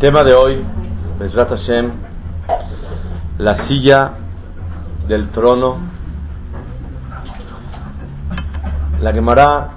tema 0.00 0.24
de 0.24 0.34
hoy, 0.34 0.64
Bezrat 1.18 1.50
Hashem, 1.50 1.92
la 3.36 3.68
silla 3.68 4.12
del 5.06 5.28
trono. 5.28 5.76
La 9.02 9.12
Gemara, 9.12 9.72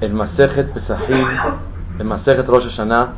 el 0.00 0.14
Masejet 0.14 0.72
Pesachim, 0.72 1.26
el 1.98 2.06
Masejet 2.06 2.46
Rosh 2.46 2.64
Hashanah, 2.70 3.12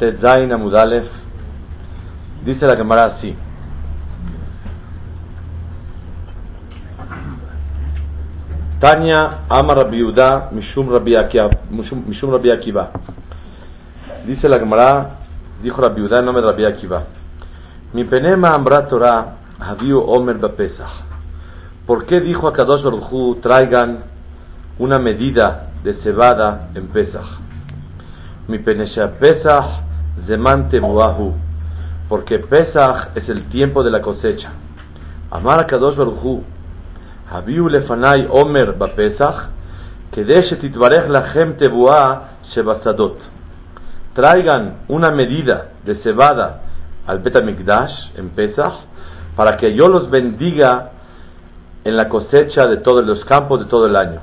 Tetzain 0.00 0.52
Amudalef, 0.52 1.06
dice 2.44 2.66
la 2.66 2.76
Gemara 2.76 3.16
así. 3.16 3.36
Tanya 8.80 9.44
Amar 9.48 9.84
Rabbi 9.84 9.98
Yehuda 9.98 10.50
Mishum 10.50 10.90
Rabbi 10.90 11.14
Akiva. 12.50 12.90
Dice 14.26 14.48
la 14.48 14.58
Gemara, 14.58 15.18
dijo 15.62 15.82
la 15.82 15.90
viuda 15.90 16.20
en 16.20 16.24
nombre 16.24 16.42
de 16.42 16.48
Rabbi 16.48 16.64
Akiva. 16.64 17.02
Mi 17.92 18.04
penema 18.04 18.52
ambra 18.54 18.88
Torah 18.88 19.36
haviu 19.60 20.00
omer 20.00 20.38
bapesach. 20.38 21.04
¿Por 21.86 22.06
qué 22.06 22.20
dijo 22.20 22.48
a 22.48 22.54
Kadosh 22.54 22.82
Baruj 22.82 23.42
traigan 23.42 23.98
una 24.78 24.98
medida 24.98 25.72
de 25.84 25.92
cebada 26.02 26.70
en 26.74 26.86
Pesach? 26.86 27.26
Mi 28.48 28.60
penesha 28.60 29.12
Pesach 29.20 29.82
zeman 30.26 30.70
temuahu. 30.70 31.34
Porque 32.08 32.38
Pesach 32.38 33.10
es 33.16 33.28
el 33.28 33.50
tiempo 33.50 33.84
de 33.84 33.90
la 33.90 34.00
cosecha. 34.00 34.52
Amar 35.30 35.64
a 35.64 35.66
Kadosh 35.66 35.96
Baruj 35.96 36.40
haviu 37.30 37.68
lefanai 37.68 38.26
omer 38.30 38.72
bapesach. 38.72 39.50
Kedesh 40.12 40.58
titvarech 40.62 41.10
lachem 41.10 41.58
tebuah 41.58 42.40
shebasadot 42.54 43.33
Traigan 44.14 44.84
una 44.88 45.10
medida 45.10 45.70
de 45.84 45.96
cebada 45.96 46.62
al 47.06 47.18
Betamikdash 47.18 48.16
en 48.16 48.30
Pesach 48.30 48.74
para 49.36 49.56
que 49.56 49.74
yo 49.74 49.88
los 49.88 50.08
bendiga 50.10 50.90
en 51.84 51.96
la 51.96 52.08
cosecha 52.08 52.66
de 52.66 52.78
todos 52.78 53.04
los 53.06 53.24
campos 53.24 53.60
de 53.60 53.66
todo 53.66 53.86
el 53.86 53.96
año. 53.96 54.20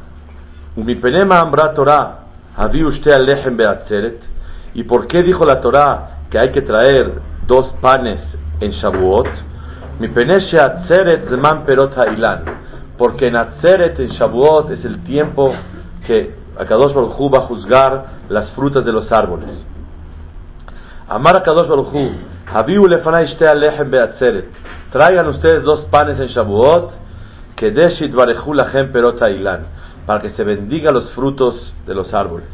¿Y 4.74 4.84
por 4.84 5.08
qué 5.08 5.24
dijo 5.24 5.46
la 5.46 5.62
Torah 5.62 6.22
que 6.30 6.40
hay 6.40 6.52
que 6.52 6.62
traer 6.62 7.22
dos 7.46 7.74
panes 7.82 8.22
en 8.62 8.72
Shavuot? 8.72 9.28
Porque 12.98 13.28
en 13.28 13.36
Atzeret, 13.36 14.00
en 14.00 14.10
Shavuot, 14.10 14.72
es 14.72 14.86
el 14.86 15.04
tiempo 15.04 15.54
que 16.08 16.34
Akadosh 16.58 16.94
Baruj 16.94 17.20
Hu 17.20 17.30
va 17.30 17.44
a 17.44 17.48
juzgar 17.48 18.06
las 18.30 18.50
frutas 18.52 18.86
de 18.86 18.92
los 18.92 19.12
árboles. 19.12 19.71
Amar 21.12 21.36
Akadosh 21.36 21.68
Baruj 21.68 21.92
Hu, 21.92 22.10
Habiu 22.54 22.88
lefanai 22.88 23.28
shte 23.28 23.44
alechem 23.46 23.92
beatzeret. 23.92 24.46
Traigan 24.94 25.28
ustedes 25.28 25.62
dos 25.66 25.84
panes 25.92 26.18
en 26.18 26.30
Shavuot, 26.30 26.92
que 27.58 27.70
deshit 27.72 28.14
barechu 28.16 28.54
lachem 28.54 28.94
perot 28.94 29.20
ilan, 29.28 29.66
para 30.08 30.22
que 30.22 30.30
se 30.38 30.44
bendiga 30.46 30.90
los 30.94 31.12
frutos 31.12 31.74
de 31.86 31.96
los 31.96 32.14
árboles. 32.14 32.48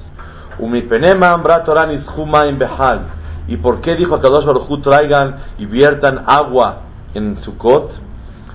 Umipenema 0.57 1.33
ambra 1.35 1.63
Torah 1.63 1.93
in 1.93 2.57
behal. 2.57 3.01
¿Y 3.47 3.57
por 3.57 3.81
qué 3.81 3.95
dijo 3.95 4.15
Akadosh 4.15 4.45
Baruj 4.45 4.67
Hu, 4.67 4.81
traigan 4.81 5.35
y 5.59 5.67
viertan 5.67 6.25
agua 6.25 6.81
en 7.13 7.37
Sukkot? 7.43 7.91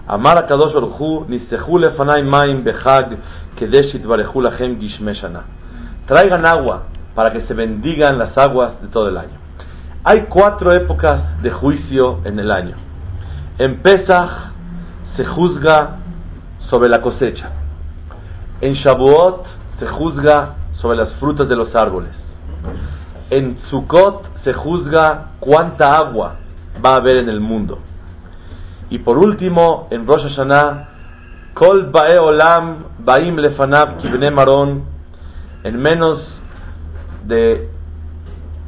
Amar 0.09 0.43
a 0.43 0.49
Kadosh 0.49 0.75
Baruchu, 0.75 1.27
Nisehu 1.29 1.79
lefanai 1.79 2.25
maim 2.25 2.65
behag, 2.65 3.19
kedeshit 3.57 4.03
barechu 4.05 4.41
lachem 4.41 4.81
gishmeshana. 4.81 5.45
Traigan 6.09 6.45
agua 6.45 6.87
para 7.15 7.33
que 7.33 7.43
se 7.47 7.55
bendigan 7.55 8.19
las 8.19 8.37
aguas 8.37 8.83
de 8.83 8.89
todo 8.89 9.09
el 9.09 9.17
año. 9.17 9.42
Hay 10.05 10.23
cuatro 10.23 10.73
épocas 10.73 11.41
de 11.43 11.51
juicio 11.51 12.19
en 12.25 12.37
el 12.41 12.51
año. 12.51 12.75
En 13.59 13.83
Pesach 13.83 14.31
se 15.17 15.25
juzga 15.25 15.99
sobre 16.71 16.89
la 16.89 17.01
cosecha. 17.01 17.51
En 18.61 18.75
Shavuot 18.75 19.47
se 19.79 19.87
juzga 19.87 20.57
sobre 20.81 20.97
las 20.97 21.13
frutas 21.21 21.49
de 21.49 21.55
los 21.55 21.73
árboles. 21.77 22.11
En 23.31 23.59
Sukkot 23.71 24.43
se 24.43 24.53
juzga 24.53 25.35
cuánta 25.39 25.95
agua 25.95 26.35
va 26.85 26.91
a 26.91 26.97
haber 26.97 27.19
en 27.19 27.29
el 27.29 27.41
mundo. 27.41 27.79
Y 28.91 28.99
por 28.99 29.19
último, 29.19 29.87
en 29.91 30.05
Rosh 30.05 30.23
Hashanah, 30.23 30.89
Kol 31.55 31.91
Bae 31.93 32.19
Olam 32.19 32.87
Baim 32.99 33.37
Lefanav 33.37 33.99
Kibne 33.99 34.33
Maron, 34.33 34.83
en 35.63 35.81
menos 35.81 36.19
de 37.25 37.71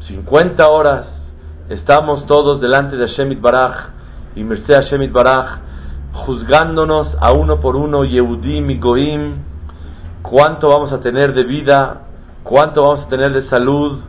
50 0.07 0.69
horas, 0.69 1.14
estamos 1.69 2.27
todos 2.27 2.61
delante 2.61 2.97
de 2.97 3.07
Shemit 3.07 3.41
Baraj 3.41 3.89
y 4.37 4.45
Merced 4.45 4.83
Shemit 4.91 5.13
Baraj, 5.13 5.61
juzgándonos 6.13 7.09
a 7.21 7.33
uno 7.33 7.61
por 7.61 7.77
uno, 7.77 8.05
Yehudim 8.05 8.71
y 8.71 8.79
Goim, 8.79 9.43
cuánto 10.23 10.69
vamos 10.69 10.93
a 10.93 11.01
tener 11.01 11.33
de 11.33 11.45
vida, 11.45 12.03
cuánto 12.43 12.83
vamos 12.83 13.07
a 13.07 13.09
tener 13.09 13.33
de 13.33 13.49
salud, 13.49 14.01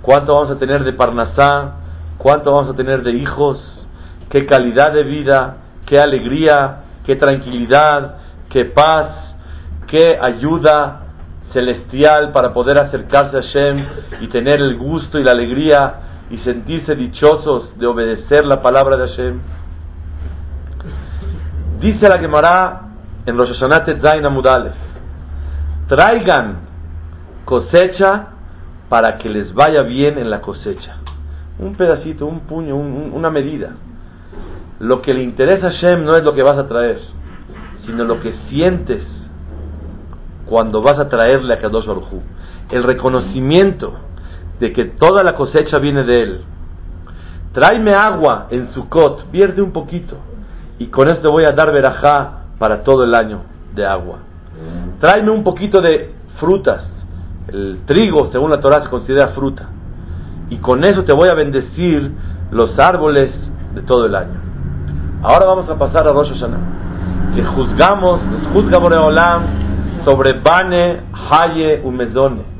cuánto 0.00 0.34
vamos 0.34 0.50
a 0.52 0.58
tener 0.58 0.84
de 0.84 0.92
Parnasá, 0.94 1.74
cuánto 2.16 2.52
vamos 2.52 2.70
a 2.70 2.76
tener 2.76 3.02
de 3.02 3.12
hijos, 3.12 3.58
qué 4.30 4.46
calidad 4.46 4.92
de 4.92 5.02
vida, 5.02 5.56
qué 5.86 5.98
alegría, 5.98 6.84
qué 7.04 7.16
tranquilidad, 7.16 8.16
qué 8.48 8.64
paz, 8.64 9.34
qué 9.86 10.18
ayuda 10.20 11.00
celestial 11.52 12.32
para 12.32 12.54
poder 12.54 12.78
acercarse 12.78 13.36
a 13.36 13.42
Hashem 13.42 13.86
y 14.22 14.28
tener 14.28 14.60
el 14.60 14.78
gusto 14.78 15.18
y 15.18 15.24
la 15.24 15.32
alegría 15.32 16.11
y 16.32 16.38
sentirse 16.38 16.96
dichosos 16.96 17.78
de 17.78 17.86
obedecer 17.86 18.46
la 18.46 18.62
palabra 18.62 18.96
de 18.96 19.06
Hashem. 19.06 19.40
Dice 21.78 22.08
la 22.08 22.18
Gemara 22.18 22.80
en 23.26 23.36
Hashanah 23.36 23.84
Zain 24.00 24.24
Amudalef, 24.24 24.72
traigan 25.88 26.60
cosecha 27.44 28.28
para 28.88 29.18
que 29.18 29.28
les 29.28 29.52
vaya 29.52 29.82
bien 29.82 30.18
en 30.18 30.30
la 30.30 30.40
cosecha. 30.40 30.96
Un 31.58 31.74
pedacito, 31.74 32.24
un 32.24 32.40
puño, 32.40 32.76
una 32.76 33.28
medida. 33.28 33.76
Lo 34.80 35.02
que 35.02 35.12
le 35.12 35.22
interesa 35.22 35.66
a 35.68 35.72
Shem 35.72 36.02
no 36.02 36.16
es 36.16 36.24
lo 36.24 36.34
que 36.34 36.42
vas 36.42 36.56
a 36.56 36.66
traer, 36.66 36.98
sino 37.84 38.04
lo 38.04 38.20
que 38.20 38.34
sientes 38.48 39.02
cuando 40.46 40.80
vas 40.80 40.98
a 40.98 41.10
traerle 41.10 41.52
a 41.54 41.60
Kadosh 41.60 41.86
Baruj 41.86 42.08
El 42.70 42.84
reconocimiento 42.84 43.92
de 44.60 44.72
que 44.72 44.84
toda 44.84 45.22
la 45.24 45.34
cosecha 45.34 45.78
viene 45.78 46.04
de 46.04 46.22
él. 46.22 46.44
Tráeme 47.52 47.92
agua 47.92 48.46
en 48.50 48.72
su 48.72 48.88
cot, 48.88 49.30
vierte 49.30 49.60
un 49.60 49.72
poquito, 49.72 50.16
y 50.78 50.86
con 50.86 51.08
esto 51.08 51.30
voy 51.30 51.44
a 51.44 51.52
dar 51.52 51.72
verajá 51.72 52.44
para 52.58 52.82
todo 52.82 53.04
el 53.04 53.14
año 53.14 53.42
de 53.74 53.84
agua. 53.86 54.18
Tráeme 55.00 55.30
un 55.30 55.42
poquito 55.42 55.80
de 55.80 56.14
frutas. 56.38 56.84
El 57.48 57.80
trigo, 57.86 58.30
según 58.30 58.50
la 58.50 58.60
Torah, 58.60 58.84
se 58.84 58.90
considera 58.90 59.28
fruta. 59.28 59.68
Y 60.48 60.58
con 60.58 60.84
eso 60.84 61.04
te 61.04 61.14
voy 61.14 61.28
a 61.30 61.34
bendecir 61.34 62.12
los 62.50 62.78
árboles 62.78 63.32
de 63.74 63.82
todo 63.82 64.06
el 64.06 64.14
año. 64.14 64.40
Ahora 65.22 65.46
vamos 65.46 65.68
a 65.68 65.76
pasar 65.78 66.06
a 66.06 66.12
Rosh 66.12 66.30
Hashanah. 66.32 67.34
Que 67.34 67.42
juzgamos, 67.44 68.22
nos 68.24 68.52
juzga 68.52 68.78
Boreolam 68.78 69.42
sobre 70.04 70.34
Bane, 70.40 71.00
Haye, 71.30 71.80
Umezone. 71.82 72.51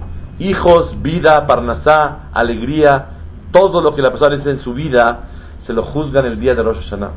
Hijos, 0.43 1.01
vida, 1.03 1.47
Parnasá, 1.47 2.31
alegría, 2.33 3.07
todo 3.53 3.81
lo 3.81 3.95
que 3.95 4.03
la 4.03 4.11
persona 4.11 4.37
dice 4.37 4.51
en 4.51 4.61
su 4.61 4.75
vida, 4.75 5.29
se 5.67 5.73
lo 5.73 5.85
juzgan 5.85 6.27
el 6.27 6.41
día 6.41 6.57
de 6.57 6.65
Rosh 6.65 6.83
Hashanah. 6.83 7.11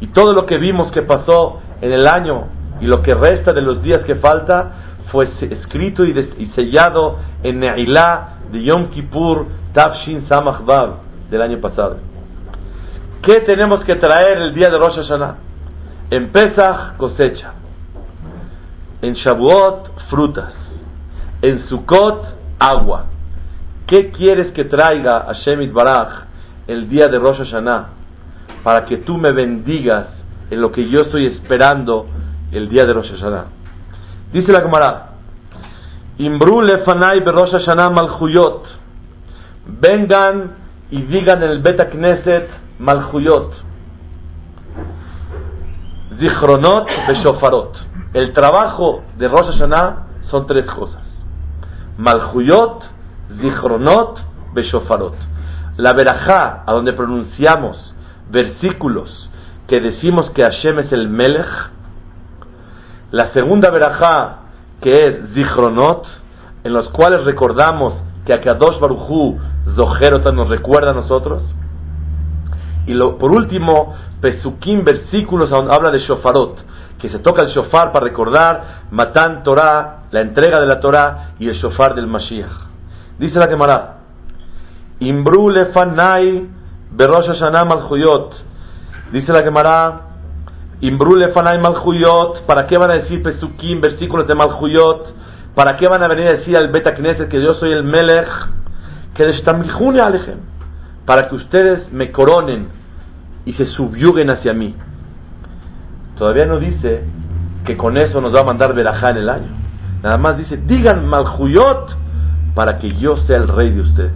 Y 0.00 0.06
todo 0.06 0.32
lo 0.32 0.46
que 0.46 0.56
vimos 0.56 0.90
que 0.92 1.02
pasó 1.02 1.60
en 1.82 1.92
el 1.92 2.06
año 2.06 2.46
y 2.80 2.86
lo 2.86 3.02
que 3.02 3.12
resta 3.12 3.52
de 3.52 3.60
los 3.60 3.82
días 3.82 3.98
que 4.06 4.14
falta, 4.14 4.72
fue 5.12 5.28
escrito 5.40 6.04
y, 6.04 6.14
sellado 6.54 7.18
en 7.42 7.60
Ne'ilah 7.60 8.36
de 8.50 8.62
Yom 8.62 8.88
Kippur, 8.90 9.46
Tafshin 9.74 10.26
Samach 10.26 10.60
del 11.30 11.42
año 11.42 11.60
pasado. 11.60 11.98
¿Qué 13.22 13.40
tenemos 13.40 13.84
que 13.84 13.96
traer 13.96 14.38
el 14.38 14.54
día 14.54 14.70
de 14.70 14.78
Rosh 14.78 14.96
Hashanah? 14.96 15.34
En 16.08 16.30
Pesach, 16.30 16.96
cosecha. 16.96 17.52
En 19.02 19.12
Shavuot, 19.12 20.08
frutas. 20.08 20.59
En 21.42 21.68
Sukkot, 21.68 22.24
agua. 22.58 23.06
¿Qué 23.86 24.10
quieres 24.10 24.52
que 24.52 24.64
traiga 24.64 25.26
a 25.28 25.32
Shemit 25.32 25.72
Baraj 25.72 26.26
el 26.66 26.88
día 26.88 27.08
de 27.08 27.18
Rosh 27.18 27.38
Hashanah? 27.38 27.88
Para 28.62 28.84
que 28.86 28.98
tú 28.98 29.16
me 29.16 29.32
bendigas 29.32 30.06
en 30.50 30.60
lo 30.60 30.70
que 30.70 30.88
yo 30.88 31.00
estoy 31.00 31.26
esperando 31.26 32.06
el 32.52 32.68
día 32.68 32.84
de 32.84 32.92
Rosh 32.92 33.10
Hashanah. 33.10 33.46
Dice 34.32 34.52
la 34.52 34.62
camarada. 34.62 35.06
Imbru 36.18 36.60
lefanai 36.60 37.20
Rosh 37.20 37.52
Hashanah 37.52 37.90
malchuyot. 37.90 38.64
Vengan 39.66 40.56
y 40.90 41.02
digan 41.02 41.42
en 41.42 41.50
el 41.50 41.62
Bet 41.62 41.90
Knesset 41.90 42.48
Malchuyot, 42.80 43.52
Zichronot, 46.18 46.86
Beshofarot. 47.08 47.76
El 48.14 48.32
trabajo 48.32 49.02
de 49.18 49.28
Rosh 49.28 49.52
Hashanah 49.52 50.06
son 50.30 50.46
tres 50.46 50.64
cosas: 50.64 51.02
Malchuyot, 51.98 52.82
Zichronot, 53.40 54.18
Beshofarot. 54.54 55.14
la 55.76 55.92
verajá, 55.92 56.64
a 56.66 56.72
donde 56.72 56.92
pronunciamos 56.92 57.76
versículos 58.30 59.30
que 59.66 59.80
decimos 59.80 60.30
que 60.30 60.42
Hashem 60.42 60.80
es 60.80 60.92
el 60.92 61.08
Melech, 61.08 61.46
la 63.12 63.32
segunda 63.32 63.70
verajá, 63.70 64.36
que 64.80 64.90
es 64.90 65.34
Zichronot, 65.34 66.06
en 66.64 66.72
los 66.72 66.88
cuales 66.90 67.24
recordamos 67.24 67.94
que 68.26 68.32
Akadosh 68.32 68.78
Baruchu 68.80 69.38
Zoherota 69.76 70.32
nos 70.32 70.48
recuerda 70.48 70.90
a 70.90 70.94
nosotros. 70.94 71.42
Y 72.86 72.94
lo, 72.94 73.18
por 73.18 73.30
último, 73.30 73.94
Pesukim, 74.20 74.84
versículos 74.84 75.50
donde 75.50 75.74
habla 75.74 75.90
de 75.90 76.00
Shofarot, 76.00 76.58
que 76.98 77.08
se 77.08 77.18
toca 77.18 77.44
el 77.44 77.52
shofar 77.52 77.92
para 77.92 78.06
recordar 78.06 78.82
Matan 78.90 79.42
Torah, 79.42 79.99
la 80.10 80.20
entrega 80.20 80.60
de 80.60 80.66
la 80.66 80.80
Torah 80.80 81.32
y 81.38 81.48
el 81.48 81.54
shofar 81.54 81.94
del 81.94 82.06
Mashiach. 82.06 82.50
Dice 83.18 83.38
la 83.38 83.48
Gemara, 83.48 83.98
Imbru 84.98 85.50
lefanai 85.50 86.48
berosh 86.92 87.28
Hashanah 87.28 87.64
malchuyot. 87.64 88.34
Dice 89.12 89.32
la 89.32 89.42
Gemara, 89.42 90.00
Imbru 90.80 91.16
lefanai 91.16 91.60
malchuyot. 91.60 92.46
¿Para 92.46 92.66
qué 92.66 92.76
van 92.76 92.90
a 92.90 92.94
decir 92.94 93.22
Pesukim, 93.22 93.80
versículos 93.80 94.26
de 94.26 94.34
malchuyot? 94.36 95.14
¿Para 95.54 95.76
qué 95.76 95.86
van 95.86 96.02
a 96.02 96.08
venir 96.08 96.28
a 96.28 96.32
decir 96.32 96.56
al 96.56 96.68
Beta 96.68 96.94
Knesset 96.94 97.28
que 97.28 97.42
yo 97.42 97.54
soy 97.54 97.72
el 97.72 97.84
Melech? 97.84 98.28
Que 99.14 99.24
alejem. 99.24 100.38
Para 101.04 101.28
que 101.28 101.34
ustedes 101.34 101.92
me 101.92 102.10
coronen 102.12 102.68
y 103.44 103.52
se 103.54 103.66
subyuguen 103.66 104.30
hacia 104.30 104.52
mí. 104.54 104.74
Todavía 106.16 106.46
no 106.46 106.58
dice 106.58 107.04
que 107.64 107.76
con 107.76 107.96
eso 107.96 108.20
nos 108.20 108.34
va 108.34 108.40
a 108.40 108.44
mandar 108.44 108.74
verajá 108.74 109.10
en 109.10 109.16
el 109.16 109.28
año. 109.28 109.59
Nada 110.02 110.18
más 110.18 110.38
dice, 110.38 110.56
digan 110.56 111.06
malchuyot 111.06 111.96
para 112.54 112.78
que 112.78 112.96
yo 112.96 113.16
sea 113.26 113.36
el 113.36 113.48
rey 113.48 113.70
de 113.70 113.80
ustedes. 113.82 114.12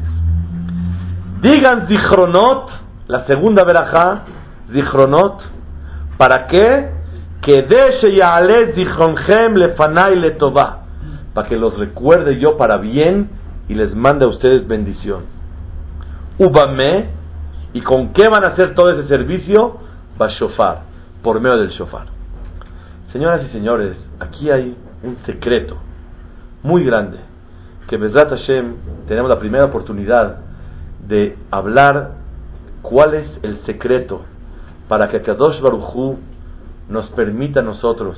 Digan 1.43 1.87
zichronot, 1.89 2.71
la 3.07 3.27
segunda 3.27 3.65
verajá, 3.65 4.23
zichronot, 4.73 5.43
¿para 6.17 6.47
qué? 6.47 6.91
Que 7.43 7.67
zichronchem 8.75 9.55
lefanai 9.55 10.17
letová 10.17 10.85
para 11.35 11.49
que 11.49 11.57
los 11.57 11.77
recuerde 11.77 12.39
yo 12.39 12.57
para 12.57 12.79
bien 12.79 13.29
y 13.69 13.75
les 13.75 13.95
mande 13.95 14.25
a 14.25 14.29
ustedes 14.29 14.67
bendición. 14.67 15.25
Ubame, 16.39 17.09
¿y 17.73 17.81
con 17.83 18.13
qué 18.13 18.29
van 18.29 18.45
a 18.45 18.53
hacer 18.53 18.75
todo 18.75 18.91
ese 18.91 19.09
servicio? 19.09 19.79
Va 20.21 20.29
shofar, 20.29 20.83
por 21.23 21.41
medio 21.41 21.59
del 21.59 21.71
shofar. 21.71 22.07
Señoras 23.13 23.43
y 23.49 23.53
señores, 23.53 23.97
aquí 24.21 24.51
hay 24.51 24.77
un 25.05 25.19
secreto 25.27 25.77
muy 26.63 26.85
grande, 26.85 27.19
que 27.89 27.97
Bezrat 27.97 28.31
Hashem 28.31 28.75
tenemos 29.07 29.29
la 29.29 29.39
primera 29.39 29.67
oportunidad 29.67 30.39
de 31.07 31.37
hablar 31.51 32.13
cuál 32.83 33.15
es 33.15 33.29
el 33.43 33.65
secreto 33.67 34.23
para 34.89 35.09
que 35.09 35.23
Kadosh 35.23 35.61
Baruchu 35.61 36.19
nos 36.89 37.09
permita 37.11 37.61
a 37.61 37.63
nosotros 37.63 38.17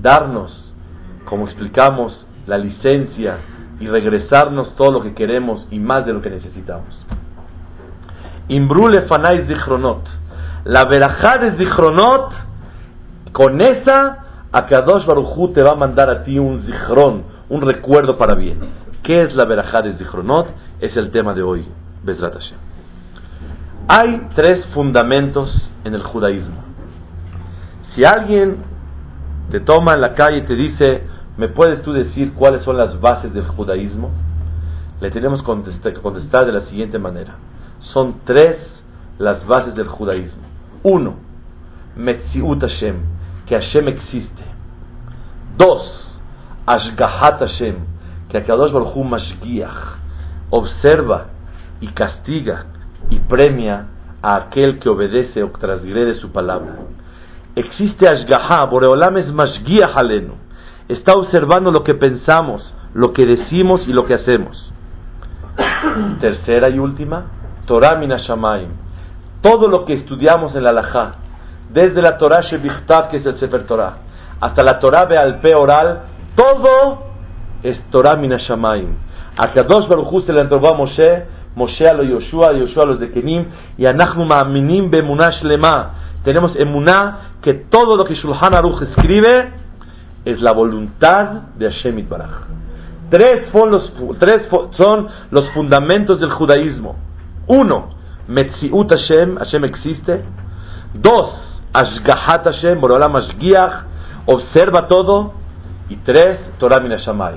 darnos 0.00 0.62
como 1.24 1.46
explicamos, 1.46 2.26
la 2.46 2.58
licencia 2.58 3.38
y 3.80 3.86
regresarnos 3.86 4.74
todo 4.76 4.92
lo 4.92 5.02
que 5.02 5.14
queremos 5.14 5.66
y 5.70 5.78
más 5.78 6.04
de 6.04 6.12
lo 6.12 6.20
que 6.20 6.30
necesitamos. 6.30 6.94
Imbrule 8.48 9.02
fanai 9.02 9.46
zichronot. 9.46 10.02
La 10.64 10.84
verajá 10.84 11.38
de 11.38 11.56
zichronot, 11.56 12.32
con 13.32 13.60
esa, 13.60 14.21
Akadosh 14.52 15.06
Baruchu 15.06 15.52
te 15.52 15.62
va 15.62 15.72
a 15.72 15.76
mandar 15.76 16.10
a 16.10 16.24
ti 16.24 16.38
un 16.38 16.64
zichron, 16.64 17.24
un 17.48 17.62
recuerdo 17.62 18.18
para 18.18 18.34
bien. 18.34 18.58
¿Qué 19.02 19.22
es 19.22 19.34
la 19.34 19.44
verajá 19.44 19.82
de 19.82 19.94
zichronot? 19.94 20.48
Es 20.80 20.96
el 20.96 21.10
tema 21.10 21.34
de 21.34 21.42
hoy, 21.42 21.66
Bezrat 22.04 22.34
Hashem. 22.34 22.58
Hay 23.88 24.28
tres 24.36 24.64
fundamentos 24.74 25.50
en 25.84 25.94
el 25.94 26.02
judaísmo. 26.02 26.62
Si 27.94 28.04
alguien 28.04 28.58
te 29.50 29.60
toma 29.60 29.94
en 29.94 30.00
la 30.00 30.14
calle 30.14 30.38
y 30.38 30.42
te 30.42 30.54
dice, 30.54 31.02
¿Me 31.36 31.48
puedes 31.48 31.82
tú 31.82 31.94
decir 31.94 32.34
cuáles 32.34 32.62
son 32.62 32.76
las 32.76 33.00
bases 33.00 33.32
del 33.32 33.46
judaísmo? 33.46 34.10
Le 35.00 35.10
tenemos 35.10 35.40
que 35.40 35.94
contestar 35.94 36.44
de 36.44 36.52
la 36.52 36.66
siguiente 36.66 36.98
manera. 36.98 37.36
Son 37.94 38.16
tres 38.24 38.58
las 39.18 39.44
bases 39.46 39.74
del 39.74 39.88
judaísmo. 39.88 40.42
Uno, 40.82 41.14
Metziut 41.96 42.60
Hashem, 42.60 42.96
que 43.52 43.60
Hashem 43.60 43.88
existe. 43.88 44.42
Dos, 45.58 45.82
Ashgahat 46.64 47.38
Hashem, 47.38 47.76
que 48.30 48.38
Akadosh 48.38 48.72
Baruch 48.72 48.96
Hu 48.96 49.04
Mashgiach, 49.04 49.98
observa 50.48 51.26
y 51.82 51.88
castiga 51.88 52.64
y 53.10 53.18
premia 53.18 53.88
a 54.22 54.36
aquel 54.36 54.78
que 54.78 54.88
obedece 54.88 55.42
o 55.42 55.50
transgrede 55.50 56.14
su 56.14 56.32
palabra. 56.32 56.76
Existe 57.54 58.10
Ashgaha, 58.10 58.64
Boreolam 58.70 59.18
es 59.18 59.30
Mashgiach 59.30 60.00
Alenu 60.00 60.34
está 60.88 61.12
observando 61.12 61.70
lo 61.70 61.84
que 61.84 61.94
pensamos, 61.94 62.62
lo 62.94 63.12
que 63.12 63.26
decimos 63.26 63.82
y 63.86 63.92
lo 63.92 64.06
que 64.06 64.14
hacemos. 64.14 64.72
Tercera 66.20 66.70
y 66.70 66.78
última, 66.78 67.24
Torah 67.66 67.98
Minashamayim. 67.98 68.70
Todo 69.42 69.68
lo 69.68 69.84
que 69.84 69.94
estudiamos 69.94 70.54
en 70.54 70.64
la 70.64 70.70
Alajá, 70.70 71.16
desde 71.72 72.02
la 72.02 72.18
Torah 72.18 72.42
Shebichtav, 72.42 73.10
que 73.10 73.18
es 73.18 73.26
el 73.26 73.38
Sefer 73.38 73.66
Torah, 73.66 73.96
hasta 74.40 74.62
la 74.62 74.78
Torah 74.78 75.04
Bealpe 75.04 75.54
oral, 75.54 76.02
todo 76.34 77.04
es 77.62 77.78
Torah 77.90 78.16
Minashamayim. 78.16 78.94
A 79.36 79.52
Kadosh 79.52 79.88
Baruch 79.88 80.26
se 80.26 80.32
le 80.32 80.40
entregó 80.40 80.74
a 80.74 80.76
Moshe, 80.76 81.24
Moshe 81.54 81.86
a 81.86 81.94
los 81.94 82.06
Yoshua, 82.06 82.52
Yoshua 82.52 82.84
a 82.84 82.86
los 82.86 83.00
de 83.00 83.10
Kenim, 83.10 83.46
y 83.78 83.86
a 83.86 83.92
Nachmu 83.92 84.24
Ma'aminim 84.24 84.90
Bemunash 84.90 85.42
Lema. 85.42 85.94
Tenemos 86.24 86.54
emuná 86.56 87.36
que 87.40 87.54
todo 87.54 87.96
lo 87.96 88.04
que 88.04 88.14
Shulchan 88.14 88.54
Aruch 88.54 88.82
escribe 88.82 89.50
es 90.24 90.40
la 90.40 90.52
voluntad 90.52 91.48
de 91.56 91.70
Hashem 91.70 92.08
Baraj. 92.08 92.46
Tres 93.10 93.50
son 93.52 93.70
los, 93.70 93.92
tres 94.18 94.48
son 94.76 95.08
los 95.30 95.50
fundamentos 95.50 96.20
del 96.20 96.30
judaísmo. 96.30 96.96
Uno, 97.48 97.90
Metziut 98.28 98.90
Hashem, 98.90 99.36
Hashem 99.36 99.64
existe. 99.64 100.24
Dos, 100.94 101.51
Ashgahat 101.72 102.44
Hashem, 102.44 102.80
Borolam 102.80 103.16
Ashgiach, 103.16 103.84
observa 104.26 104.88
todo. 104.88 105.34
Y 105.88 105.96
tres, 105.96 106.38
Torah 106.58 106.80
Minashamay. 106.80 107.34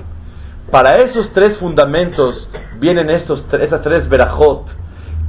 Para 0.72 0.94
esos 1.02 1.32
tres 1.34 1.58
fundamentos 1.58 2.48
vienen 2.80 3.10
estos, 3.10 3.44
esas 3.52 3.82
tres 3.82 4.08
verajot 4.08 4.66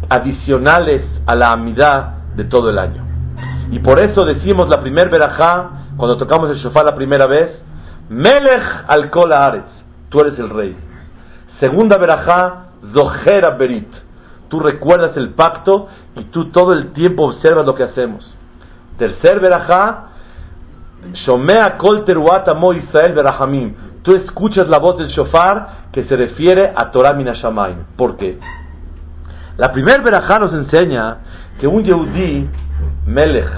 adicionales 0.09 1.03
a 1.27 1.35
la 1.35 1.51
amidad 1.51 2.15
de 2.37 2.45
todo 2.45 2.71
el 2.71 2.79
año. 2.79 3.05
Y 3.71 3.81
por 3.81 4.03
eso 4.05 4.25
decimos 4.25 4.69
la 4.69 4.81
primer 4.81 5.11
verajá 5.11 5.71
cuando 5.97 6.17
tocamos 6.17 6.51
el 6.51 6.59
shofar 6.59 6.85
la 6.85 6.95
primera 6.95 7.27
vez, 7.27 7.51
Melech 8.09 8.85
al 8.87 9.11
kol 9.11 9.31
tú 10.09 10.21
eres 10.21 10.39
el 10.39 10.51
rey. 10.51 10.77
Segunda 11.59 11.99
verajá, 11.99 12.67
Zohera 12.95 13.51
berit, 13.51 13.89
tú 14.49 14.61
recuerdas 14.61 15.17
el 15.17 15.31
pacto 15.31 15.89
y 16.17 16.25
tú 16.25 16.51
todo 16.51 16.75
el 16.75 16.93
tiempo 16.93 17.25
observas 17.25 17.67
lo 17.67 17.75
que 17.75 17.83
hacemos. 17.83 18.36
Tercer 18.99 19.41
verajá, 19.41 20.05
Shomea 21.25 21.77
kol 21.79 22.05
teruat 22.05 22.49
amo 22.51 22.73
Israel 22.73 23.13
verahamim, 23.13 23.75
tú 24.03 24.15
escuchas 24.17 24.69
la 24.69 24.79
voz 24.79 24.97
del 24.99 25.09
shofar 25.09 25.89
que 25.93 26.05
se 26.05 26.17
refiere 26.17 26.73
a 26.75 26.91
Torah 26.91 27.13
minashamayim. 27.13 27.85
¿Por 27.97 28.17
qué? 28.17 28.39
La 29.57 29.73
primera 29.73 30.03
verajá 30.03 30.39
nos 30.39 30.53
enseña 30.53 31.19
que 31.59 31.67
un 31.67 31.83
Yehudí, 31.85 32.49
Melech, 33.07 33.51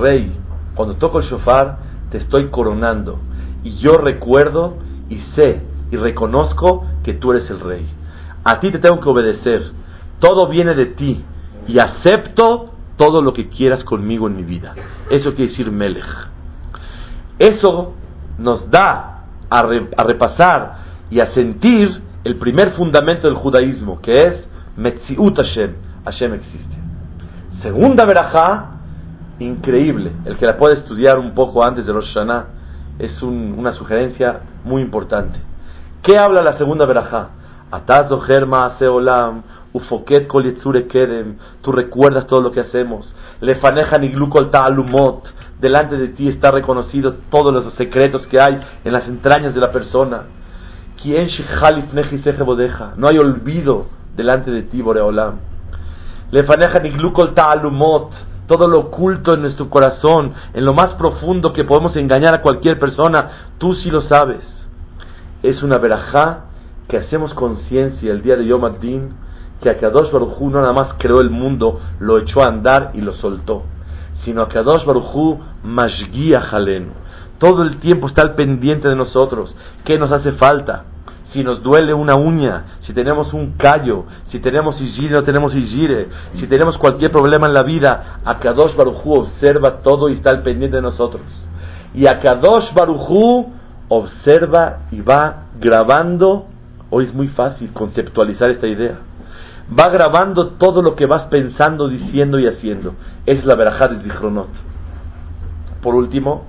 rey, 0.00 0.36
cuando 0.74 0.94
toco 0.96 1.20
el 1.20 1.26
shofar, 1.26 1.78
te 2.10 2.18
estoy 2.18 2.48
coronando. 2.48 3.18
Y 3.62 3.76
yo 3.76 3.96
recuerdo 3.96 4.76
y 5.08 5.20
sé 5.36 5.60
y 5.90 5.96
reconozco 5.96 6.86
que 7.04 7.14
tú 7.14 7.32
eres 7.32 7.48
el 7.50 7.60
rey. 7.60 7.86
A 8.44 8.60
ti 8.60 8.70
te 8.70 8.78
tengo 8.78 9.00
que 9.00 9.08
obedecer. 9.08 9.70
Todo 10.18 10.48
viene 10.48 10.74
de 10.74 10.86
ti. 10.86 11.24
Y 11.68 11.78
acepto 11.78 12.72
todo 13.02 13.20
lo 13.20 13.32
que 13.32 13.48
quieras 13.48 13.82
conmigo 13.82 14.28
en 14.28 14.36
mi 14.36 14.44
vida. 14.44 14.74
Eso 15.10 15.34
quiere 15.34 15.50
decir 15.50 15.72
Melech. 15.72 16.06
Eso 17.36 17.94
nos 18.38 18.70
da 18.70 19.24
a, 19.50 19.62
repasar 19.62 20.76
y 21.10 21.18
a 21.18 21.34
sentir 21.34 22.00
el 22.22 22.36
primer 22.36 22.74
fundamento 22.76 23.26
del 23.26 23.36
judaísmo, 23.36 24.00
que 24.00 24.12
es 24.12 24.34
Metziut 24.76 25.36
Hashem. 25.36 25.74
Hashem 26.04 26.34
existe. 26.34 26.76
Segunda 27.62 28.04
verajá, 28.04 28.70
increíble. 29.40 30.12
El 30.24 30.36
que 30.36 30.46
la 30.46 30.56
pueda 30.56 30.74
estudiar 30.78 31.18
un 31.18 31.34
poco 31.34 31.64
antes 31.64 31.84
de 31.84 31.92
Rosh 31.92 32.14
Hashanah 32.14 32.46
es 33.00 33.20
una 33.20 33.74
sugerencia 33.74 34.42
muy 34.64 34.80
importante. 34.80 35.40
¿Qué 36.04 36.16
habla 36.16 36.40
la 36.40 36.56
segunda 36.56 36.86
verajá? 36.86 37.30
Atazo 37.72 38.20
germa 38.20 38.76
ufoket 39.72 40.26
kol 40.26 40.56
tú 41.62 41.72
recuerdas 41.72 42.26
todo 42.26 42.42
lo 42.42 42.52
que 42.52 42.60
hacemos. 42.60 43.06
Lefaneja 43.40 43.98
ni 43.98 44.08
glukol 44.08 44.50
ta'alumot, 44.50 45.24
delante 45.60 45.96
de 45.96 46.08
ti 46.08 46.28
está 46.28 46.50
reconocido 46.50 47.14
todos 47.30 47.52
los 47.52 47.74
secretos 47.74 48.26
que 48.26 48.40
hay 48.40 48.60
en 48.84 48.92
las 48.92 49.06
entrañas 49.08 49.54
de 49.54 49.60
la 49.60 49.72
persona. 49.72 50.24
No 52.96 53.08
hay 53.08 53.18
olvido 53.18 53.86
delante 54.16 54.50
de 54.50 54.62
ti, 54.62 54.80
Boreolam. 54.80 55.38
Lefaneja 56.30 56.78
niglukol 56.78 57.34
ta'alumot, 57.34 58.10
todo 58.46 58.68
lo 58.68 58.80
oculto 58.80 59.34
en 59.34 59.42
nuestro 59.42 59.68
corazón, 59.68 60.34
en 60.54 60.64
lo 60.64 60.74
más 60.74 60.94
profundo 60.94 61.52
que 61.52 61.64
podemos 61.64 61.96
engañar 61.96 62.34
a 62.34 62.42
cualquier 62.42 62.78
persona, 62.78 63.50
tú 63.58 63.74
sí 63.74 63.90
lo 63.90 64.02
sabes. 64.02 64.40
Es 65.42 65.62
una 65.62 65.78
verajá 65.78 66.44
que 66.88 66.98
hacemos 66.98 67.34
conciencia 67.34 68.12
el 68.12 68.22
día 68.22 68.36
de 68.36 68.46
Yom 68.46 68.64
que 69.62 69.70
Akadosh 69.70 70.10
Baruj 70.10 70.40
no 70.40 70.60
nada 70.60 70.72
más 70.72 70.94
creó 70.98 71.20
el 71.20 71.30
mundo, 71.30 71.80
lo 72.00 72.18
echó 72.18 72.42
a 72.42 72.48
andar 72.48 72.90
y 72.94 73.00
lo 73.00 73.14
soltó, 73.14 73.62
sino 74.24 74.42
Akadosh 74.42 74.84
Baruj 74.84 75.38
mashgia 75.64 76.40
jalenu. 76.42 76.92
Todo 77.38 77.62
el 77.62 77.78
tiempo 77.80 78.08
está 78.08 78.22
al 78.22 78.34
pendiente 78.34 78.88
de 78.88 78.96
nosotros. 78.96 79.54
¿Qué 79.84 79.98
nos 79.98 80.12
hace 80.12 80.32
falta? 80.32 80.84
si 81.32 81.42
nos 81.42 81.62
duele 81.62 81.94
una 81.94 82.14
uña, 82.14 82.64
si 82.86 82.92
tenemos 82.92 83.32
un 83.32 83.52
callo, 83.52 84.04
si 84.30 84.38
tenemos 84.40 84.80
igire 84.80 85.14
no 85.14 85.24
tenemos 85.24 85.54
igire, 85.54 86.08
si 86.38 86.46
tenemos 86.46 86.76
cualquier 86.78 87.10
problema 87.10 87.46
en 87.46 87.54
la 87.54 87.62
vida, 87.62 88.20
Akadosh 88.24 88.76
Barujú 88.76 89.14
observa 89.14 89.82
todo 89.82 90.08
y 90.08 90.14
está 90.14 90.30
al 90.30 90.42
pendiente 90.42 90.76
de 90.76 90.82
nosotros. 90.82 91.22
Y 91.94 92.06
Akadosh 92.06 92.72
Barujú 92.74 93.50
observa 93.88 94.80
y 94.90 95.00
va 95.00 95.46
grabando, 95.58 96.46
hoy 96.90 97.06
es 97.06 97.14
muy 97.14 97.28
fácil 97.28 97.72
conceptualizar 97.72 98.50
esta 98.50 98.66
idea, 98.66 98.98
va 99.70 99.88
grabando 99.88 100.50
todo 100.58 100.82
lo 100.82 100.94
que 100.94 101.06
vas 101.06 101.24
pensando, 101.24 101.88
diciendo 101.88 102.38
y 102.38 102.46
haciendo. 102.46 102.94
Es 103.26 103.44
la 103.44 103.54
verajá 103.54 103.88
de 103.88 104.02
Zichronot. 104.02 104.48
Por 105.82 105.94
último, 105.94 106.46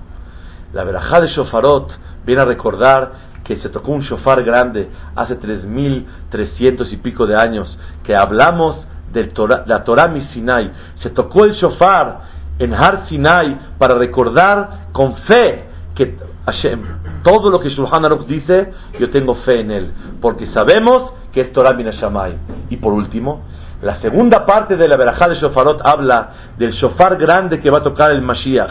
la 0.72 0.84
verajá 0.84 1.20
de 1.20 1.28
Shofarot 1.28 1.90
viene 2.24 2.42
a 2.42 2.44
recordar 2.44 3.12
que 3.44 3.58
se 3.60 3.68
tocó 3.68 3.92
un 3.92 4.00
shofar 4.02 4.42
grande 4.42 4.88
hace 5.14 5.36
tres 5.36 5.64
mil 5.64 6.06
trescientos 6.30 6.92
y 6.92 6.96
pico 6.96 7.26
de 7.26 7.36
años, 7.36 7.78
que 8.02 8.14
hablamos 8.16 8.76
de 9.12 9.32
la 9.66 9.84
Torah 9.84 10.12
Sinai. 10.32 10.72
Se 11.02 11.10
tocó 11.10 11.44
el 11.44 11.52
shofar 11.52 12.20
en 12.58 12.72
Har 12.72 13.06
Sinai 13.08 13.58
para 13.78 13.96
recordar 13.96 14.88
con 14.92 15.16
fe 15.28 15.64
que 15.94 16.18
Hashem, 16.46 16.80
todo 17.24 17.50
lo 17.50 17.58
que 17.58 17.70
Shulchan 17.70 18.04
Aruch 18.04 18.26
dice, 18.26 18.72
yo 19.00 19.10
tengo 19.10 19.34
fe 19.36 19.60
en 19.60 19.70
él, 19.72 19.92
porque 20.20 20.46
sabemos 20.54 21.14
que 21.32 21.40
es 21.40 21.52
Torah 21.52 21.74
Minashamay. 21.74 22.36
Y 22.70 22.76
por 22.76 22.92
último, 22.92 23.42
la 23.82 24.00
segunda 24.00 24.46
parte 24.46 24.76
de 24.76 24.86
la 24.86 24.96
verajá 24.96 25.28
de 25.28 25.36
Shofarot 25.36 25.80
habla 25.84 26.30
del 26.56 26.72
shofar 26.72 27.16
grande 27.16 27.60
que 27.60 27.70
va 27.70 27.80
a 27.80 27.82
tocar 27.82 28.12
el 28.12 28.22
Mashiach. 28.22 28.70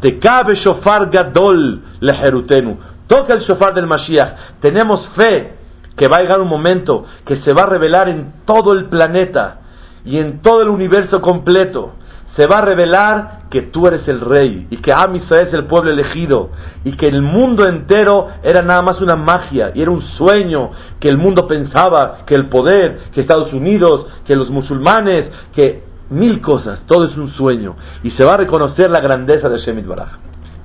Te 0.00 0.18
cabe 0.18 0.56
shofar 0.56 1.08
gadol 1.10 1.82
lejerutenu 2.00 2.76
Toca 3.06 3.36
el 3.36 3.42
shofar 3.42 3.74
del 3.74 3.86
Mashiach. 3.86 4.60
Tenemos 4.60 5.08
fe 5.16 5.54
que 5.96 6.08
va 6.08 6.16
a 6.16 6.20
llegar 6.20 6.40
un 6.40 6.48
momento 6.48 7.04
que 7.24 7.40
se 7.42 7.52
va 7.52 7.62
a 7.62 7.66
revelar 7.66 8.08
en 8.08 8.32
todo 8.44 8.72
el 8.72 8.86
planeta 8.86 9.60
y 10.04 10.18
en 10.18 10.42
todo 10.42 10.62
el 10.62 10.68
universo 10.68 11.20
completo. 11.20 11.92
Se 12.36 12.46
va 12.48 12.56
a 12.56 12.64
revelar 12.64 13.44
que 13.50 13.62
tú 13.62 13.86
eres 13.86 14.06
el 14.08 14.20
rey 14.20 14.66
y 14.70 14.78
que 14.78 14.92
Am 14.92 15.14
es 15.14 15.52
el 15.52 15.66
pueblo 15.66 15.92
elegido 15.92 16.50
y 16.84 16.96
que 16.96 17.06
el 17.06 17.22
mundo 17.22 17.66
entero 17.66 18.28
era 18.42 18.64
nada 18.64 18.82
más 18.82 19.00
una 19.00 19.14
magia 19.14 19.70
y 19.74 19.82
era 19.82 19.92
un 19.92 20.02
sueño 20.18 20.70
que 20.98 21.08
el 21.08 21.16
mundo 21.16 21.46
pensaba 21.46 22.24
que 22.26 22.34
el 22.34 22.48
poder, 22.48 23.10
que 23.12 23.20
Estados 23.20 23.52
Unidos, 23.52 24.06
que 24.26 24.34
los 24.34 24.50
musulmanes, 24.50 25.30
que 25.54 25.84
mil 26.10 26.40
cosas, 26.40 26.80
todo 26.86 27.04
es 27.04 27.16
un 27.16 27.32
sueño 27.34 27.76
y 28.02 28.10
se 28.12 28.24
va 28.24 28.34
a 28.34 28.38
reconocer 28.38 28.90
la 28.90 29.00
grandeza 29.00 29.48
de 29.48 29.58
Shemit 29.58 29.86
Baraj. 29.86 30.18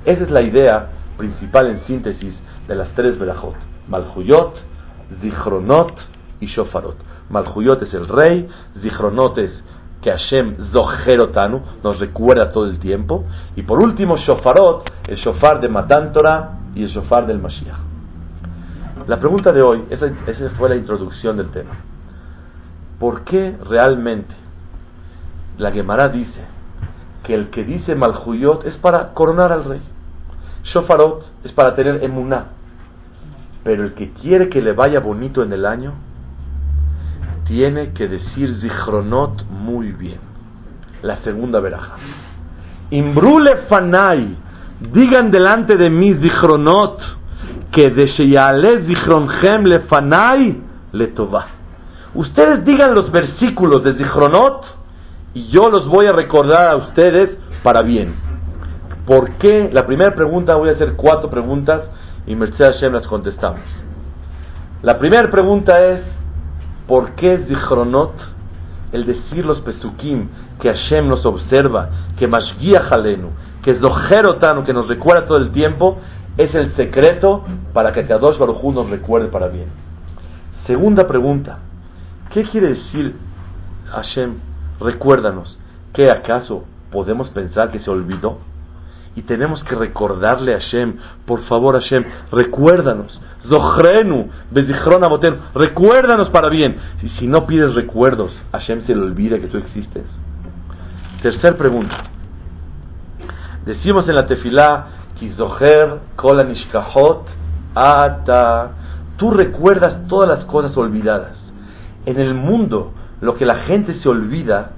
Esa 0.04 0.24
es 0.24 0.30
la 0.30 0.42
idea 0.42 0.88
principal 1.16 1.68
en 1.68 1.86
síntesis 1.86 2.34
de 2.66 2.74
las 2.74 2.88
tres 2.96 3.18
Berajot. 3.18 3.54
Malhuyot, 3.88 4.54
Zichronot 5.20 5.92
y 6.40 6.46
Shofarot. 6.46 6.96
Malhuyot 7.28 7.82
es 7.82 7.94
el 7.94 8.08
rey, 8.08 8.48
Zichronot 8.80 9.38
es 9.38 9.52
que 10.00 10.10
Hashem 10.10 10.72
Zoherotanu 10.72 11.60
nos 11.82 11.98
recuerda 11.98 12.52
todo 12.52 12.66
el 12.66 12.78
tiempo. 12.78 13.24
Y 13.56 13.62
por 13.62 13.82
último, 13.82 14.16
Shofarot, 14.16 14.90
el 15.08 15.16
Shofar 15.16 15.60
de 15.60 15.68
Matan 15.68 16.12
Torah 16.12 16.58
y 16.74 16.84
el 16.84 16.90
Shofar 16.90 17.26
del 17.26 17.38
Mashiach. 17.38 17.78
La 19.06 19.18
pregunta 19.18 19.52
de 19.52 19.62
hoy, 19.62 19.84
esa, 19.90 20.06
esa 20.06 20.50
fue 20.58 20.68
la 20.68 20.76
introducción 20.76 21.36
del 21.36 21.50
tema. 21.50 21.70
¿Por 22.98 23.24
qué 23.24 23.56
realmente 23.68 24.34
la 25.58 25.72
Gemara 25.72 26.08
dice 26.08 26.40
que 27.24 27.34
el 27.34 27.50
que 27.50 27.64
dice 27.64 27.94
Malhuyot 27.94 28.66
es 28.66 28.76
para 28.76 29.12
coronar 29.14 29.52
al 29.52 29.64
rey? 29.64 29.80
Shofarot 30.64 31.24
es 31.44 31.52
para 31.52 31.74
tener 31.74 32.04
emuná. 32.04 32.48
Pero 33.64 33.84
el 33.84 33.94
que 33.94 34.12
quiere 34.12 34.48
que 34.48 34.62
le 34.62 34.72
vaya 34.72 35.00
bonito 35.00 35.42
en 35.42 35.52
el 35.52 35.66
año, 35.66 35.92
tiene 37.50 37.92
que 37.94 38.06
decir 38.06 38.60
Zichronot 38.60 39.42
muy 39.50 39.90
bien. 39.90 40.20
La 41.02 41.16
segunda 41.24 41.58
veraja. 41.58 41.96
Imbrule 42.90 43.66
fanai, 43.68 44.36
digan 44.92 45.32
delante 45.32 45.76
de 45.76 45.90
mí 45.90 46.14
Zichronot, 46.14 47.00
que 47.72 47.90
de 47.90 48.06
Sheyale 48.06 48.86
Zichronchem 48.86 49.64
le 49.64 49.80
fanai 49.80 50.62
le 50.92 51.08
tova. 51.08 51.46
Ustedes 52.14 52.64
digan 52.64 52.94
los 52.94 53.10
versículos 53.10 53.82
de 53.82 53.94
Zichronot 53.94 54.64
y 55.34 55.48
yo 55.48 55.68
los 55.70 55.88
voy 55.88 56.06
a 56.06 56.12
recordar 56.12 56.68
a 56.68 56.76
ustedes 56.76 57.30
para 57.64 57.82
bien. 57.82 58.14
¿Por 59.06 59.28
qué? 59.38 59.70
La 59.72 59.86
primera 59.86 60.14
pregunta, 60.14 60.54
voy 60.54 60.68
a 60.68 60.72
hacer 60.72 60.94
cuatro 60.94 61.28
preguntas 61.28 61.82
y 62.28 62.36
Mercedes 62.36 62.76
Hashem 62.76 62.92
las 62.92 63.08
contestamos. 63.08 63.62
La 64.82 65.00
primera 65.00 65.28
pregunta 65.28 65.84
es, 65.84 66.19
¿por 66.90 67.12
qué 67.12 67.38
Zichronot, 67.46 68.14
el 68.90 69.06
decir 69.06 69.46
los 69.46 69.60
pesukim, 69.60 70.26
que 70.60 70.74
Hashem 70.74 71.06
nos 71.06 71.24
observa, 71.24 71.88
que 72.18 72.26
Mashgiach 72.26 72.90
Halenu, 72.90 73.28
que 73.62 73.76
Zoherotanu, 73.76 74.64
que 74.64 74.72
nos 74.72 74.88
recuerda 74.88 75.28
todo 75.28 75.38
el 75.38 75.52
tiempo, 75.52 76.00
es 76.36 76.52
el 76.52 76.74
secreto 76.74 77.44
para 77.72 77.92
que 77.92 78.04
Kadosh 78.08 78.38
Baruj 78.38 78.74
nos 78.74 78.90
recuerde 78.90 79.28
para 79.28 79.46
bien? 79.46 79.68
Segunda 80.66 81.06
pregunta, 81.06 81.60
¿qué 82.32 82.42
quiere 82.42 82.70
decir 82.70 83.14
Hashem? 83.92 84.34
Recuérdanos, 84.80 85.60
¿qué 85.92 86.10
acaso 86.10 86.64
podemos 86.90 87.28
pensar 87.28 87.70
que 87.70 87.78
se 87.78 87.88
olvidó? 87.88 88.38
Y 89.16 89.22
tenemos 89.22 89.62
que 89.64 89.74
recordarle 89.74 90.54
a 90.54 90.60
Hashem, 90.60 90.96
por 91.26 91.42
favor 91.46 91.80
Hashem, 91.80 92.04
recuérdanos, 92.30 93.20
Zohrenu, 93.48 94.28
recuérdanos 95.54 96.30
para 96.30 96.48
bien. 96.48 96.76
Y 97.02 97.08
si 97.18 97.26
no 97.26 97.46
pides 97.46 97.74
recuerdos, 97.74 98.32
Hashem 98.52 98.86
se 98.86 98.94
le 98.94 99.02
olvida 99.02 99.38
que 99.38 99.48
tú 99.48 99.58
existes. 99.58 100.04
Tercer 101.22 101.56
pregunta. 101.56 102.04
Decimos 103.64 104.08
en 104.08 104.14
la 104.14 104.26
tefilá, 104.26 104.86
Kizoher 105.18 106.00
kolanishkahot 106.16 107.26
ata. 107.74 108.70
Tú 109.16 109.30
recuerdas 109.30 110.06
todas 110.08 110.28
las 110.28 110.44
cosas 110.46 110.76
olvidadas. 110.76 111.36
En 112.06 112.18
el 112.18 112.34
mundo, 112.34 112.92
lo 113.20 113.34
que 113.34 113.44
la 113.44 113.56
gente 113.56 114.00
se 114.00 114.08
olvida, 114.08 114.72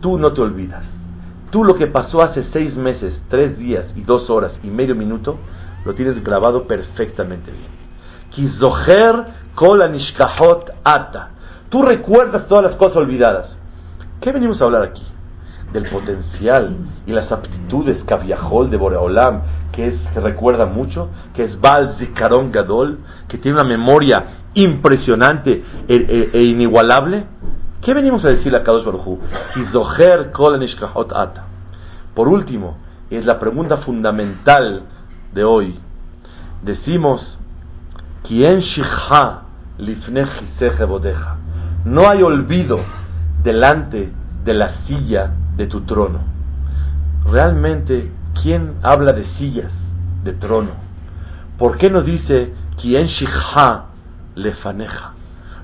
tú 0.00 0.18
no 0.18 0.32
te 0.32 0.40
olvidas. 0.40 0.84
Tú 1.52 1.64
lo 1.64 1.74
que 1.74 1.86
pasó 1.86 2.22
hace 2.22 2.46
seis 2.50 2.74
meses, 2.74 3.12
tres 3.28 3.58
días 3.58 3.84
y 3.94 4.00
dos 4.00 4.30
horas 4.30 4.52
y 4.62 4.68
medio 4.68 4.94
minuto, 4.94 5.36
lo 5.84 5.94
tienes 5.94 6.24
grabado 6.24 6.66
perfectamente 6.66 7.50
bien. 7.50 7.68
Kizoher 8.30 9.26
kol 9.54 9.82
ata. 10.82 11.30
Tú 11.68 11.82
recuerdas 11.82 12.48
todas 12.48 12.64
las 12.64 12.76
cosas 12.76 12.96
olvidadas. 12.96 13.50
¿Qué 14.22 14.32
venimos 14.32 14.62
a 14.62 14.64
hablar 14.64 14.82
aquí? 14.82 15.02
Del 15.74 15.90
potencial 15.90 16.74
y 17.06 17.12
las 17.12 17.30
aptitudes 17.30 18.02
Kaviahol 18.06 18.70
de 18.70 18.78
Boreolam, 18.78 19.42
que, 19.72 19.88
es, 19.88 19.94
que 20.14 20.20
recuerda 20.20 20.64
mucho, 20.64 21.10
que 21.34 21.44
es 21.44 21.60
Baal 21.60 21.96
Zikaron 21.98 22.50
Gadol, 22.50 22.98
que 23.28 23.36
tiene 23.36 23.58
una 23.58 23.68
memoria 23.68 24.24
impresionante 24.54 25.62
e, 25.86 25.94
e, 25.94 26.30
e 26.32 26.42
inigualable. 26.44 27.26
¿Qué 27.82 27.92
venimos 27.94 28.24
a 28.24 28.28
decir 28.28 28.54
a 28.54 28.62
Kadosh 28.62 28.84
Baruj 28.84 29.18
kol 30.32 30.68
ata. 31.16 31.44
Por 32.14 32.28
último, 32.28 32.78
es 33.10 33.24
la 33.24 33.40
pregunta 33.40 33.78
fundamental 33.78 34.84
de 35.34 35.42
hoy. 35.42 35.80
Decimos, 36.62 37.20
¿quién 38.22 38.60
shikha 38.60 39.42
lifne 39.78 40.24
bodeja? 40.86 41.38
No 41.84 42.08
hay 42.08 42.22
olvido 42.22 42.78
delante 43.42 44.12
de 44.44 44.54
la 44.54 44.86
silla 44.86 45.32
de 45.56 45.66
tu 45.66 45.80
trono. 45.80 46.20
Realmente, 47.32 48.12
¿quién 48.42 48.74
habla 48.84 49.12
de 49.12 49.26
sillas, 49.38 49.72
de 50.22 50.34
trono? 50.34 50.70
¿Por 51.58 51.78
qué 51.78 51.90
no 51.90 52.02
dice, 52.02 52.54
¿quién 52.80 53.08
shikha 53.08 53.86
lefaneja? 54.36 55.14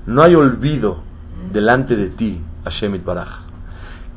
No 0.05 0.21
hay 0.21 0.35
olvido 0.35 1.07
delante 1.51 1.95
de 1.95 2.09
ti, 2.09 2.41
Hashem 2.63 3.03
Baraj. 3.03 3.49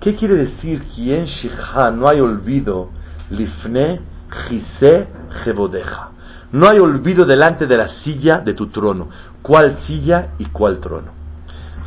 ¿Qué 0.01 0.17
quiere 0.17 0.35
decir 0.35 0.83
quien 0.95 1.27
shikha? 1.27 1.91
No 1.93 2.09
hay 2.09 2.21
olvido, 2.21 2.91
lifne 3.31 4.01
jise 4.49 5.07
jebodeja. 5.45 6.11
No 6.53 6.69
hay 6.69 6.79
olvido 6.79 7.25
delante 7.25 7.67
de 7.67 7.77
la 7.77 7.89
silla 8.03 8.39
de 8.39 8.55
tu 8.55 8.67
trono. 8.69 9.09
¿Cuál 9.43 9.79
silla 9.87 10.29
y 10.39 10.47
cuál 10.47 10.81
trono? 10.81 11.13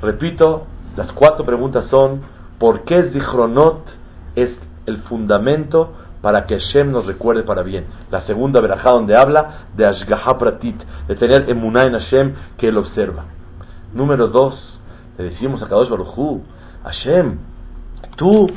Repito, 0.01 0.65
las 0.98 1.12
cuatro 1.12 1.46
preguntas 1.46 1.86
son, 1.92 2.22
¿por 2.58 2.84
qué 2.84 3.12
Zichronot 3.12 3.86
es 4.36 4.50
el 4.86 4.98
fundamento 5.04 5.94
para 6.22 6.46
que 6.46 6.60
Hashem 6.60 6.92
nos 6.92 7.06
recuerde 7.06 7.44
para 7.44 7.63
bien? 7.63 7.86
La 8.12 8.25
segunda 8.25 8.62
verajá 8.62 8.92
donde 8.92 9.15
habla 9.15 9.68
de 9.75 9.86
Ashgaha 9.86 10.38
Pratit, 10.38 10.82
de 11.08 11.15
tener 11.15 11.50
emuná 11.50 11.84
en 11.84 11.94
Hashem 11.94 12.34
que 12.58 12.70
él 12.70 12.77
observa. 12.77 13.25
Número 13.94 14.27
dos, 14.27 14.75
le 15.18 15.24
decimos 15.26 15.62
a 15.62 15.68
Kadosh 15.68 15.90
Baruj 15.90 16.18
Hu, 16.18 16.44
Hashem, 16.84 17.38
tú, 18.18 18.48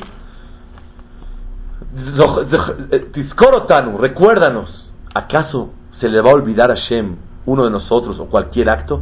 Tizkorotanu, 3.13 3.97
recuérdanos, 3.97 4.91
¿acaso 5.13 5.71
se 5.99 6.09
le 6.09 6.21
va 6.21 6.31
a 6.31 6.33
olvidar 6.33 6.71
a 6.71 6.75
Hashem 6.75 7.15
uno 7.45 7.63
de 7.63 7.71
nosotros 7.71 8.19
o 8.19 8.25
cualquier 8.25 8.69
acto? 8.69 9.01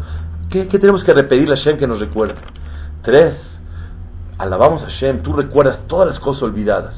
¿Qué, 0.50 0.66
tenemos 0.66 1.04
que 1.04 1.14
repetirle 1.14 1.56
a 1.56 1.58
Hashem 1.58 1.78
que 1.78 1.88
nos 1.88 2.00
recuerde? 2.00 2.36
Tres, 3.02 3.36
alabamos 4.38 4.84
a 4.84 4.86
Hashem, 4.86 5.24
tú 5.24 5.34
recuerdas 5.34 5.80
todas 5.88 6.08
las 6.08 6.20
cosas 6.20 6.44
olvidadas. 6.44 6.94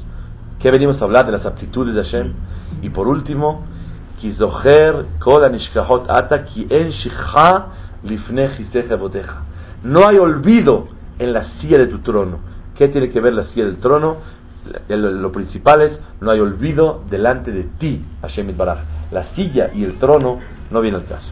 ¿Qué 0.59 0.69
venimos 0.71 1.01
a 1.01 1.05
hablar 1.05 1.25
de 1.25 1.31
las 1.31 1.45
aptitudes 1.45 1.95
de 1.95 2.03
Hashem? 2.03 2.33
Y 2.81 2.89
por 2.89 3.07
último, 3.07 3.63
ata 6.09 6.43
ki 6.45 6.67
en 6.69 6.91
No 9.83 10.07
hay 10.07 10.17
olvido 10.17 10.87
en 11.19 11.33
la 11.33 11.45
silla 11.59 11.77
de 11.77 11.87
tu 11.87 11.99
trono. 11.99 12.39
¿Qué 12.75 12.87
tiene 12.87 13.09
que 13.09 13.19
ver 13.19 13.33
la 13.33 13.45
silla 13.45 13.65
del 13.65 13.77
trono? 13.77 14.17
Lo 14.87 15.31
principal 15.31 15.81
es, 15.81 15.91
no 16.21 16.31
hay 16.31 16.39
olvido 16.39 17.03
delante 17.09 17.51
de 17.51 17.63
ti, 17.79 18.05
Hashem 18.21 18.55
Baraj. 18.55 18.79
La 19.11 19.33
silla 19.35 19.71
y 19.73 19.83
el 19.83 19.97
trono 19.99 20.39
no 20.69 20.81
vienen 20.81 21.01
al 21.01 21.07
caso. 21.07 21.29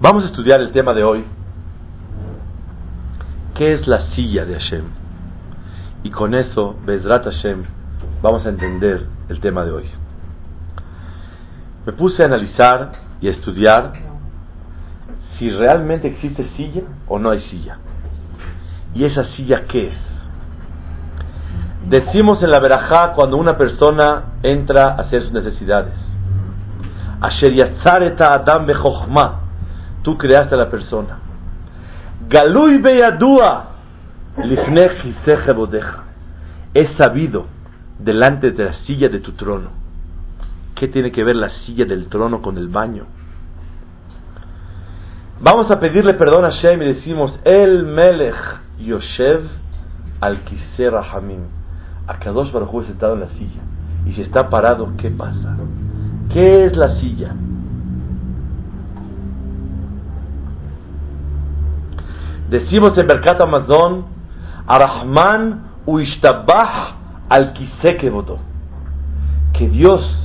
Vamos 0.00 0.24
a 0.24 0.26
estudiar 0.26 0.60
el 0.60 0.72
tema 0.72 0.94
de 0.94 1.04
hoy. 1.04 1.24
¿Qué 3.54 3.74
es 3.74 3.86
la 3.86 4.10
silla 4.16 4.44
de 4.44 4.54
Hashem? 4.54 4.84
Y 6.02 6.10
con 6.10 6.34
eso, 6.34 6.74
Bezrat 6.84 7.24
Hashem, 7.24 7.62
vamos 8.20 8.44
a 8.44 8.48
entender 8.48 9.06
el 9.28 9.40
tema 9.40 9.64
de 9.64 9.70
hoy. 9.70 10.01
Me 11.86 11.92
puse 11.92 12.22
a 12.22 12.26
analizar 12.26 12.92
y 13.20 13.28
a 13.28 13.30
estudiar 13.30 13.92
si 15.38 15.50
realmente 15.50 16.08
existe 16.08 16.48
silla 16.56 16.82
o 17.08 17.18
no 17.18 17.30
hay 17.30 17.40
silla. 17.50 17.78
¿Y 18.94 19.04
esa 19.04 19.24
silla 19.36 19.64
qué 19.68 19.88
es? 19.88 19.98
Decimos 21.88 22.42
en 22.42 22.50
la 22.50 22.60
verajá 22.60 23.12
cuando 23.14 23.36
una 23.36 23.56
persona 23.56 24.34
entra 24.42 24.84
a 24.84 25.02
hacer 25.02 25.22
sus 25.22 25.32
necesidades. 25.32 25.94
Asher 27.20 27.54
adam 28.20 28.66
Tú 30.02 30.16
creaste 30.16 30.54
a 30.54 30.58
la 30.58 30.70
persona. 30.70 31.18
Galui 32.28 32.78
beyadua 32.78 33.70
Es 36.74 36.88
sabido 36.96 37.46
delante 37.98 38.52
de 38.52 38.64
la 38.64 38.72
silla 38.84 39.08
de 39.08 39.18
tu 39.20 39.32
trono. 39.32 39.81
¿Qué 40.82 40.88
tiene 40.88 41.12
que 41.12 41.22
ver 41.22 41.36
la 41.36 41.48
silla 41.64 41.84
del 41.84 42.08
trono 42.08 42.42
con 42.42 42.58
el 42.58 42.66
baño? 42.66 43.04
Vamos 45.40 45.70
a 45.70 45.78
pedirle 45.78 46.14
perdón 46.14 46.44
a 46.44 46.50
Shem 46.50 46.82
y 46.82 46.86
decimos, 46.86 47.38
El 47.44 47.84
Melech 47.84 48.34
Yoshev 48.80 49.42
al 50.20 50.40
Kisera 50.42 51.04
Hamim. 51.12 51.42
Akadosh 52.08 52.50
Baruj 52.50 52.84
sentado 52.86 53.14
en 53.14 53.20
la 53.20 53.28
silla. 53.28 53.62
Y 54.06 54.14
si 54.14 54.22
está 54.22 54.50
parado, 54.50 54.92
¿qué 54.96 55.08
pasa? 55.12 55.56
¿Qué 56.32 56.64
es 56.64 56.76
la 56.76 56.98
silla? 56.98 57.32
Decimos 62.50 62.90
en 63.00 63.06
Berkat 63.06 63.40
Amazon, 63.40 64.06
Arahman 64.66 65.62
uishtabah 65.86 66.96
al 67.28 67.54
votó 68.10 68.40
Que 69.52 69.68
Dios 69.68 70.21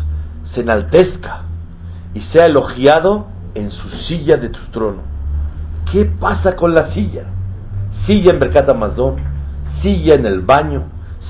se 0.58 0.62
enaltezca 0.63 1.43
y 2.15 2.22
sea 2.34 2.48
elogiado 2.48 3.28
en 3.54 3.70
su 3.70 3.89
silla 4.08 4.38
de 4.38 4.50
tu 4.50 4.60
trono. 4.72 5.04
¿Qué 5.91 6.06
pasa 6.06 6.56
con 6.56 6.74
la 6.74 6.91
silla? 6.93 7.26
Silla 8.08 8.32
en 8.34 8.39
Berkat 8.39 8.67
Amazon, 8.67 9.17
silla 9.84 10.15
en 10.15 10.26
el 10.26 10.41
baño, 10.41 10.84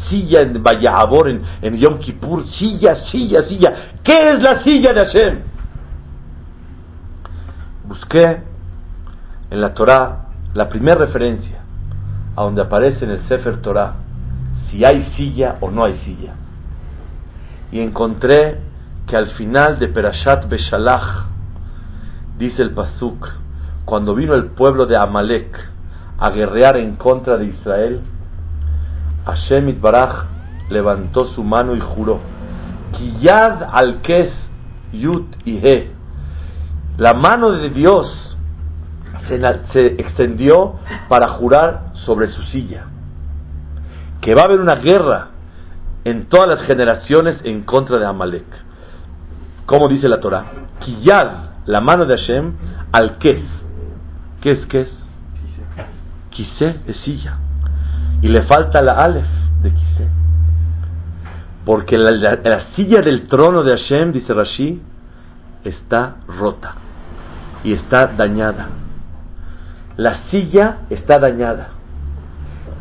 silla 0.10 0.42
en 0.42 0.64
Vayabor, 0.64 1.28
en, 1.30 1.42
en 1.62 1.76
Yom 1.78 2.00
Kippur, 2.00 2.48
silla, 2.52 3.04
silla, 3.12 3.44
silla. 3.48 3.74
¿Qué 4.04 4.14
es 4.14 4.42
la 4.42 4.64
silla 4.64 4.94
de 4.94 5.06
Hashem? 5.06 5.40
Busqué 7.86 8.42
en 9.52 9.62
la 9.62 9.74
Torah 9.74 10.30
la 10.54 10.70
primera 10.70 10.98
referencia 10.98 11.58
a 12.36 12.44
donde 12.44 12.62
aparece 12.62 13.04
en 13.04 13.12
el 13.12 13.28
Sefer 13.28 13.62
Torah 13.62 13.96
si 14.72 14.86
hay 14.86 15.12
silla 15.18 15.58
o 15.60 15.70
no 15.70 15.84
hay 15.84 16.00
silla. 16.06 16.34
Y 17.72 17.82
encontré 17.82 18.60
que 19.08 19.16
al 19.16 19.32
final 19.32 19.80
de 19.80 19.88
Perashat 19.88 20.50
Beshalach 20.50 21.26
dice 22.38 22.62
el 22.62 22.72
Pasuk, 22.72 23.28
cuando 23.86 24.14
vino 24.14 24.36
el 24.36 24.48
pueblo 24.48 24.86
de 24.86 24.98
Amalek 24.98 25.58
a 26.20 26.30
guerrear 26.32 26.78
en 26.78 26.98
contra 26.98 27.38
de 27.38 27.46
Israel, 27.46 28.02
Hashem 29.26 29.70
Itbaraj 29.70 30.26
levantó 30.70 31.28
su 31.34 31.44
mano 31.44 31.76
y 31.76 31.80
juró, 31.80 32.20
Kiyad 32.98 33.64
al 33.72 34.02
Kes 34.02 34.32
Yut 34.92 35.26
y 35.46 35.58
He, 35.58 35.92
la 36.98 37.14
mano 37.14 37.52
de 37.52 37.70
Dios 37.70 38.08
se, 39.28 39.86
extendió 40.02 40.80
para 41.08 41.34
jurar 41.34 41.92
sobre 42.06 42.32
su 42.32 42.42
silla. 42.44 42.86
Que 44.22 44.34
va 44.34 44.42
a 44.42 44.46
haber 44.46 44.60
una 44.60 44.76
guerra 44.76 45.28
en 46.06 46.28
todas 46.28 46.48
las 46.48 46.68
generaciones 46.68 47.38
en 47.44 47.64
contra 47.64 47.98
de 47.98 48.06
Amalek. 48.06 48.67
Como 49.68 49.88
dice 49.88 50.08
la 50.08 50.20
Torah, 50.20 50.46
Kiyad, 50.80 51.28
la 51.68 51.82
mano 51.82 52.06
de 52.06 52.18
Hashem, 52.18 52.54
al 52.92 53.20
Kes. 53.20 53.44
¿Qué 54.42 54.52
es 54.54 54.66
Kes? 54.66 54.88
Kise 56.32 56.80
de 56.88 56.96
silla. 57.06 57.38
Y 58.24 58.30
le 58.30 58.42
falta 58.48 58.82
la 58.82 58.94
Aleph 58.94 59.28
de 59.62 59.70
Kise. 59.70 60.08
Porque 61.66 62.00
la, 62.00 62.40
la 62.44 62.76
silla 62.76 63.04
del 63.04 63.28
trono 63.28 63.62
de 63.62 63.78
Hashem, 63.78 64.12
dice 64.12 64.34
Rashi, 64.34 64.82
está 65.64 66.16
rota 66.28 66.74
y 67.64 67.74
está 67.74 68.08
dañada 68.18 68.70
la 69.98 70.30
silla 70.30 70.82
está 70.92 71.18
dañada. 71.18 71.70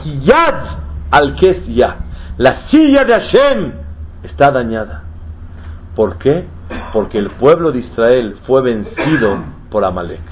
Kiyad 0.03 0.79
al 1.11 1.37
ya. 1.69 1.97
La 2.37 2.69
silla 2.71 3.05
de 3.05 3.15
Hashem 3.15 3.73
está 4.23 4.51
dañada. 4.51 5.03
¿Por 5.95 6.19
qué? 6.19 6.47
Porque 6.93 7.19
el 7.19 7.31
pueblo 7.33 7.73
de 7.73 7.81
Israel 7.81 8.39
fue 8.47 8.63
vencido 8.63 9.39
por 9.71 9.85
Amalek. 9.85 10.23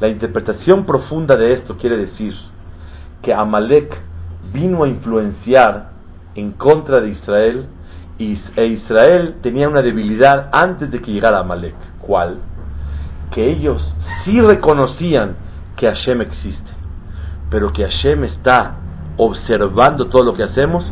La 0.00 0.08
interpretación 0.08 0.84
profunda 0.84 1.36
de 1.36 1.54
esto 1.54 1.76
quiere 1.76 1.96
decir 1.96 2.34
que 3.22 3.34
Amalek 3.34 3.98
vino 4.52 4.84
a 4.84 4.88
influenciar 4.88 5.90
en 6.34 6.52
contra 6.52 7.00
de 7.00 7.10
Israel 7.10 7.66
e 8.18 8.66
Israel 8.66 9.36
tenía 9.42 9.68
una 9.68 9.82
debilidad 9.82 10.50
antes 10.52 10.90
de 10.90 11.00
que 11.00 11.12
llegara 11.12 11.40
Amalek. 11.40 11.74
¿Cuál? 12.00 12.38
Que 13.32 13.50
ellos 13.50 13.82
sí 14.24 14.40
reconocían 14.40 15.36
que 15.76 15.86
Hashem 15.86 16.20
existe, 16.22 16.70
pero 17.50 17.72
que 17.72 17.84
Hashem 17.84 18.24
está 18.24 18.76
observando 19.16 20.08
todo 20.08 20.24
lo 20.24 20.34
que 20.34 20.42
hacemos, 20.44 20.84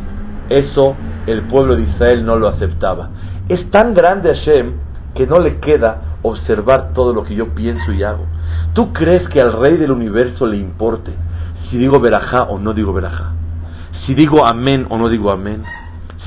eso 0.49 0.95
el 1.25 1.43
pueblo 1.43 1.75
de 1.75 1.83
Israel 1.83 2.25
no 2.25 2.37
lo 2.37 2.47
aceptaba. 2.47 3.09
Es 3.49 3.69
tan 3.71 3.93
grande 3.93 4.33
Hashem 4.35 4.73
que 5.15 5.25
no 5.25 5.37
le 5.37 5.59
queda 5.59 6.19
observar 6.21 6.93
todo 6.93 7.13
lo 7.13 7.23
que 7.23 7.35
yo 7.35 7.49
pienso 7.55 7.91
y 7.91 8.03
hago. 8.03 8.25
¿Tú 8.73 8.93
crees 8.93 9.27
que 9.29 9.41
al 9.41 9.53
rey 9.53 9.77
del 9.77 9.91
universo 9.91 10.45
le 10.45 10.57
importe 10.57 11.11
si 11.69 11.77
digo 11.77 11.99
verajá 11.99 12.43
o 12.43 12.59
no 12.59 12.73
digo 12.73 12.93
verajá? 12.93 13.31
Si 14.05 14.13
digo 14.13 14.45
amén 14.45 14.85
o 14.89 14.97
no 14.97 15.09
digo 15.09 15.31
amén? 15.31 15.63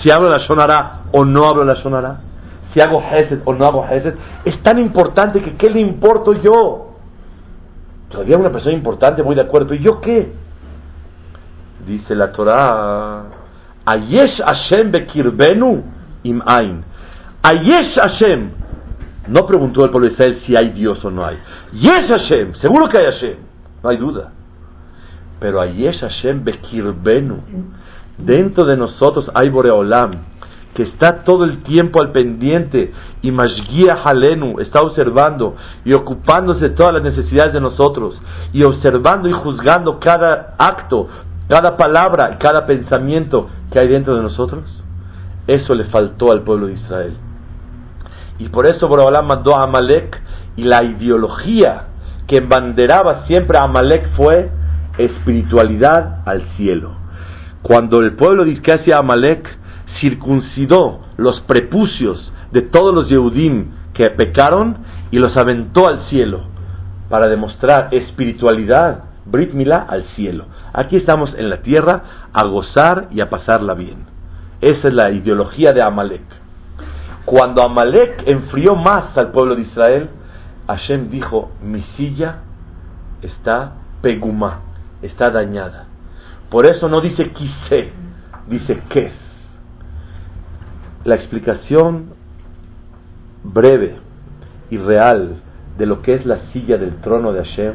Si 0.03 0.11
hablo 0.11 0.29
la 0.29 0.47
sonará 0.47 1.03
o 1.13 1.25
no 1.25 1.45
hablo 1.45 1.65
la 1.65 1.77
sonará? 1.77 2.21
Si 2.73 2.81
hago 2.81 3.03
hesed 3.03 3.41
o 3.45 3.53
no 3.53 3.65
hago 3.65 3.87
hesed? 3.87 4.15
Es 4.45 4.63
tan 4.63 4.79
importante 4.79 5.43
que 5.43 5.57
¿qué 5.57 5.71
le 5.71 5.81
importo 5.81 6.33
yo? 6.33 6.91
Todavía 8.11 8.37
una 8.37 8.51
persona 8.51 8.75
importante, 8.75 9.23
muy 9.23 9.37
de 9.37 9.43
acuerdo. 9.43 9.73
¿Y 9.73 9.79
yo 9.79 10.01
qué? 10.01 10.33
Dice 11.87 12.15
la 12.15 12.33
Torah, 12.33 13.23
Ayesh 13.87 14.43
Hashem 14.45 14.91
bekirbenu 14.91 15.83
im 16.25 16.43
ain. 16.45 16.85
Ayesh 17.43 17.95
Hashem. 17.97 18.51
No 19.29 19.47
preguntó 19.47 19.85
el 19.85 19.91
pueblo 19.91 20.09
de 20.09 20.15
Israel 20.15 20.43
si 20.47 20.55
hay 20.57 20.71
Dios 20.71 21.05
o 21.05 21.11
no 21.11 21.25
hay. 21.25 21.39
Yesh 21.73 22.09
Hashem, 22.09 22.55
seguro 22.55 22.89
que 22.89 23.01
hay 23.01 23.07
Hashem, 23.07 23.37
no 23.83 23.91
hay 23.91 23.97
duda. 23.97 24.33
Pero 25.39 25.61
Ayesh 25.61 26.01
Hashem 26.01 26.45
bekirbenu. 26.45 27.39
Dentro 28.19 28.67
de 28.67 28.77
nosotros 28.77 29.31
hay 29.35 29.49
Boreolam 29.49 30.31
que 30.75 30.85
está 30.85 31.25
todo 31.25 31.45
el 31.45 31.63
tiempo 31.63 32.01
al 32.01 32.13
pendiente 32.13 32.93
y 33.23 33.31
Mashgia 33.31 34.03
Halenu 34.05 34.61
está 34.61 34.81
observando 34.81 35.57
y 35.85 35.93
ocupándose 35.95 36.69
de 36.69 36.71
todas 36.71 36.95
las 36.95 37.03
necesidades 37.03 37.53
de 37.53 37.61
nosotros 37.61 38.21
y 38.53 38.65
observando 38.65 39.29
y 39.29 39.33
juzgando 39.33 39.99
cada 39.99 40.55
acto, 40.59 41.09
cada 41.49 41.77
palabra 41.77 42.33
y 42.35 42.39
cada 42.39 42.67
pensamiento 42.67 43.49
que 43.73 43.81
hay 43.81 43.89
dentro 43.89 44.17
de 44.17 44.23
nosotros, 44.23 44.63
eso 45.47 45.75
le 45.75 45.85
faltó 45.87 46.31
al 46.31 46.43
pueblo 46.43 46.69
de 46.69 46.75
Israel. 46.75 47.17
Y 48.41 48.49
por 48.49 48.67
eso 48.67 48.89
Borobalá 48.89 49.23
mandó 49.23 49.55
a 49.55 49.65
Amalek 49.65 50.19
y 50.57 50.63
la 50.63 50.83
ideología 50.83 51.85
que 52.27 52.39
embanderaba 52.39 53.27
siempre 53.27 53.59
a 53.59 53.65
Amalek 53.65 54.17
fue 54.17 54.51
espiritualidad 54.97 56.23
al 56.25 56.43
cielo. 56.57 56.93
Cuando 57.63 58.01
el 58.01 58.15
pueblo 58.15 58.47
de 58.47 58.59
hacía 58.73 58.97
Amalek 58.97 59.47
circuncidó 60.01 61.03
los 61.19 61.41
prepucios 61.43 62.33
de 62.51 62.63
todos 62.63 62.95
los 62.95 63.09
Yehudim 63.09 63.73
que 63.93 64.09
pecaron 64.11 64.79
y 65.11 65.19
los 65.19 65.37
aventó 65.37 65.87
al 65.87 66.09
cielo 66.09 66.45
para 67.11 67.29
demostrar 67.29 67.89
espiritualidad, 67.91 69.05
Brit 69.27 69.53
al 69.71 70.05
cielo. 70.17 70.47
Aquí 70.73 70.97
estamos 70.97 71.31
en 71.37 71.51
la 71.51 71.61
tierra 71.61 72.03
a 72.33 72.47
gozar 72.47 73.09
y 73.11 73.21
a 73.21 73.29
pasarla 73.29 73.75
bien. 73.75 74.07
Esa 74.63 74.89
es 74.89 74.95
la 74.95 75.11
ideología 75.11 75.73
de 75.73 75.83
Amalek. 75.83 76.40
Cuando 77.25 77.63
Amalek 77.63 78.23
enfrió 78.27 78.75
más 78.77 79.17
al 79.17 79.31
pueblo 79.31 79.55
de 79.55 79.63
Israel, 79.63 80.09
Hashem 80.67 81.11
dijo, 81.11 81.51
mi 81.63 81.83
silla 81.97 82.41
está 83.23 83.75
pegumá, 84.03 84.61
está 85.03 85.31
dañada. 85.31 85.87
Por 86.51 86.67
eso 86.67 86.89
no 86.89 87.01
dice 87.01 87.31
quise, 87.33 87.93
dice 88.49 88.83
que. 88.89 89.13
La 91.05 91.15
explicación 91.15 92.11
breve 93.43 93.97
y 94.71 94.77
real 94.77 95.41
de 95.79 95.87
lo 95.87 96.03
que 96.03 96.15
es 96.15 96.27
la 96.27 96.53
silla 96.53 96.77
del 96.77 96.97
trono 97.01 97.33
de 97.33 97.45
Hashem, 97.45 97.75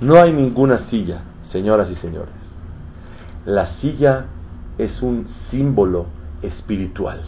no 0.00 0.16
hay 0.16 0.32
ninguna 0.32 0.88
silla, 0.90 1.22
señoras 1.52 1.88
y 1.90 1.96
señores. 1.96 2.34
La 3.44 3.74
silla 3.80 4.26
es 4.78 5.02
un 5.02 5.28
símbolo 5.50 6.06
espiritual. 6.42 7.20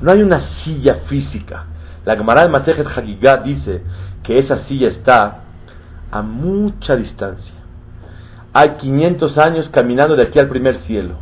No 0.00 0.12
hay 0.12 0.22
una 0.22 0.62
silla 0.64 1.00
física. 1.08 1.66
La 2.04 2.16
Gemara 2.16 2.42
de 2.42 2.50
Masejet 2.50 2.86
Hagigah 2.86 3.42
dice 3.44 3.82
que 4.22 4.38
esa 4.38 4.64
silla 4.64 4.88
está 4.88 5.40
a 6.10 6.22
mucha 6.22 6.96
distancia. 6.96 7.54
Hay 8.52 8.76
500 8.80 9.38
años 9.38 9.68
caminando 9.70 10.16
de 10.16 10.24
aquí 10.26 10.38
al 10.40 10.48
primer 10.48 10.80
cielo. 10.86 11.16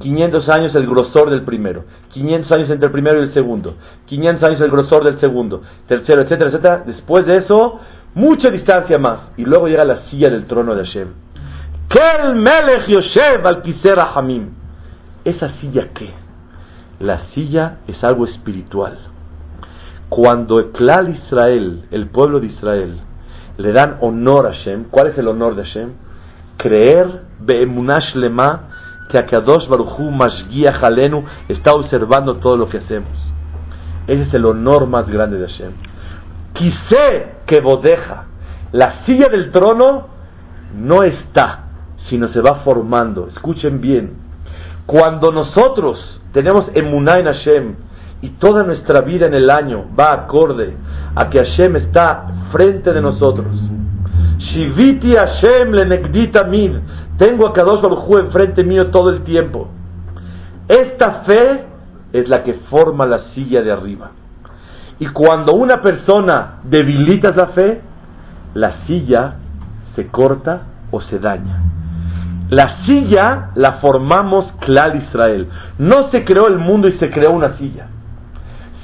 500 0.00 0.48
años 0.48 0.74
el 0.74 0.86
grosor 0.86 1.30
del 1.30 1.42
primero. 1.42 1.84
500 2.12 2.52
años 2.52 2.70
entre 2.70 2.86
el 2.86 2.92
primero 2.92 3.20
y 3.20 3.24
el 3.24 3.34
segundo. 3.34 3.76
500 4.06 4.48
años 4.48 4.60
el 4.60 4.72
grosor 4.72 5.04
del 5.04 5.20
segundo. 5.20 5.62
Tercero, 5.86 6.22
etcétera, 6.22 6.50
etcétera. 6.50 6.82
Después 6.84 7.26
de 7.26 7.34
eso, 7.34 7.80
mucha 8.14 8.50
distancia 8.50 8.98
más. 8.98 9.20
Y 9.36 9.44
luego 9.44 9.68
llega 9.68 9.84
la 9.84 10.06
silla 10.10 10.30
del 10.30 10.46
trono 10.46 10.74
de 10.74 10.84
Hashem. 10.84 11.08
Kel 11.88 12.34
Melech 12.34 12.88
Yoshev 12.88 13.46
al 13.46 14.08
Hamim. 14.14 14.50
¿Esa 15.24 15.52
silla 15.60 15.88
qué? 15.94 16.23
La 17.04 17.20
silla 17.34 17.80
es 17.86 18.02
algo 18.02 18.24
espiritual. 18.24 18.96
Cuando 20.08 20.58
el 20.58 20.70
Israel, 21.22 21.84
el 21.90 22.08
pueblo 22.08 22.40
de 22.40 22.46
Israel, 22.46 22.98
le 23.58 23.72
dan 23.72 23.98
honor 24.00 24.46
a 24.46 24.54
Hashem, 24.54 24.84
¿cuál 24.84 25.08
es 25.08 25.18
el 25.18 25.28
honor 25.28 25.54
de 25.54 25.64
Hashem? 25.64 25.90
Creer 26.56 27.24
be'emunash 27.40 28.14
lema 28.14 28.68
que 29.10 29.18
Akadosh 29.18 29.68
Baruchu 29.68 30.10
Mashgia 30.10 30.72
Jalenu 30.72 31.26
está 31.48 31.72
observando 31.72 32.36
todo 32.36 32.56
lo 32.56 32.70
que 32.70 32.78
hacemos. 32.78 33.12
Ese 34.06 34.22
es 34.22 34.32
el 34.32 34.46
honor 34.46 34.86
más 34.86 35.06
grande 35.06 35.36
de 35.36 35.46
Hashem. 35.46 35.72
Quise 36.54 37.34
que 37.46 37.60
bodeja. 37.60 38.28
La 38.72 39.04
silla 39.04 39.28
del 39.30 39.52
trono 39.52 40.06
no 40.74 41.02
está, 41.02 41.64
sino 42.08 42.28
se 42.28 42.40
va 42.40 42.62
formando. 42.64 43.28
Escuchen 43.28 43.82
bien. 43.82 44.14
Cuando 44.86 45.32
nosotros 45.32 46.22
tenemos 46.34 46.66
emuná 46.74 47.14
en 47.20 47.26
Hashem 47.26 47.74
y 48.20 48.30
toda 48.40 48.64
nuestra 48.64 49.02
vida 49.02 49.26
en 49.26 49.34
el 49.34 49.48
año 49.48 49.86
va 49.98 50.24
acorde 50.24 50.74
a 51.14 51.30
que 51.30 51.38
Hashem 51.38 51.76
está 51.76 52.26
frente 52.50 52.92
de 52.92 53.00
nosotros. 53.00 53.46
Shiviti 54.38 55.12
Hashem 55.14 55.72
le 55.72 56.44
mid. 56.48 56.72
Tengo 57.18 57.46
a 57.46 57.52
Kadosh 57.52 57.80
Baruj 57.80 58.18
enfrente 58.18 58.64
mío 58.64 58.90
todo 58.90 59.10
el 59.10 59.22
tiempo. 59.22 59.68
Esta 60.66 61.22
fe 61.24 61.64
es 62.12 62.28
la 62.28 62.42
que 62.42 62.54
forma 62.68 63.06
la 63.06 63.32
silla 63.34 63.62
de 63.62 63.70
arriba. 63.70 64.10
Y 64.98 65.06
cuando 65.06 65.54
una 65.54 65.82
persona 65.82 66.60
debilita 66.64 67.30
esa 67.30 67.48
fe, 67.48 67.80
la 68.54 68.86
silla 68.86 69.34
se 69.94 70.08
corta 70.08 70.62
o 70.90 71.00
se 71.00 71.20
daña. 71.20 71.62
La 72.50 72.84
silla 72.84 73.50
la 73.54 73.74
formamos 73.80 74.46
Klal 74.60 75.02
Israel. 75.02 75.48
No 75.78 76.10
se 76.10 76.24
creó 76.24 76.46
el 76.48 76.58
mundo 76.58 76.88
y 76.88 76.98
se 76.98 77.10
creó 77.10 77.32
una 77.32 77.56
silla. 77.56 77.88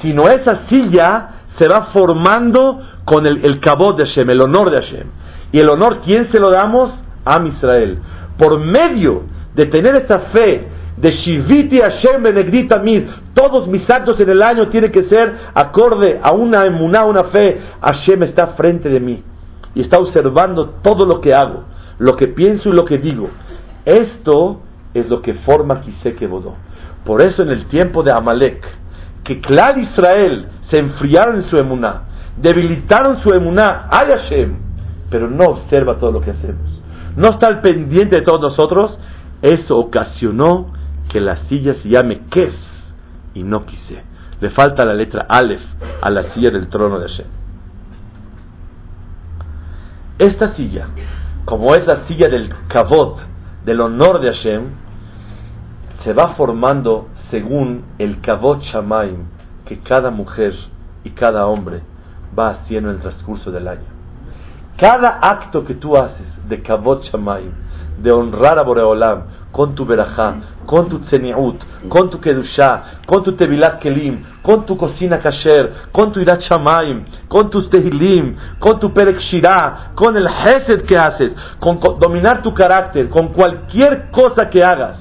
Sino 0.02 0.22
esa 0.28 0.66
silla 0.68 1.28
se 1.58 1.68
va 1.68 1.88
formando 1.92 2.80
con 3.04 3.26
el, 3.26 3.44
el 3.44 3.60
cabot 3.60 3.98
de 3.98 4.06
Hashem, 4.06 4.30
el 4.30 4.40
honor 4.40 4.70
de 4.70 4.80
Hashem. 4.80 5.06
Y 5.52 5.60
el 5.60 5.68
honor, 5.68 6.00
¿quién 6.04 6.30
se 6.32 6.40
lo 6.40 6.50
damos? 6.50 6.92
A 7.24 7.42
Israel. 7.46 7.98
Por 8.38 8.60
medio 8.60 9.24
de 9.54 9.66
tener 9.66 9.94
esa 9.94 10.20
fe 10.32 10.68
de 10.96 11.10
Shiviti 11.12 11.80
Hashem 11.80 12.22
Benegdita 12.22 12.80
Mid, 12.80 13.04
todos 13.34 13.66
mis 13.68 13.82
actos 13.90 14.18
en 14.20 14.30
el 14.30 14.42
año 14.42 14.68
tienen 14.70 14.92
que 14.92 15.08
ser 15.08 15.34
acorde 15.54 16.20
a 16.22 16.34
una 16.34 16.62
emuná, 16.62 17.04
una 17.04 17.24
fe. 17.24 17.60
Hashem 17.80 18.22
está 18.22 18.48
frente 18.48 18.88
de 18.88 19.00
mí 19.00 19.22
y 19.74 19.82
está 19.82 19.98
observando 19.98 20.76
todo 20.82 21.06
lo 21.06 21.20
que 21.20 21.34
hago, 21.34 21.64
lo 21.98 22.16
que 22.16 22.28
pienso 22.28 22.68
y 22.68 22.72
lo 22.72 22.84
que 22.84 22.98
digo. 22.98 23.28
Esto 23.90 24.60
es 24.94 25.08
lo 25.08 25.20
que 25.20 25.34
forma 25.34 25.80
Kiseke 25.80 26.28
Bodó. 26.28 26.54
Por 27.04 27.22
eso 27.22 27.42
en 27.42 27.50
el 27.50 27.66
tiempo 27.66 28.04
de 28.04 28.12
Amalek, 28.16 28.64
que 29.24 29.40
Clar 29.40 29.78
Israel 29.78 30.46
se 30.70 30.80
enfriaron 30.80 31.36
en 31.36 31.50
su 31.50 31.56
emuná, 31.56 32.02
debilitaron 32.36 33.20
su 33.22 33.30
emuná, 33.34 33.88
hay 33.90 34.10
Hashem, 34.10 34.56
pero 35.10 35.28
no 35.28 35.44
observa 35.44 35.98
todo 35.98 36.12
lo 36.12 36.20
que 36.20 36.30
hacemos. 36.30 36.80
No 37.16 37.30
está 37.30 37.48
al 37.48 37.60
pendiente 37.62 38.16
de 38.16 38.22
todos 38.22 38.40
nosotros. 38.40 38.96
Eso 39.42 39.76
ocasionó 39.76 40.72
que 41.10 41.20
la 41.20 41.48
silla 41.48 41.74
se 41.82 41.88
llame 41.88 42.20
Kes 42.30 42.54
y 43.34 43.42
no 43.42 43.66
quise. 43.66 44.02
Le 44.40 44.50
falta 44.50 44.86
la 44.86 44.94
letra 44.94 45.26
Aleph 45.28 45.62
a 46.00 46.10
la 46.10 46.32
silla 46.32 46.50
del 46.50 46.68
trono 46.68 47.00
de 47.00 47.08
Hashem. 47.08 47.26
Esta 50.18 50.54
silla, 50.54 50.86
como 51.44 51.74
es 51.74 51.84
la 51.86 52.06
silla 52.06 52.28
del 52.28 52.54
Kavod, 52.68 53.29
del 53.64 53.80
honor 53.80 54.20
de 54.20 54.32
Hashem, 54.32 54.64
se 56.04 56.12
va 56.12 56.34
formando 56.34 57.08
según 57.30 57.84
el 57.98 58.20
Kavod 58.20 58.60
Shamaim 58.60 59.26
que 59.66 59.78
cada 59.80 60.10
mujer 60.10 60.54
y 61.04 61.10
cada 61.10 61.46
hombre 61.46 61.82
va 62.36 62.50
haciendo 62.50 62.90
en 62.90 62.96
el 62.96 63.02
transcurso 63.02 63.50
del 63.50 63.68
año. 63.68 63.86
Cada 64.76 65.20
acto 65.22 65.64
que 65.64 65.74
tú 65.74 65.96
haces 65.96 66.26
de 66.48 66.62
Kavod 66.62 67.02
Shamaim, 67.02 67.52
de 68.02 68.10
honrar 68.10 68.58
a 68.58 68.62
Boreolam, 68.62 69.24
con 69.52 69.74
tu 69.74 69.84
verajá, 69.84 70.34
con 70.66 70.88
tu 70.88 71.00
tzeniut, 71.00 71.56
con 71.88 72.10
tu 72.10 72.20
kedushá, 72.20 73.02
con 73.06 73.22
tu 73.24 73.32
tevilat 73.32 73.80
kelim, 73.80 74.22
con 74.42 74.64
tu 74.64 74.76
cocina 74.76 75.18
kasher, 75.18 75.90
con 75.92 76.12
tu 76.12 76.20
irat 76.20 76.40
shamaim, 76.42 77.04
con 77.28 77.50
tus 77.50 77.68
tehilim, 77.70 78.36
con 78.58 78.78
tu 78.78 78.92
perek 78.92 79.18
con 79.94 80.16
el 80.16 80.26
hesed 80.26 80.84
que 80.86 80.96
haces, 80.96 81.32
con, 81.58 81.80
dominar 81.98 82.42
tu 82.42 82.54
carácter, 82.54 83.08
con 83.08 83.28
cualquier 83.28 84.10
cosa 84.10 84.48
que 84.50 84.62
hagas, 84.62 84.98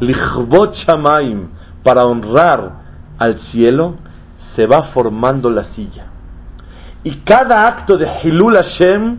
lichvot 0.00 0.74
shamaim, 0.86 1.48
para 1.82 2.04
honrar 2.04 2.84
al 3.18 3.38
cielo, 3.50 3.96
se 4.56 4.66
va 4.66 4.90
formando 4.94 5.50
la 5.50 5.64
silla. 5.74 6.06
Y 7.02 7.16
cada 7.18 7.66
acto 7.66 7.98
de 7.98 8.08
Hilul 8.22 8.54
Hashem, 8.56 9.18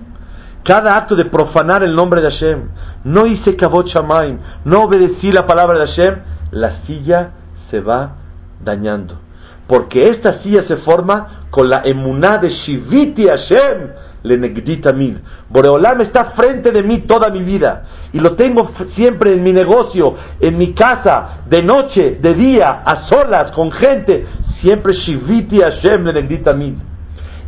cada 0.64 0.98
acto 0.98 1.16
de 1.16 1.26
profanar 1.26 1.84
el 1.84 1.96
nombre 1.96 2.22
de 2.22 2.32
Hashem, 2.32 2.70
no 3.06 3.26
hice 3.28 3.56
Kavot 3.56 3.88
Shamaim, 3.88 4.40
no 4.66 4.82
obedecí 4.82 5.32
la 5.32 5.48
palabra 5.48 5.80
de 5.80 5.88
Hashem, 5.88 6.16
la 6.52 6.82
silla 6.86 7.32
se 7.70 7.80
va 7.80 8.16
dañando. 8.64 9.20
Porque 9.68 10.02
esta 10.02 10.42
silla 10.42 10.68
se 10.68 10.78
forma 10.78 11.48
con 11.50 11.70
la 11.70 11.82
emuná 11.86 12.38
de 12.40 12.50
Shiviti 12.50 13.28
Hashem, 13.28 13.90
le 14.24 14.38
negdita 14.38 14.92
mil. 14.92 15.22
Boreolam 15.50 16.02
está 16.02 16.32
frente 16.32 16.72
de 16.72 16.82
mí 16.82 17.02
toda 17.02 17.30
mi 17.30 17.44
vida 17.44 17.84
y 18.12 18.20
lo 18.20 18.36
tengo 18.36 18.72
siempre 18.96 19.34
en 19.34 19.44
mi 19.44 19.54
negocio, 19.54 20.16
en 20.40 20.58
mi 20.58 20.74
casa, 20.74 21.44
de 21.48 21.62
noche, 21.62 22.18
de 22.20 22.34
día, 22.34 22.84
a 22.86 23.08
solas, 23.08 23.52
con 23.52 23.72
gente. 23.72 24.26
Siempre 24.62 24.96
Shiviti 24.96 25.58
Hashem 25.58 26.06
le 26.06 26.14
negdita 26.14 26.54
mil. 26.54 26.78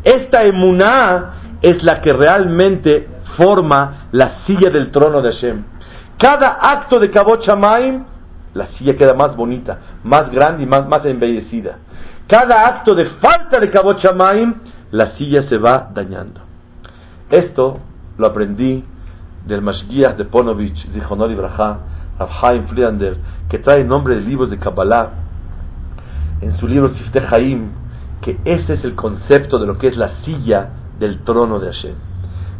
Esta 0.03 0.43
emuná 0.43 1.57
es 1.61 1.83
la 1.83 2.01
que 2.01 2.13
realmente 2.13 3.07
forma 3.37 4.07
la 4.11 4.45
silla 4.45 4.69
del 4.71 4.91
trono 4.91 5.21
de 5.21 5.31
Hashem. 5.31 5.63
Cada 6.17 6.57
acto 6.61 6.99
de 6.99 7.11
Kabot 7.11 7.43
Shamaim, 7.45 8.03
la 8.53 8.67
silla 8.77 8.97
queda 8.97 9.13
más 9.13 9.35
bonita, 9.35 9.77
más 10.03 10.31
grande 10.31 10.63
y 10.63 10.65
más, 10.65 10.87
más 10.87 11.05
embellecida. 11.05 11.77
Cada 12.27 12.59
acto 12.59 12.95
de 12.95 13.05
falta 13.05 13.59
de 13.61 13.69
Kabot 13.69 14.01
la 14.91 15.15
silla 15.17 15.47
se 15.47 15.57
va 15.57 15.89
dañando. 15.93 16.41
Esto 17.29 17.79
lo 18.17 18.27
aprendí 18.27 18.83
del 19.45 19.61
Mashgiach 19.61 20.17
de 20.17 20.25
Ponovich, 20.25 20.87
de 20.87 21.01
Honor 21.07 21.31
Ibrahá, 21.31 21.79
Chaim 22.41 22.67
Friedlander, 22.67 23.17
que 23.49 23.59
trae 23.59 23.83
nombre 23.83 24.15
de 24.15 24.21
libros 24.21 24.49
de 24.49 24.57
Kabbalah, 24.57 25.09
en 26.41 26.57
su 26.57 26.67
libro 26.67 26.93
Sifte 26.95 27.21
Haim, 27.31 27.69
que 28.21 28.39
ese 28.43 28.73
es 28.73 28.83
el 28.83 28.95
concepto 28.95 29.59
de 29.59 29.67
lo 29.67 29.77
que 29.77 29.87
es 29.87 29.97
la 29.97 30.23
silla 30.23 30.69
del 30.99 31.23
trono 31.23 31.59
de 31.59 31.67
Hashem. 31.67 32.06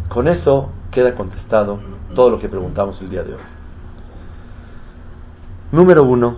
Con 0.10 0.28
eso 0.28 0.70
queda 0.92 1.16
contestado 1.16 1.80
todo 2.16 2.30
lo 2.30 2.40
que 2.40 2.50
preguntamos 2.50 3.00
el 3.02 3.10
día 3.10 3.24
de 3.24 3.34
hoy. 3.34 3.42
Número 5.72 6.04
uno, 6.04 6.38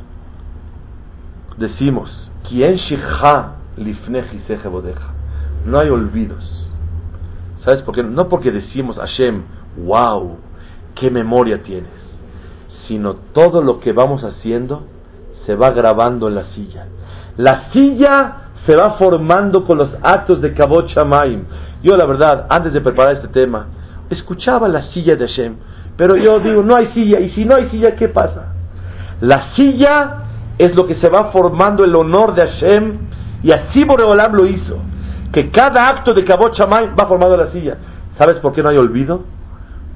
decimos, 1.57 2.09
¿quién 2.47 2.79
No 5.65 5.79
hay 5.79 5.89
olvidos. 5.89 6.67
¿Sabes 7.63 7.83
por 7.83 7.93
qué? 7.93 8.03
No 8.03 8.27
porque 8.27 8.51
decimos 8.51 8.97
Hashem, 8.97 9.43
wow, 9.85 10.37
qué 10.95 11.11
memoria 11.11 11.61
tienes, 11.63 11.91
sino 12.87 13.15
todo 13.33 13.61
lo 13.61 13.79
que 13.79 13.93
vamos 13.93 14.23
haciendo 14.23 14.83
se 15.45 15.55
va 15.55 15.71
grabando 15.71 16.27
en 16.27 16.35
la 16.35 16.45
silla. 16.55 16.87
La 17.37 17.71
silla 17.71 18.49
se 18.65 18.75
va 18.75 18.97
formando 18.97 19.65
con 19.65 19.77
los 19.77 19.89
actos 20.01 20.41
de 20.41 20.53
Kabot 20.53 20.87
Shamaim. 20.89 21.45
Yo, 21.81 21.95
la 21.95 22.05
verdad, 22.05 22.47
antes 22.49 22.73
de 22.73 22.81
preparar 22.81 23.15
este 23.15 23.29
tema, 23.29 23.67
escuchaba 24.09 24.67
la 24.67 24.83
silla 24.91 25.15
de 25.15 25.27
Hashem, 25.27 25.55
pero 25.95 26.17
yo 26.17 26.39
digo, 26.39 26.63
no 26.63 26.75
hay 26.75 26.87
silla, 26.93 27.19
y 27.19 27.31
si 27.31 27.45
no 27.45 27.55
hay 27.55 27.69
silla, 27.69 27.95
¿qué 27.95 28.09
pasa? 28.09 28.53
La 29.21 29.53
silla 29.55 30.23
es 30.57 30.75
lo 30.75 30.85
que 30.85 30.95
se 30.95 31.09
va 31.09 31.31
formando 31.31 31.83
el 31.83 31.95
honor 31.95 32.35
de 32.35 32.47
Hashem, 32.47 32.97
y 33.43 33.51
así 33.51 33.83
Boreolam 33.83 34.33
lo 34.33 34.45
hizo, 34.45 34.79
que 35.31 35.51
cada 35.51 35.83
acto 35.87 36.13
de 36.13 36.25
Kabot 36.25 36.53
Shamaim 36.55 36.95
va 36.99 37.07
formando 37.07 37.37
la 37.37 37.51
silla. 37.51 37.77
¿Sabes 38.17 38.37
por 38.37 38.53
qué 38.53 38.63
no 38.63 38.69
hay 38.69 38.77
olvido? 38.77 39.23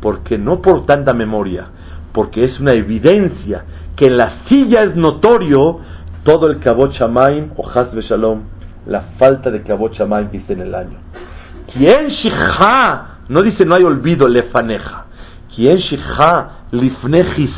Porque 0.02 0.38
no 0.38 0.62
por 0.62 0.86
tanta 0.86 1.14
memoria, 1.14 1.68
porque 2.14 2.46
es 2.46 2.60
una 2.60 2.72
evidencia 2.72 3.66
que 3.96 4.06
en 4.06 4.18
la 4.18 4.46
silla 4.50 4.80
es 4.80 4.96
notorio 4.96 5.80
todo 6.24 6.50
el 6.50 6.60
Kabot 6.60 6.94
Shamaim 6.94 7.52
o 7.58 7.68
Hasbe 7.68 8.02
Shalom, 8.02 8.44
la 8.86 9.02
falta 9.18 9.52
de 9.52 9.62
Kabot 9.64 9.94
Shamaim 9.94 10.30
que 10.30 10.54
en 10.54 10.62
el 10.62 10.76
año. 10.76 10.98
¿Quién 11.74 12.08
Shikha? 12.08 13.08
No 13.30 13.42
dice 13.42 13.66
no 13.66 13.76
hay 13.76 13.84
olvido, 13.84 14.28
lefaneja. 14.28 15.06
¿Quién 15.56 15.78
Shikha? 15.78 16.50
Lifneji 16.72 17.50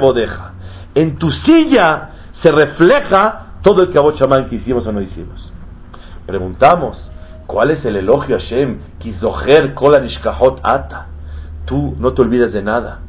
bodeja. 0.00 0.52
En 0.94 1.18
tu 1.18 1.30
silla 1.30 2.10
se 2.42 2.52
refleja 2.52 3.46
todo 3.62 3.82
el 3.82 3.92
Kabot 3.92 4.16
Shamaim 4.18 4.48
que 4.48 4.56
hicimos 4.56 4.86
o 4.86 4.92
no 4.92 5.00
hicimos. 5.00 5.52
Preguntamos, 6.26 6.96
¿cuál 7.46 7.70
es 7.72 7.84
el 7.84 7.96
elogio 7.96 8.36
a 8.36 8.40
Hashem? 8.40 8.78
Kizoher 8.98 9.74
kola 9.74 10.02
ata. 10.62 11.06
Tú 11.66 11.96
no 11.98 12.12
te 12.12 12.22
olvidas 12.22 12.52
de 12.52 12.62
nada. 12.62 13.00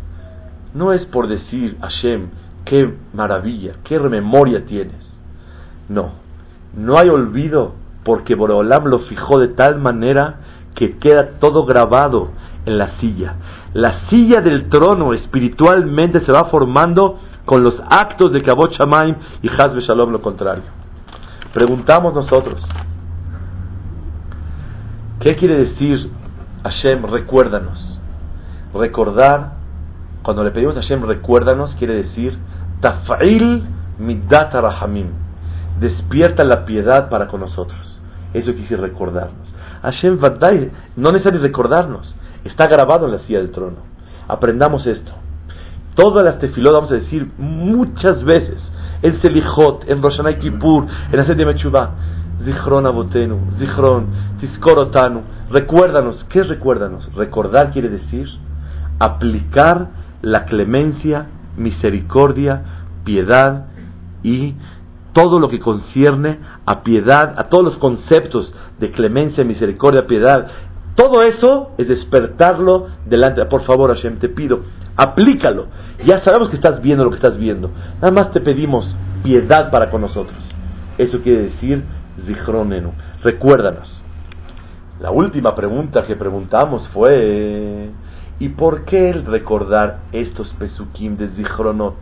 No 0.74 0.92
es 0.94 1.06
por 1.06 1.28
decir 1.28 1.78
Hashem, 1.82 2.30
qué 2.66 2.94
maravilla, 3.14 3.74
qué 3.84 4.00
memoria 4.00 4.66
tienes. 4.66 5.08
No, 5.90 6.12
no 6.76 6.98
hay 6.98 7.10
olvido 7.10 7.74
porque 8.08 8.36
Boreolam 8.36 8.86
lo 8.86 9.00
fijó 9.00 9.38
de 9.38 9.50
tal 9.50 9.80
manera 9.80 10.36
que 10.76 10.98
queda 10.98 11.40
todo 11.42 11.66
grabado 11.66 12.30
en 12.66 12.78
la 12.78 12.98
silla. 13.02 13.36
La 13.74 14.08
silla 14.10 14.40
del 14.40 14.70
trono 14.70 15.14
espiritualmente 15.14 16.22
se 16.22 16.32
va 16.32 16.46
formando 16.46 17.20
con 17.44 17.66
los 17.66 17.76
actos 17.90 18.32
de 18.32 18.42
Kabot 18.44 18.72
Shamaim 18.72 19.14
y 19.42 19.50
Hazbe 19.50 19.82
Shalom 19.82 20.12
lo 20.12 20.22
contrario. 20.22 20.64
Preguntamos 21.54 22.14
nosotros, 22.14 22.64
¿qué 25.20 25.36
quiere 25.36 25.66
decir 25.66 26.10
Hashem? 26.64 27.08
Recuérdanos. 27.08 28.00
Recordar, 28.74 29.56
cuando 30.24 30.46
le 30.46 30.52
pedimos 30.52 30.78
a 30.78 30.82
Hashem, 30.82 31.04
recuérdanos, 31.04 31.76
quiere 31.76 32.04
decir 32.04 32.38
Taf'il 32.80 33.66
midat 34.00 34.54
rahamim. 34.54 35.08
Despierta 35.82 36.46
la 36.46 36.66
piedad 36.66 37.10
para 37.10 37.28
con 37.28 37.42
nosotros. 37.42 37.87
Eso 38.38 38.54
quise 38.56 38.76
recordarnos. 38.78 39.48
Hashem 39.82 40.20
Vadai, 40.20 40.72
no 40.96 41.12
necesita 41.12 41.38
recordarnos. 41.40 42.14
Está 42.44 42.68
grabado 42.68 43.06
en 43.06 43.14
la 43.14 43.20
silla 43.20 43.40
del 43.40 43.52
trono. 43.52 43.78
Aprendamos 44.28 44.86
esto. 44.86 45.12
Todas 45.96 46.24
las 46.24 46.40
tefilot 46.40 46.74
vamos 46.74 46.92
a 46.92 46.96
decir 46.96 47.30
muchas 47.38 48.24
veces. 48.24 48.58
En 49.02 49.22
Selichot, 49.22 49.90
en 49.90 50.02
Roshanay 50.02 50.40
Kippur, 50.40 50.86
en 51.12 51.20
Ased 51.20 51.38
Mechubá. 51.38 51.92
Zichron 52.44 52.86
Abotenu, 52.86 53.38
Zichron, 53.60 54.08
Tizkorotanu. 54.40 55.22
Recuérdanos. 55.52 56.24
¿Qué 56.30 56.40
es 56.40 56.48
recuérdanos? 56.48 57.10
Recordar 57.16 57.72
quiere 57.72 57.90
decir 57.90 58.28
aplicar 59.00 59.90
la 60.22 60.46
clemencia 60.46 61.28
misericordia, 61.58 62.64
piedad 63.04 63.66
y 64.24 64.56
todo 65.14 65.40
lo 65.40 65.50
que 65.50 65.60
concierne 65.60 66.40
a 66.68 66.84
piedad, 66.84 67.34
a 67.38 67.46
todos 67.46 67.64
los 67.64 67.78
conceptos 67.78 68.54
de 68.78 68.92
clemencia, 68.92 69.44
misericordia, 69.44 70.06
piedad. 70.06 70.48
Todo 70.96 71.24
eso 71.24 71.72
es 71.78 71.88
despertarlo 71.88 72.90
delante. 73.06 73.44
Por 73.46 73.64
favor, 73.64 73.96
Hashem, 73.96 74.20
te 74.20 74.30
pido, 74.30 74.60
aplícalo. 74.96 75.68
Ya 76.06 76.24
sabemos 76.24 76.50
que 76.50 76.58
estás 76.58 76.82
viendo 76.82 77.04
lo 77.04 77.10
que 77.10 77.16
estás 77.16 77.38
viendo. 77.38 77.72
Nada 78.02 78.12
más 78.12 78.32
te 78.32 78.42
pedimos 78.42 78.86
piedad 79.24 79.72
para 79.72 79.90
con 79.90 80.02
nosotros. 80.02 80.38
Eso 80.98 81.22
quiere 81.22 81.44
decir 81.44 81.84
Zichronenu. 82.26 82.92
Recuérdanos. 83.24 83.90
La 85.00 85.12
última 85.12 85.56
pregunta 85.56 86.06
que 86.06 86.16
preguntamos 86.16 86.88
fue 86.90 87.92
¿Y 88.40 88.50
por 88.50 88.86
qué 88.86 89.10
el 89.10 89.26
recordar 89.26 90.02
estos 90.12 90.48
pesukim 90.60 91.18
de 91.18 91.30
Zichronot? 91.30 91.96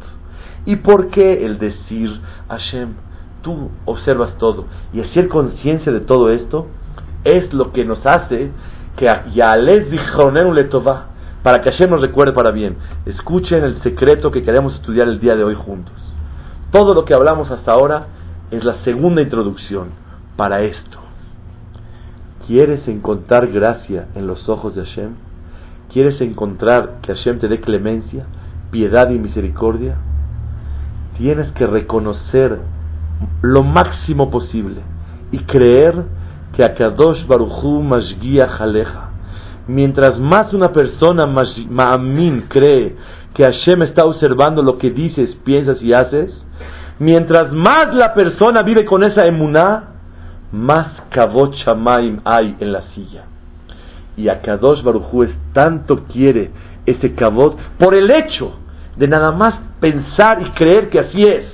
¿Y 0.65 0.77
por 0.77 1.09
qué 1.09 1.45
el 1.45 1.59
decir, 1.59 2.19
Hashem, 2.49 2.95
tú 3.45 3.69
observas 3.85 4.35
todo? 4.39 4.65
Y 4.91 5.01
hacer 5.01 5.29
conciencia 5.29 5.91
de 5.91 6.01
todo 6.01 6.31
esto 6.31 6.65
es 7.23 7.53
lo 7.53 7.71
que 7.71 7.85
nos 7.85 8.03
hace 8.03 8.49
que 8.97 9.07
Yale 9.33 9.85
Zichronenu 9.85 10.51
Letová, 10.51 11.09
para 11.43 11.61
que 11.61 11.71
Hashem 11.71 11.91
nos 11.91 12.01
recuerde 12.01 12.33
para 12.33 12.49
bien. 12.49 12.75
Escuchen 13.05 13.63
el 13.63 13.81
secreto 13.83 14.31
que 14.31 14.43
queremos 14.43 14.73
estudiar 14.73 15.07
el 15.07 15.19
día 15.19 15.35
de 15.35 15.43
hoy 15.43 15.53
juntos. 15.53 15.93
Todo 16.71 16.95
lo 16.95 17.05
que 17.05 17.13
hablamos 17.13 17.51
hasta 17.51 17.71
ahora 17.71 18.07
es 18.49 18.63
la 18.63 18.83
segunda 18.83 19.21
introducción 19.21 19.89
para 20.35 20.61
esto. 20.61 20.97
¿Quieres 22.47 22.87
encontrar 22.87 23.47
gracia 23.51 24.07
en 24.15 24.25
los 24.25 24.49
ojos 24.49 24.75
de 24.75 24.85
Hashem? 24.85 25.11
¿Quieres 25.93 26.19
encontrar 26.19 26.99
que 27.01 27.13
Hashem 27.13 27.39
te 27.39 27.47
dé 27.47 27.61
clemencia, 27.61 28.25
piedad 28.71 29.09
y 29.11 29.19
misericordia? 29.19 29.97
Tienes 31.17 31.51
que 31.53 31.67
reconocer 31.67 32.59
lo 33.41 33.63
máximo 33.63 34.29
posible 34.29 34.81
y 35.31 35.39
creer 35.39 36.03
que 36.55 36.63
Akadosh 36.63 37.25
Baruchu 37.27 37.81
Mashgia 37.81 38.47
Jaleja. 38.47 39.09
Mientras 39.67 40.19
más 40.19 40.53
una 40.53 40.71
persona 40.71 41.25
Ma'amin 41.25 42.45
cree 42.47 42.95
que 43.33 43.43
Hashem 43.43 43.83
está 43.83 44.05
observando 44.05 44.61
lo 44.61 44.77
que 44.77 44.91
dices, 44.91 45.35
piensas 45.43 45.81
y 45.81 45.93
haces, 45.93 46.31
mientras 46.99 47.51
más 47.51 47.87
la 47.93 48.13
persona 48.13 48.61
vive 48.61 48.85
con 48.85 49.03
esa 49.03 49.25
emuná, 49.25 49.95
más 50.51 50.87
Kavot 51.09 51.53
Shamaim 51.55 52.21
hay 52.23 52.55
en 52.59 52.71
la 52.71 52.83
silla 52.93 53.25
y 54.17 54.29
a 54.29 54.41
Kadosh 54.41 54.81
Barujú 54.83 55.23
es 55.23 55.31
tanto 55.53 56.05
quiere 56.05 56.51
ese 56.85 57.13
cabot 57.15 57.57
por 57.79 57.95
el 57.95 58.09
hecho 58.11 58.53
de 58.95 59.07
nada 59.07 59.31
más 59.31 59.55
pensar 59.79 60.41
y 60.41 60.51
creer 60.51 60.89
que 60.89 60.99
así 60.99 61.21
es. 61.23 61.45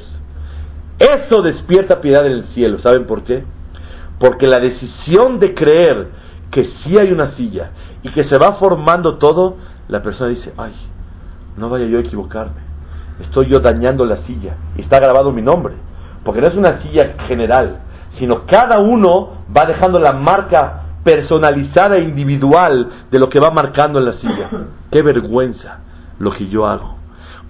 Eso 1.01 1.41
despierta 1.41 1.99
piedad 1.99 2.25
en 2.27 2.33
el 2.33 2.43
cielo. 2.53 2.79
¿Saben 2.83 3.07
por 3.07 3.23
qué? 3.23 3.43
Porque 4.19 4.45
la 4.45 4.59
decisión 4.59 5.39
de 5.39 5.55
creer 5.55 6.09
que 6.51 6.63
sí 6.63 6.95
hay 6.99 7.11
una 7.11 7.35
silla 7.35 7.71
y 8.03 8.09
que 8.09 8.25
se 8.25 8.37
va 8.37 8.57
formando 8.59 9.17
todo, 9.17 9.57
la 9.87 10.03
persona 10.03 10.29
dice, 10.29 10.53
ay, 10.57 10.73
no 11.57 11.69
vaya 11.69 11.85
yo 11.85 11.97
a 11.97 12.01
equivocarme. 12.01 12.61
Estoy 13.21 13.47
yo 13.47 13.59
dañando 13.59 14.05
la 14.05 14.17
silla 14.27 14.55
y 14.77 14.81
está 14.81 14.99
grabado 14.99 15.31
mi 15.31 15.41
nombre. 15.41 15.73
Porque 16.23 16.39
no 16.39 16.47
es 16.47 16.55
una 16.55 16.81
silla 16.83 17.15
general, 17.27 17.79
sino 18.19 18.45
cada 18.45 18.79
uno 18.79 19.45
va 19.57 19.65
dejando 19.65 19.99
la 19.99 20.13
marca 20.13 20.83
personalizada 21.03 21.97
e 21.97 22.03
individual 22.03 22.89
de 23.09 23.17
lo 23.17 23.27
que 23.27 23.39
va 23.39 23.49
marcando 23.49 23.97
en 23.97 24.05
la 24.05 24.13
silla. 24.13 24.49
Qué 24.91 25.01
vergüenza 25.01 25.79
lo 26.19 26.31
que 26.31 26.47
yo 26.47 26.67
hago. 26.67 27.00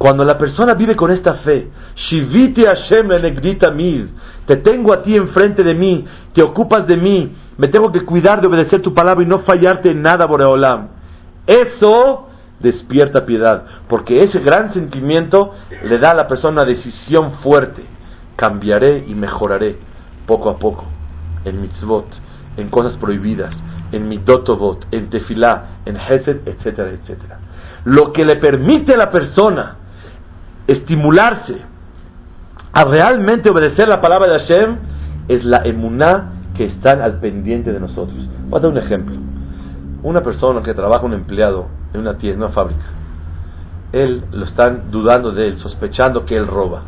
Cuando 0.02 0.24
la 0.24 0.36
persona 0.36 0.74
vive 0.74 0.96
con 0.96 1.12
esta 1.12 1.36
fe, 1.46 1.68
Shivite 2.10 2.64
Hashem 2.64 3.08
mid, 3.76 4.06
te 4.48 4.56
tengo 4.56 4.96
a 4.96 5.04
ti 5.04 5.16
enfrente 5.16 5.64
de 5.64 5.76
mí, 5.76 6.04
te 6.34 6.42
ocupas 6.42 6.88
de 6.88 6.98
mí, 6.98 7.32
me 7.56 7.68
tengo 7.68 7.92
que 7.92 8.04
cuidar 8.04 8.42
de 8.42 8.48
obedecer 8.48 8.82
tu 8.82 8.96
palabra 8.96 9.24
y 9.24 9.28
no 9.28 9.42
fallarte 9.42 9.92
en 9.92 10.02
nada, 10.02 10.26
Boreolam. 10.26 10.88
Eso 11.46 12.30
despierta 12.60 13.28
piedad, 13.28 13.64
porque 13.88 14.18
ese 14.18 14.40
gran 14.40 14.74
sentimiento 14.74 15.54
le 15.84 16.00
da 16.00 16.10
a 16.10 16.16
la 16.16 16.28
persona 16.28 16.64
una 16.64 16.66
decisión 16.66 17.34
fuerte. 17.44 17.84
Cambiaré 18.38 19.06
y 19.08 19.14
mejoraré 19.14 19.78
poco 20.26 20.50
a 20.50 20.58
poco 20.58 20.86
en 21.46 21.62
mitzvot, 21.62 22.08
en 22.58 22.70
cosas 22.70 22.98
prohibidas, 22.98 23.54
en 23.92 24.10
mitotobot, 24.10 24.84
en 24.90 25.12
tefilá, 25.12 25.82
en 25.86 25.96
hesed, 25.98 26.48
etcétera, 26.48 26.90
etcétera. 26.90 27.38
Lo 27.86 28.12
que 28.12 28.26
le 28.26 28.38
permite 28.38 28.96
a 28.96 28.98
la 28.98 29.12
persona 29.12 29.78
estimularse 30.68 31.56
a 32.74 32.84
realmente 32.86 33.52
obedecer 33.52 33.88
la 33.88 34.02
palabra 34.02 34.32
de 34.32 34.40
Hashem 34.40 34.78
es 35.28 35.44
la 35.44 35.62
emuná 35.64 36.34
que 36.56 36.66
están 36.66 37.02
al 37.02 37.20
pendiente 37.20 37.72
de 37.72 37.80
nosotros. 37.80 38.28
Voy 38.48 38.58
a 38.58 38.62
dar 38.62 38.72
un 38.72 38.78
ejemplo. 38.78 39.16
Una 40.04 40.22
persona 40.22 40.62
que 40.64 40.74
trabaja, 40.74 41.06
un 41.06 41.14
empleado 41.14 41.68
en 41.94 42.02
una 42.02 42.18
tienda, 42.18 42.48
en 42.48 42.54
fábrica, 42.54 42.86
él 43.92 44.24
lo 44.32 44.46
están 44.46 44.90
dudando 44.90 45.32
de 45.32 45.50
él, 45.50 45.60
sospechando 45.60 46.26
que 46.26 46.36
él 46.38 46.48
roba. 46.48 46.84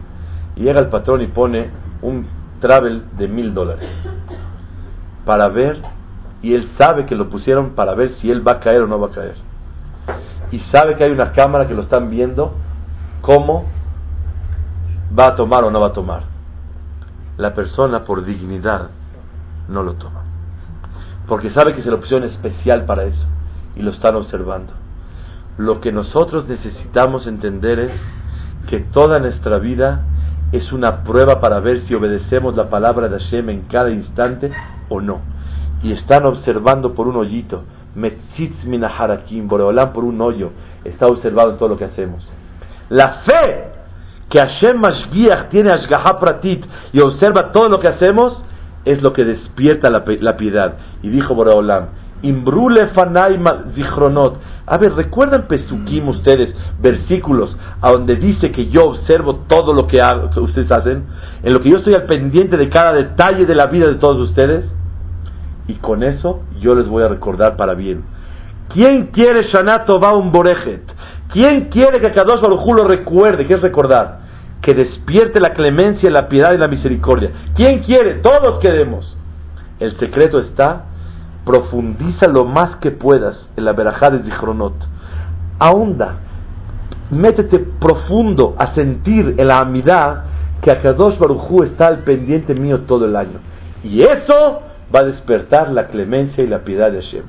Y 0.55 0.62
llega 0.62 0.79
el 0.79 0.88
patrón 0.88 1.21
y 1.21 1.27
pone 1.27 1.69
un 2.01 2.25
travel 2.59 3.03
de 3.17 3.27
mil 3.27 3.53
dólares 3.53 3.89
para 5.25 5.47
ver, 5.49 5.81
y 6.41 6.53
él 6.53 6.69
sabe 6.77 7.05
que 7.05 7.15
lo 7.15 7.29
pusieron 7.29 7.71
para 7.71 7.93
ver 7.93 8.15
si 8.21 8.29
él 8.29 8.45
va 8.45 8.53
a 8.53 8.59
caer 8.59 8.81
o 8.81 8.88
no 8.88 8.99
va 8.99 9.07
a 9.07 9.12
caer. 9.12 9.36
Y 10.51 10.59
sabe 10.71 10.95
que 10.95 11.03
hay 11.03 11.12
una 11.12 11.31
cámara 11.31 11.67
que 11.67 11.73
lo 11.73 11.83
están 11.83 12.09
viendo 12.09 12.53
cómo 13.23 13.65
va 15.17 15.27
a 15.27 15.36
tomar 15.36 15.63
o 15.63 15.71
no 15.71 15.79
va 15.79 15.88
a 15.88 15.93
tomar. 15.93 16.23
La 17.38 17.53
persona 17.55 18.03
por 18.03 18.25
dignidad 18.25 18.89
no 19.69 19.81
lo 19.81 19.93
toma. 19.93 20.23
Porque 21.27 21.49
sabe 21.51 21.73
que 21.73 21.79
es 21.79 21.86
la 21.86 21.95
opción 21.95 22.23
especial 22.25 22.86
para 22.86 23.05
eso 23.05 23.25
y 23.77 23.81
lo 23.81 23.91
están 23.91 24.15
observando. 24.15 24.73
Lo 25.57 25.79
que 25.79 25.93
nosotros 25.93 26.47
necesitamos 26.47 27.25
entender 27.25 27.79
es 27.79 27.91
que 28.67 28.79
toda 28.79 29.19
nuestra 29.19 29.57
vida 29.57 30.03
es 30.51 30.73
una 30.73 31.03
prueba 31.03 31.39
para 31.39 31.62
ver 31.62 31.88
si 31.88 31.95
obedecemos 31.95 32.55
la 32.55 32.69
palabra 32.69 33.07
de 33.07 33.19
Hashem 33.19 33.49
en 33.49 33.62
cada 33.63 33.89
instante 33.89 34.51
o 34.89 34.99
no. 34.99 35.21
Y 35.81 35.93
están 35.93 36.25
observando 36.25 36.93
por 36.93 37.07
un 37.07 37.15
hoyito, 37.15 37.63
Metzitz 37.95 38.65
Minaharakim, 38.65 39.47
Boreolam 39.47 39.93
por 39.93 40.03
un 40.03 40.19
hoyo, 40.19 40.51
está 40.83 41.07
observado 41.07 41.51
en 41.51 41.57
todo 41.57 41.69
lo 41.69 41.77
que 41.77 41.86
hacemos. 41.86 42.27
La 42.89 43.21
fe 43.25 43.73
que 44.29 44.39
Hashem 44.39 44.77
Mashgiach 44.79 45.49
tiene 45.49 45.69
Ashgaha 45.73 46.19
Pratit 46.19 46.65
y 46.91 47.01
observa 47.01 47.51
todo 47.51 47.69
lo 47.69 47.79
que 47.79 47.87
hacemos, 47.87 48.41
es 48.83 49.01
lo 49.01 49.13
que 49.13 49.23
despierta 49.23 49.89
la, 49.89 50.03
piedad. 50.35 50.73
Y 51.01 51.09
dijo 51.09 51.35
Boreolam, 51.35 51.85
Imbrule 52.23 52.87
Fanay 52.87 53.39
Zichronot. 53.75 54.37
A 54.65 54.77
ver, 54.77 54.93
¿recuerdan 54.93 55.47
Pesukim 55.47 56.07
ustedes, 56.07 56.55
versículos, 56.81 57.55
a 57.81 57.91
donde 57.91 58.15
dice 58.15 58.51
que 58.51 58.69
yo 58.69 58.85
observo 58.85 59.41
todo 59.47 59.73
lo 59.73 59.87
que, 59.87 60.01
que 60.33 60.39
ustedes 60.39 60.71
hacen? 60.71 61.03
En 61.43 61.53
lo 61.53 61.61
que 61.61 61.69
yo 61.69 61.77
estoy 61.77 61.93
al 61.93 62.05
pendiente 62.05 62.57
de 62.57 62.69
cada 62.69 62.93
detalle 62.93 63.45
de 63.45 63.55
la 63.55 63.67
vida 63.67 63.87
de 63.87 63.95
todos 63.95 64.29
ustedes. 64.29 64.65
Y 65.67 65.75
con 65.75 66.03
eso 66.03 66.41
yo 66.59 66.75
les 66.75 66.87
voy 66.87 67.03
a 67.03 67.07
recordar 67.07 67.55
para 67.55 67.73
bien. 67.73 68.03
¿Quién 68.73 69.07
quiere 69.07 69.47
Shanato 69.51 69.97
un? 69.97 70.31
¿Quién 71.31 71.69
quiere 71.69 71.99
que 71.99 72.12
Kadosh 72.12 72.41
Baruj 72.41 72.65
lo 72.77 72.88
recuerde? 72.88 73.45
¿Qué 73.45 73.53
es 73.53 73.62
recordar? 73.62 74.23
que 74.63 74.73
despierte 74.73 75.41
la 75.41 75.53
clemencia, 75.53 76.09
la 76.09 76.29
piedad 76.29 76.53
y 76.53 76.57
la 76.57 76.69
misericordia. 76.69 77.31
¿Quién 77.53 77.83
quiere? 77.83 78.15
Todos 78.21 78.59
queremos. 78.62 79.05
El 79.79 79.99
secreto 79.99 80.39
está, 80.39 80.86
profundiza 81.45 82.29
lo 82.29 82.45
más 82.45 82.77
que 82.77 82.91
puedas 82.91 83.36
en 83.57 83.65
la 83.65 83.73
verajá 83.73 84.09
de 84.09 84.23
Zichronot. 84.23 84.73
Ahonda, 85.59 86.15
métete 87.12 87.59
profundo 87.59 88.55
a 88.57 88.73
sentir 88.73 89.36
en 89.38 89.47
la 89.47 89.57
amidad 89.57 90.23
que 90.62 90.71
Akadosh 90.71 91.19
Barujú 91.19 91.63
está 91.63 91.88
al 91.88 91.99
pendiente 91.99 92.55
mío 92.55 92.83
todo 92.88 93.05
el 93.05 93.17
año. 93.17 93.39
Y 93.83 93.99
eso 93.99 94.62
va 94.95 95.01
a 95.01 95.03
despertar 95.03 95.71
la 95.71 95.88
clemencia 95.88 96.41
y 96.41 96.47
la 96.47 96.59
piedad 96.59 96.89
de 96.89 97.01
Hashem. 97.01 97.23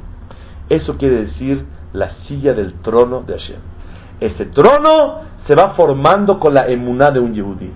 Eso 0.68 0.96
quiere 0.96 1.27
decir 1.27 1.64
la 1.92 2.12
silla 2.27 2.55
del 2.55 2.74
trono 2.83 3.22
de 3.22 3.38
Hashem. 3.38 3.61
Ese 4.20 4.46
trono 4.46 5.20
se 5.46 5.55
va 5.55 5.74
formando 5.74 6.38
con 6.38 6.55
la 6.55 6.66
emuná 6.66 7.11
de 7.11 7.20
un 7.20 7.35
yehudí. 7.35 7.72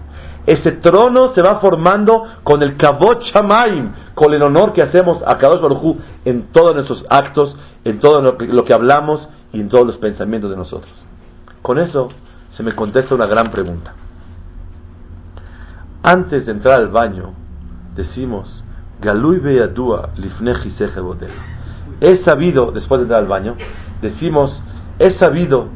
Ese 0.46 0.72
trono 0.72 1.34
se 1.34 1.42
va 1.42 1.60
formando 1.60 2.24
con 2.42 2.62
el 2.62 2.76
kabot 2.78 3.22
shamaim, 3.22 3.92
con 4.14 4.32
el 4.32 4.42
honor 4.42 4.72
que 4.72 4.82
hacemos 4.82 5.22
a 5.26 5.36
Kadosh 5.36 5.60
Baruj 5.60 5.96
en 6.24 6.48
todos 6.52 6.74
nuestros 6.74 7.04
actos, 7.10 7.54
en 7.84 8.00
todo 8.00 8.22
lo 8.22 8.64
que 8.64 8.72
hablamos 8.72 9.28
y 9.52 9.60
en 9.60 9.68
todos 9.68 9.86
los 9.86 9.96
pensamientos 9.98 10.50
de 10.50 10.56
nosotros. 10.56 10.90
Con 11.60 11.78
eso 11.78 12.08
se 12.56 12.62
me 12.62 12.74
contesta 12.74 13.14
una 13.14 13.26
gran 13.26 13.50
pregunta. 13.50 13.92
Antes 16.02 16.46
de 16.46 16.52
entrar 16.52 16.80
al 16.80 16.88
baño, 16.88 17.34
decimos, 17.94 18.48
Galui 19.02 19.40
beyadua 19.40 20.10
lifneji 20.16 20.74
He 22.00 22.22
sabido, 22.24 22.70
después 22.70 23.00
de 23.00 23.04
entrar 23.04 23.20
al 23.20 23.28
baño, 23.28 23.56
decimos, 24.00 24.52
he 24.98 25.18
sabido 25.18 25.66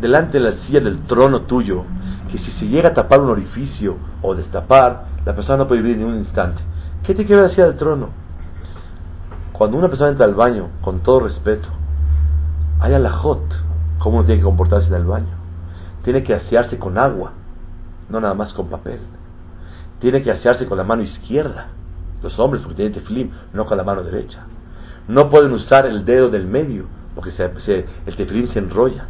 delante 0.00 0.38
de 0.38 0.50
la 0.50 0.56
silla 0.66 0.80
del 0.80 1.06
trono 1.06 1.42
tuyo, 1.42 1.84
que 2.30 2.38
si 2.38 2.50
se 2.58 2.66
llega 2.66 2.88
a 2.88 2.94
tapar 2.94 3.20
un 3.20 3.30
orificio 3.30 3.96
o 4.22 4.34
destapar, 4.34 5.04
la 5.24 5.34
persona 5.34 5.58
no 5.58 5.68
puede 5.68 5.82
vivir 5.82 5.98
ni 5.98 6.04
un 6.04 6.16
instante. 6.16 6.60
¿Qué 7.04 7.14
te 7.14 7.24
queda 7.24 7.42
la 7.42 7.50
silla 7.50 7.66
del 7.66 7.76
trono? 7.76 8.08
Cuando 9.52 9.76
una 9.76 9.88
persona 9.88 10.10
entra 10.10 10.26
al 10.26 10.34
baño, 10.34 10.70
con 10.80 11.00
todo 11.00 11.20
respeto, 11.20 11.68
hay 12.80 12.92
alajot, 12.92 13.40
cómo 14.00 14.16
uno 14.16 14.26
tiene 14.26 14.40
que 14.40 14.44
comportarse 14.46 14.88
en 14.88 14.94
el 14.94 15.04
baño. 15.04 15.34
Tiene 16.02 16.24
que 16.24 16.34
asearse 16.34 16.78
con 16.78 16.98
agua, 16.98 17.32
no 18.10 18.20
nada 18.20 18.34
más 18.34 18.52
con 18.54 18.68
papel. 18.68 18.98
Tiene 20.00 20.22
que 20.22 20.32
asearse 20.32 20.66
con 20.66 20.76
la 20.76 20.84
mano 20.84 21.02
izquierda, 21.02 21.68
los 22.22 22.36
hombres 22.40 22.62
porque 22.62 22.76
tienen 22.76 22.94
teflim, 22.94 23.30
no 23.52 23.64
con 23.66 23.78
la 23.78 23.84
mano 23.84 24.02
derecha. 24.02 24.40
No 25.08 25.30
pueden 25.30 25.52
usar 25.52 25.86
el 25.86 26.04
dedo 26.04 26.30
del 26.30 26.46
medio, 26.46 26.86
porque 27.14 27.30
el 27.38 28.16
teflim 28.16 28.52
se 28.52 28.58
enrolla. 28.58 29.06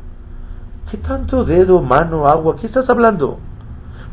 ¿Qué 0.91 0.99
tanto 0.99 1.45
dedo, 1.45 1.81
mano, 1.81 2.29
agua? 2.29 2.57
¿Qué 2.61 2.67
estás 2.67 2.89
hablando? 2.89 3.39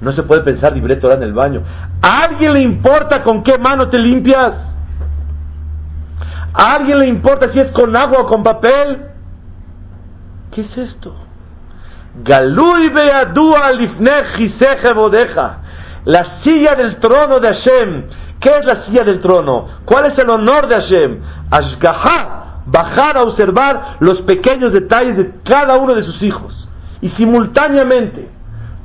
No 0.02 0.12
se 0.14 0.24
puede 0.24 0.42
pensar 0.42 0.74
libre 0.74 1.00
ahora 1.02 1.18
en 1.18 1.24
el 1.24 1.34
baño. 1.34 1.62
¿A 2.02 2.26
alguien 2.26 2.54
le 2.54 2.64
importa 2.64 3.24
con 3.24 3.44
qué 3.44 3.58
mano 3.60 3.90
te 3.90 4.00
limpias? 4.00 4.54
¿A 6.54 6.76
alguien 6.76 7.00
le 7.00 7.08
importa 7.08 7.52
si 7.54 7.60
es 7.60 7.72
con 7.72 7.96
agua 7.96 8.24
o 8.24 8.28
con 8.28 8.44
papel? 8.44 9.06
¿Qué 10.52 10.62
es 10.62 10.78
esto? 10.78 11.16
Galui 12.24 12.90
beadua 12.90 13.72
bodeja. 14.96 15.58
La 16.06 16.42
silla 16.44 16.76
del 16.76 17.00
trono 17.00 17.36
de 17.38 17.48
Hashem. 17.48 18.04
¿Qué 18.42 18.50
es 18.50 18.66
la 18.66 18.86
silla 18.86 19.04
del 19.06 19.22
trono? 19.22 19.68
¿Cuál 19.86 20.12
es 20.12 20.18
el 20.18 20.30
honor 20.32 20.68
de 20.68 20.76
Hashem? 20.76 21.20
Ashgaha. 21.52 22.64
Bajar 22.66 23.18
a 23.18 23.24
observar 23.24 23.98
los 24.00 24.22
pequeños 24.22 24.74
detalles 24.74 25.18
de 25.18 25.34
cada 25.44 25.78
uno 25.78 25.94
de 25.94 26.04
sus 26.04 26.22
hijos 26.22 26.68
y 27.02 27.10
simultáneamente. 27.10 28.30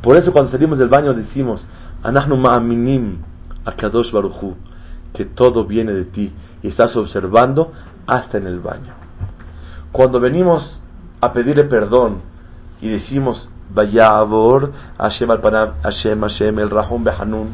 Por 0.02 0.18
eso 0.18 0.32
cuando 0.32 0.50
salimos 0.50 0.78
del 0.78 0.88
baño 0.88 1.14
decimos, 1.14 1.60
Anahnu 2.02 2.36
ma'aminim 2.36 3.18
akadosh 3.64 4.10
baruchu, 4.12 4.56
que 5.14 5.24
todo 5.24 5.64
viene 5.64 5.92
de 5.92 6.04
ti 6.04 6.32
y 6.62 6.68
estás 6.68 6.94
observando 6.96 7.72
hasta 8.06 8.38
en 8.38 8.46
el 8.46 8.60
baño. 8.60 8.94
Cuando 9.92 10.20
venimos 10.20 10.78
a 11.20 11.32
pedirle 11.32 11.64
perdón 11.64 12.22
y 12.80 12.88
decimos, 12.88 13.48
Vayabor 13.74 14.72
Hashem 14.98 15.30
al 15.30 15.40
Hashem 15.82 16.20
Hashem 16.20 16.58
el 16.58 16.70
Rahum 16.70 17.04
Behanun, 17.04 17.48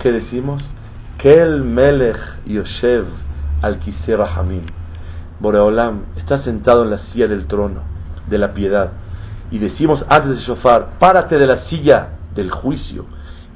¿qué 0.00 0.12
decimos? 0.12 0.62
Que 1.18 1.30
el 1.30 1.62
Melech 1.62 2.18
Yoshev 2.46 3.06
al 3.62 3.80
Rahamim. 4.06 4.66
Boreolam 5.40 6.04
está 6.16 6.42
sentado 6.44 6.84
en 6.84 6.90
la 6.90 6.98
silla 7.12 7.26
del 7.26 7.46
trono 7.46 7.80
de 8.28 8.38
la 8.38 8.52
piedad 8.54 8.92
y 9.50 9.58
decimos 9.58 10.04
antes 10.08 10.38
de 10.38 10.44
shofar, 10.44 10.98
párate 10.98 11.38
de 11.38 11.46
la 11.46 11.64
silla 11.68 12.08
del 12.34 12.50
juicio 12.50 13.06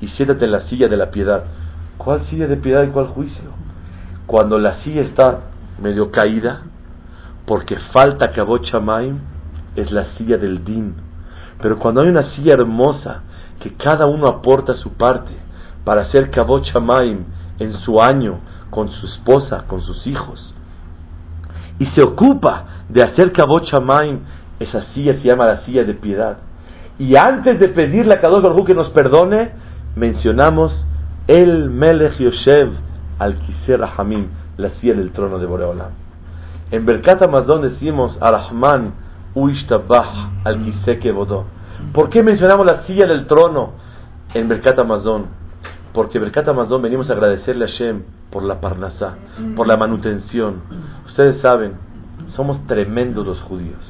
y 0.01 0.09
siéntate 0.09 0.45
en 0.45 0.53
la 0.53 0.69
silla 0.69 0.89
de 0.89 0.97
la 0.97 1.11
piedad. 1.11 1.45
¿Cuál 1.99 2.27
silla 2.31 2.47
de 2.47 2.57
piedad 2.57 2.85
y 2.85 2.89
cuál 2.89 3.09
juicio? 3.09 3.51
Cuando 4.27 4.59
la 4.59 4.83
silla 4.83 5.03
está 5.03 5.41
medio 5.81 6.11
caída, 6.11 6.63
porque 7.47 7.77
falta 7.93 8.33
Kabot 8.33 8.63
es 9.77 9.91
la 9.91 10.07
silla 10.17 10.39
del 10.39 10.65
din. 10.65 10.95
Pero 11.61 11.79
cuando 11.79 12.03
hay 12.03 12.09
una 12.09 12.31
silla 12.35 12.55
hermosa, 12.55 13.23
que 13.61 13.75
cada 13.75 14.07
uno 14.07 14.29
aporta 14.29 14.75
su 14.75 14.93
parte 14.93 15.33
para 15.85 16.03
hacer 16.03 16.31
Kabot 16.31 16.65
en 17.61 17.75
su 17.79 18.01
año, 18.01 18.41
con 18.71 18.89
su 18.89 19.07
esposa, 19.07 19.65
con 19.69 19.83
sus 19.83 20.07
hijos, 20.07 20.55
y 21.79 21.87
se 21.87 22.03
ocupa 22.03 22.65
de 22.89 23.05
hacer 23.05 23.33
Kabot 23.33 23.65
esa 24.61 24.85
silla 24.93 25.15
se 25.15 25.23
llama 25.23 25.47
la 25.47 25.65
silla 25.65 25.85
de 25.85 25.95
piedad. 25.95 26.37
Y 26.99 27.17
antes 27.17 27.59
de 27.59 27.69
pedirle 27.69 28.13
a 28.15 28.21
Kadosh 28.21 28.43
Baruj 28.43 28.67
que 28.67 28.75
nos 28.75 28.91
perdone, 28.91 29.53
mencionamos 29.97 30.73
el 31.27 31.71
Melech 31.71 32.19
Yoshev 32.19 32.73
al 33.19 33.37
Kiser 33.39 33.81
Hamim, 33.97 34.29
la 34.59 34.69
silla 34.81 34.95
del 34.95 35.13
trono 35.13 35.39
de 35.39 35.47
Boreolam. 35.47 35.93
En 36.71 36.85
Berkat 36.85 37.23
Amazon 37.23 37.63
decimos 37.63 38.17
Arahman 38.21 38.93
Uishtabah 39.35 40.43
al 40.45 40.63
Kiseke 40.63 41.11
Bodó. 41.11 41.47
¿Por 41.95 42.11
qué 42.11 42.23
mencionamos 42.23 42.71
la 42.71 42.85
silla 42.87 43.07
del 43.07 43.27
trono 43.27 43.73
en 44.35 44.47
Mercat 44.47 44.79
Amazon? 44.79 45.40
Porque 45.93 46.19
en 46.19 46.25
Mercat 46.25 46.49
Amazon 46.49 46.83
venimos 46.83 47.11
a 47.11 47.15
agradecerle 47.15 47.65
a 47.65 47.69
Hashem 47.69 48.03
por 48.31 48.45
la 48.45 48.61
parnasá, 48.61 49.17
por 49.57 49.67
la 49.67 49.77
manutención. 49.77 50.63
Ustedes 51.07 51.41
saben, 51.43 51.73
somos 52.37 52.65
tremendos 52.67 53.27
los 53.27 53.41
judíos. 53.43 53.81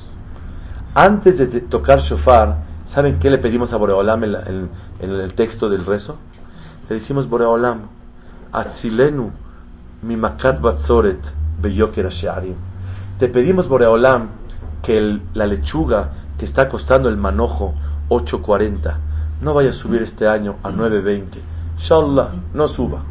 Antes 0.94 1.38
de 1.38 1.61
tocar 1.62 2.01
shofar, 2.01 2.57
¿saben 2.94 3.18
qué 3.20 3.30
le 3.30 3.38
pedimos 3.38 3.72
a 3.72 3.76
Boreolam 3.76 4.24
en, 4.24 4.70
el 5.01 5.34
texto 5.34 5.68
del 5.68 5.84
rezo? 5.84 6.16
Le 6.88 7.01
decimos 7.01 7.28
Boreolam, 7.28 7.82
Atzilenu 8.53 9.30
mi 10.03 10.16
makat 10.16 10.61
batzoret 10.61 11.20
beyoker 11.61 12.09
Te 13.18 13.28
pedimos 13.28 13.68
Boreolam 13.68 14.30
que 14.82 15.20
la 15.34 15.46
lechuga 15.46 16.11
que 16.38 16.46
está 16.46 16.68
costando 16.68 17.09
el 17.09 17.16
manojo 17.16 17.74
8.40 18.09 18.94
no 19.42 19.55
vaya 19.55 19.70
a 19.70 19.74
subir 19.74 20.03
este 20.03 20.26
año 20.26 20.57
a 20.62 20.70
9.20. 20.70 21.26
Inshallah, 21.83 22.31
no 22.55 22.68
suba. 22.68 23.03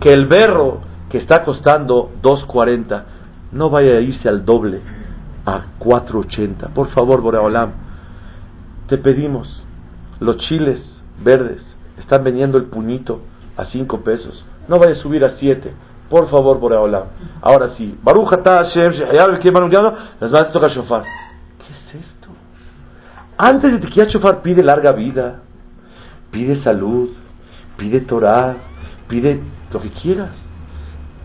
Que 0.00 0.12
el 0.12 0.26
berro 0.26 0.80
que 1.10 1.18
está 1.18 1.44
costando 1.44 2.10
2.40 2.22 3.02
no 3.52 3.70
vaya 3.70 3.94
a 3.94 4.00
irse 4.00 4.28
al 4.28 4.44
doble 4.44 4.80
a 5.46 5.64
4.80. 5.78 6.72
Por 6.74 6.88
favor, 6.90 7.20
Boreolam, 7.20 7.72
te 8.88 8.98
pedimos, 8.98 9.62
los 10.20 10.36
chiles 10.48 10.80
verdes 11.22 11.62
están 11.98 12.24
vendiendo 12.24 12.58
el 12.58 12.64
puñito 12.64 13.20
a 13.56 13.66
5 13.66 14.00
pesos. 14.00 14.44
No 14.68 14.78
vaya 14.78 14.92
a 14.92 15.02
subir 15.02 15.24
a 15.24 15.36
7 15.38 15.88
por 16.08 16.30
favor, 16.30 16.58
por 16.58 16.72
Ahora 16.72 17.74
sí. 17.76 17.98
¿Qué 21.58 21.98
es 21.98 22.02
esto? 22.02 22.28
Antes 23.36 23.72
de 23.72 23.80
que 23.80 24.06
shofar, 24.06 24.40
pide 24.40 24.62
larga 24.62 24.92
vida, 24.92 25.42
pide 26.30 26.62
salud, 26.62 27.10
pide 27.78 28.00
Torah, 28.02 28.56
pide 29.08 29.40
lo 29.72 29.80
que 29.80 29.90
quieras. 29.90 30.32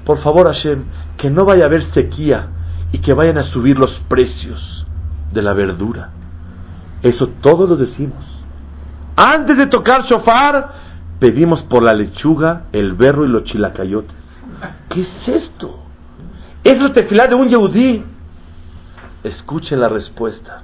Por 0.05 0.21
favor, 0.21 0.47
Hashem, 0.47 0.85
que 1.17 1.29
no 1.29 1.43
vaya 1.43 1.63
a 1.63 1.67
haber 1.67 1.91
sequía 1.93 2.47
y 2.93 2.99
que 2.99 3.13
vayan 3.13 3.39
a 3.39 3.51
subir 3.51 3.77
los 3.77 3.91
precios 4.07 4.85
de 5.33 5.41
la 5.41 5.53
verdura. 5.53 6.11
Eso 7.01 7.27
todos 7.41 7.67
lo 7.67 7.75
decimos. 7.75 8.23
Antes 9.17 9.57
de 9.57 9.67
tocar 9.67 10.05
shofar, 10.05 10.73
pedimos 11.19 11.61
por 11.63 11.83
la 11.83 11.93
lechuga, 11.93 12.67
el 12.71 12.93
berro 12.93 13.25
y 13.25 13.29
los 13.29 13.43
chilacayotes. 13.45 14.15
¿Qué 14.89 15.01
es 15.01 15.43
esto? 15.43 15.79
¿Es 16.63 16.79
la 16.79 16.93
tefilá 16.93 17.27
de 17.27 17.35
un 17.35 17.49
yehudí? 17.49 18.03
Escuchen 19.23 19.79
la 19.79 19.89
respuesta. 19.89 20.63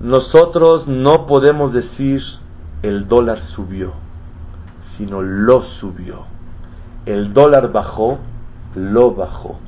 Nosotros 0.00 0.86
no 0.86 1.26
podemos 1.26 1.72
decir 1.72 2.22
el 2.82 3.08
dólar 3.08 3.40
subió, 3.54 3.92
sino 4.96 5.22
lo 5.22 5.62
subió. 5.80 6.24
El 7.06 7.32
dólar 7.32 7.72
bajó, 7.72 8.18
lo 8.74 9.14
bajó. 9.14 9.58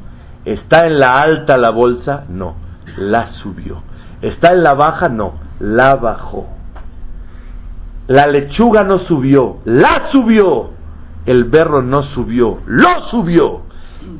¿Está 0.44 0.86
en 0.86 0.98
la 0.98 1.14
alta 1.14 1.56
la 1.56 1.70
bolsa? 1.70 2.24
No, 2.28 2.54
la 2.96 3.32
subió. 3.42 3.82
¿Está 4.22 4.52
en 4.52 4.62
la 4.62 4.74
baja? 4.74 5.08
No, 5.08 5.34
la 5.58 5.96
bajó. 5.96 6.48
La 8.08 8.26
lechuga 8.26 8.82
no 8.82 8.98
subió, 9.00 9.58
la 9.64 10.10
subió 10.12 10.80
el 11.26 11.44
berro 11.44 11.82
no 11.82 12.02
subió, 12.14 12.58
lo 12.66 13.08
subió. 13.10 13.62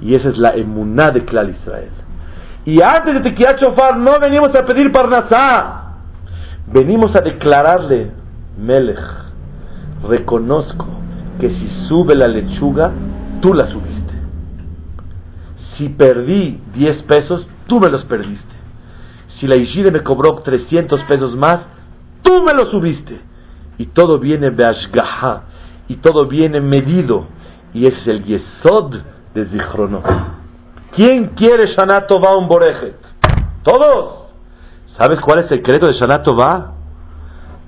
Y 0.01 0.15
esa 0.15 0.29
es 0.29 0.39
la 0.39 0.51
emuná 0.51 1.11
de 1.13 1.25
Clal 1.25 1.51
Israel. 1.51 1.91
Y 2.65 2.81
antes 2.83 3.15
de 3.15 3.21
Tequía 3.21 3.57
Chofar 3.57 3.97
no 3.97 4.19
venimos 4.21 4.51
a 4.51 4.65
pedir 4.65 4.93
Parnasá, 4.93 5.95
venimos 6.67 7.11
a 7.17 7.23
declararle, 7.23 8.13
Melech, 8.61 9.01
reconozco 10.09 10.87
que 11.41 11.49
si 11.49 11.87
sube 11.89 12.15
la 12.15 12.29
lechuga, 12.29 12.93
tú 13.41 13.55
la 13.55 13.67
subiste. 13.71 14.13
Si 15.77 15.89
perdí 15.89 16.61
10 16.75 17.03
pesos, 17.05 17.47
tú 17.67 17.81
me 17.81 17.89
los 17.89 18.05
perdiste. 18.05 18.45
Si 19.39 19.47
la 19.47 19.57
Ishide 19.57 19.91
me 19.91 20.03
cobró 20.03 20.43
300 20.43 21.03
pesos 21.05 21.35
más, 21.37 21.61
tú 22.23 22.43
me 22.43 22.53
los 22.53 22.71
subiste. 22.71 23.19
Y 23.79 23.87
todo 23.87 24.19
viene 24.19 24.51
de 24.51 24.67
Ashgaha, 24.67 25.45
y 25.89 25.97
todo 25.97 26.27
viene 26.27 26.61
medido. 26.61 27.27
Y 27.73 27.87
es 27.87 28.07
el 28.07 28.25
Yesod 28.25 28.97
de 29.35 29.47
Zichronot. 29.47 30.05
¿Quién 30.95 31.29
quiere 31.29 31.75
Shana 31.75 32.07
Tova 32.07 32.37
un 32.37 32.49
Borejet? 32.49 32.97
Todos. 33.63 34.29
¿Sabes 34.99 35.21
cuál 35.21 35.45
es 35.45 35.51
el 35.51 35.59
secreto 35.59 35.87
de 35.87 35.95
Shana 35.95 36.23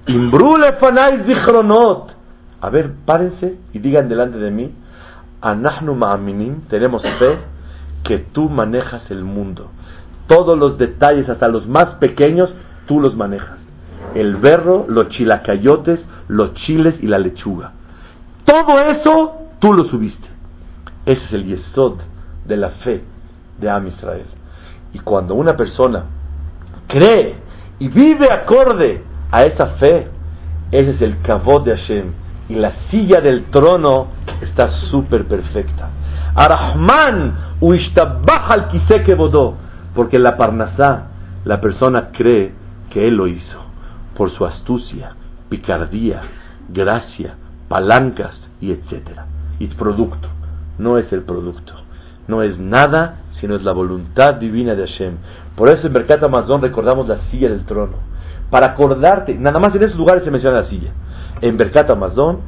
Tova? 0.04 0.18
Imbrule 0.18 0.72
Fanai 0.80 1.24
Zichronot. 1.26 2.12
A 2.60 2.70
ver, 2.70 2.92
párense 3.04 3.58
y 3.72 3.78
digan 3.78 4.08
delante 4.08 4.38
de 4.38 4.50
mí. 4.50 4.72
Anahnu 5.40 5.94
Ma'aminim, 5.94 6.62
tenemos 6.68 7.02
fe 7.02 7.38
que 8.04 8.18
tú 8.18 8.48
manejas 8.48 9.02
el 9.10 9.24
mundo. 9.24 9.70
Todos 10.28 10.56
los 10.56 10.78
detalles, 10.78 11.28
hasta 11.28 11.48
los 11.48 11.66
más 11.66 11.96
pequeños, 11.98 12.50
tú 12.86 13.00
los 13.00 13.16
manejas. 13.16 13.58
El 14.14 14.36
berro, 14.36 14.86
los 14.88 15.08
chilacayotes, 15.08 16.00
los 16.28 16.54
chiles 16.54 16.94
y 17.02 17.06
la 17.06 17.18
lechuga. 17.18 17.72
Todo 18.44 18.78
eso 18.80 19.48
tú 19.58 19.72
lo 19.72 19.84
subiste. 19.84 20.28
Ese 21.06 21.24
es 21.24 21.32
el 21.32 21.46
yesod 21.46 21.98
de 22.46 22.56
la 22.56 22.70
fe 22.84 23.02
de 23.60 23.70
Am 23.70 23.88
Israel. 23.88 24.26
Y 24.92 25.00
cuando 25.00 25.34
una 25.34 25.56
persona 25.56 26.04
cree 26.86 27.36
y 27.78 27.88
vive 27.88 28.28
acorde 28.30 29.02
a 29.32 29.42
esa 29.42 29.66
fe, 29.78 30.08
ese 30.70 30.90
es 30.90 31.02
el 31.02 31.20
kavod 31.22 31.64
de 31.64 31.76
Hashem. 31.76 32.12
Y 32.50 32.54
la 32.54 32.72
silla 32.90 33.20
del 33.20 33.44
trono 33.46 34.08
está 34.42 34.70
súper 34.90 35.26
perfecta. 35.26 35.90
Arahman 36.34 37.36
al 38.50 38.68
kiseke 38.68 39.14
bodó. 39.14 39.56
Porque 39.94 40.18
la 40.18 40.36
parnasá, 40.36 41.08
la 41.44 41.60
persona 41.60 42.10
cree 42.12 42.52
que 42.90 43.08
él 43.08 43.16
lo 43.16 43.26
hizo. 43.26 43.58
Por 44.16 44.30
su 44.30 44.44
astucia, 44.44 45.14
picardía, 45.48 46.22
gracia, 46.68 47.34
palancas 47.68 48.34
y 48.60 48.70
etcétera. 48.70 49.26
Y 49.58 49.66
producto, 49.68 50.28
no 50.78 50.98
es 50.98 51.10
el 51.12 51.22
producto, 51.22 51.72
no 52.28 52.42
es 52.42 52.58
nada, 52.58 53.20
sino 53.40 53.54
es 53.54 53.62
la 53.62 53.72
voluntad 53.72 54.34
divina 54.34 54.74
de 54.74 54.86
Hashem. 54.86 55.16
Por 55.56 55.68
eso 55.68 55.86
en 55.86 55.92
Mercat 55.92 56.22
Amazon 56.22 56.62
recordamos 56.62 57.08
la 57.08 57.18
silla 57.30 57.48
del 57.48 57.64
trono. 57.64 58.11
Para 58.52 58.72
acordarte, 58.72 59.34
nada 59.34 59.58
más 59.58 59.74
en 59.74 59.82
esos 59.82 59.96
lugares 59.96 60.24
se 60.24 60.30
menciona 60.30 60.60
la 60.60 60.68
silla. 60.68 60.90
En 61.40 61.56
Mercat 61.56 61.90
Amazon, 61.90 62.40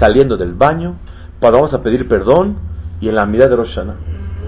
saliendo 0.00 0.36
del 0.36 0.54
baño, 0.54 0.96
para 1.38 1.58
vamos 1.58 1.72
a 1.72 1.80
pedir 1.80 2.08
perdón 2.08 2.56
y 3.00 3.08
en 3.08 3.14
la 3.14 3.24
mirada 3.24 3.50
de 3.50 3.56
Roshana. 3.56 3.94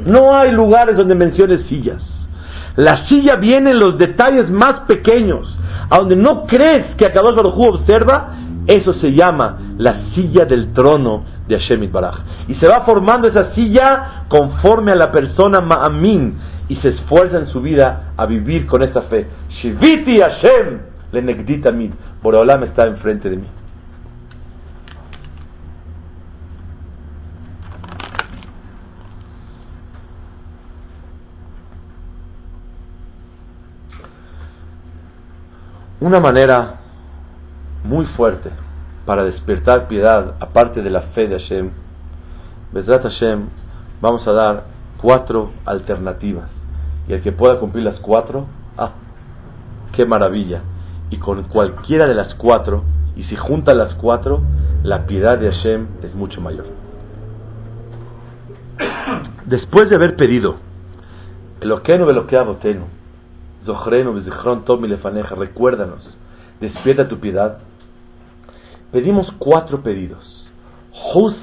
No 0.04 0.34
hay 0.34 0.50
lugares 0.50 0.96
donde 0.96 1.14
menciones 1.14 1.64
sillas. 1.68 2.02
La 2.74 3.06
silla 3.06 3.36
viene 3.36 3.70
en 3.70 3.78
los 3.78 3.96
detalles 3.98 4.50
más 4.50 4.80
pequeños, 4.88 5.56
a 5.88 5.98
donde 5.98 6.16
no 6.16 6.44
crees 6.44 6.96
que 6.96 7.06
Akadosh 7.06 7.36
Baruj 7.36 7.56
observa 7.68 8.38
eso 8.66 8.94
se 8.94 9.12
llama 9.12 9.58
la 9.78 10.12
silla 10.12 10.44
del 10.44 10.72
trono 10.72 11.22
de 11.46 11.56
Hashem 11.56 11.88
Baraj. 11.92 12.16
Y 12.48 12.56
se 12.56 12.68
va 12.68 12.84
formando 12.84 13.28
esa 13.28 13.54
silla 13.54 14.24
conforme 14.26 14.90
a 14.90 14.96
la 14.96 15.12
persona 15.12 15.60
Ma'amin 15.60 16.36
y 16.68 16.74
se 16.78 16.88
esfuerza 16.88 17.38
en 17.38 17.46
su 17.46 17.60
vida 17.60 18.14
a 18.16 18.26
vivir 18.26 18.66
con 18.66 18.82
esa 18.82 19.02
fe. 19.02 19.28
Shiviti 19.62 20.18
Hashem 20.18 20.95
le 21.16 21.22
negdita 21.22 21.72
mid. 21.72 21.92
Boreolam 22.22 22.64
está 22.64 22.86
enfrente 22.86 23.30
de 23.30 23.36
mí. 23.36 23.48
Una 36.00 36.20
manera 36.20 36.80
muy 37.82 38.04
fuerte 38.16 38.50
para 39.06 39.24
despertar 39.24 39.88
piedad, 39.88 40.34
aparte 40.40 40.82
de 40.82 40.90
la 40.90 41.02
fe 41.14 41.26
de 41.26 41.38
Hashem, 41.40 41.70
Bezrat 42.72 43.02
Hashem, 43.02 43.48
vamos 44.00 44.26
a 44.28 44.32
dar 44.32 44.64
cuatro 45.00 45.52
alternativas. 45.64 46.48
Y 47.08 47.14
el 47.14 47.22
que 47.22 47.32
pueda 47.32 47.58
cumplir 47.58 47.84
las 47.84 47.98
cuatro, 48.00 48.46
¡ah! 48.76 48.90
¡Qué 49.92 50.04
maravilla! 50.04 50.60
Y 51.10 51.18
con 51.18 51.44
cualquiera 51.44 52.06
de 52.06 52.14
las 52.14 52.34
cuatro, 52.34 52.84
y 53.16 53.24
si 53.24 53.36
juntan 53.36 53.78
las 53.78 53.94
cuatro, 53.94 54.42
la 54.82 55.06
piedad 55.06 55.38
de 55.38 55.50
Hashem 55.50 55.86
es 56.02 56.14
mucho 56.14 56.40
mayor. 56.40 56.66
Después 59.46 59.88
de 59.88 59.96
haber 59.96 60.16
pedido, 60.16 60.56
Eloqueno, 61.60 62.08
Eloqueaboteno, 62.08 62.84
Zochreno, 63.64 64.12
Bezichron, 64.12 64.64
Tomi, 64.64 64.88
Lefaneja, 64.88 65.34
recuérdanos, 65.34 66.08
despierta 66.60 67.08
tu 67.08 67.18
piedad, 67.18 67.58
pedimos 68.92 69.30
cuatro 69.38 69.82
pedidos. 69.82 70.46
Hus 71.14 71.34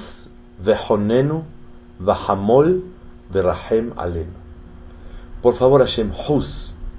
vehonenu 0.64 1.44
vahamol 1.98 2.82
verahem 3.32 3.92
alenu. 3.96 4.32
Por 5.42 5.58
favor, 5.58 5.84
Hashem, 5.84 6.12
Hus, 6.28 6.46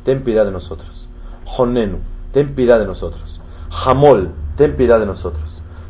ten 0.03 0.23
piedad 0.23 0.45
de 0.45 0.51
nosotros. 0.51 1.07
Honenu, 1.57 1.99
ten 2.35 2.53
piedad 2.53 2.79
de 2.79 2.85
nosotros. 2.85 3.39
Hamol, 3.71 4.31
ten 4.57 4.75
piedad 4.75 4.99
de 4.99 5.05
nosotros. 5.05 5.41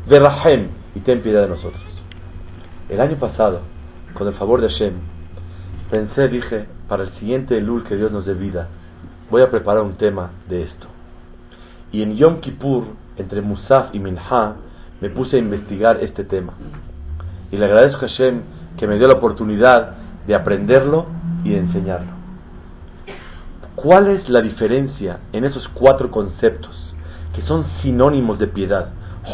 Verahem, 0.08 0.68
y 0.94 1.00
ten 1.00 1.20
piedad 1.20 1.42
de 1.42 1.48
nosotros. 1.48 1.82
El 2.88 3.00
año 3.00 3.16
pasado, 3.16 3.62
con 4.14 4.28
el 4.28 4.34
favor 4.34 4.60
de 4.60 4.68
Hashem, 4.68 4.94
pensé, 5.90 6.28
dije, 6.28 6.66
para 6.88 7.02
el 7.02 7.10
siguiente 7.14 7.58
Elul 7.58 7.82
que 7.82 7.96
Dios 7.96 8.12
nos 8.12 8.24
dé 8.24 8.34
vida, 8.34 8.68
voy 9.28 9.42
a 9.42 9.50
preparar 9.50 9.82
un 9.82 9.94
tema 9.94 10.30
de 10.48 10.62
esto. 10.62 10.86
Y 11.90 12.02
en 12.02 12.14
Yom 12.14 12.38
Kippur, 12.38 12.84
entre 13.16 13.42
Musaf 13.42 13.92
y 13.92 13.98
Minha, 13.98 14.54
me 15.00 15.10
puse 15.10 15.34
a 15.34 15.40
investigar 15.40 15.98
este 16.00 16.22
tema. 16.22 16.52
Y 17.50 17.56
le 17.56 17.64
agradezco 17.64 18.04
a 18.04 18.08
Hashem 18.08 18.42
que 18.78 18.86
me 18.86 18.98
dio 18.98 19.08
la 19.08 19.18
oportunidad 19.18 19.96
de 20.28 20.34
aprenderlo 20.36 21.06
y 21.42 21.50
de 21.50 21.58
enseñarlo. 21.58 22.15
¿Cuál 23.76 24.08
es 24.08 24.26
la 24.30 24.40
diferencia 24.40 25.18
en 25.32 25.44
esos 25.44 25.68
cuatro 25.74 26.10
conceptos 26.10 26.94
que 27.34 27.42
son 27.42 27.66
sinónimos 27.82 28.38
de 28.38 28.46
piedad? 28.46 28.88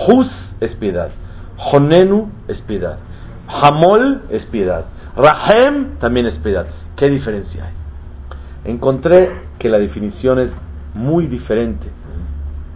Hus 0.09 0.29
es 0.61 0.75
piedad, 0.77 1.11
Honenu 1.57 2.29
es 2.49 2.61
piedad, 2.63 2.99
Hamol 3.47 4.23
es 4.31 4.45
piedad, 4.47 4.87
Rahem 5.17 5.99
también 6.01 6.27
es 6.27 6.37
piedad. 6.41 6.67
¿Qué 6.97 7.09
diferencia 7.09 7.67
hay? 7.67 8.73
Encontré 8.73 9.31
que 9.61 9.69
la 9.69 9.79
definición 9.79 10.41
es 10.41 10.51
muy 10.95 11.29
diferente 11.29 11.87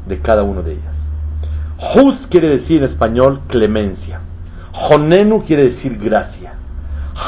de 0.06 0.20
cada 0.20 0.44
uno 0.44 0.62
de 0.62 0.72
ellas. 0.74 0.94
Hus 1.96 2.14
quiere 2.30 2.60
decir 2.60 2.84
en 2.84 2.90
español 2.90 3.40
clemencia. 3.48 4.20
Honenu 4.72 5.44
quiere 5.44 5.70
decir 5.70 5.98
gracia. 5.98 6.54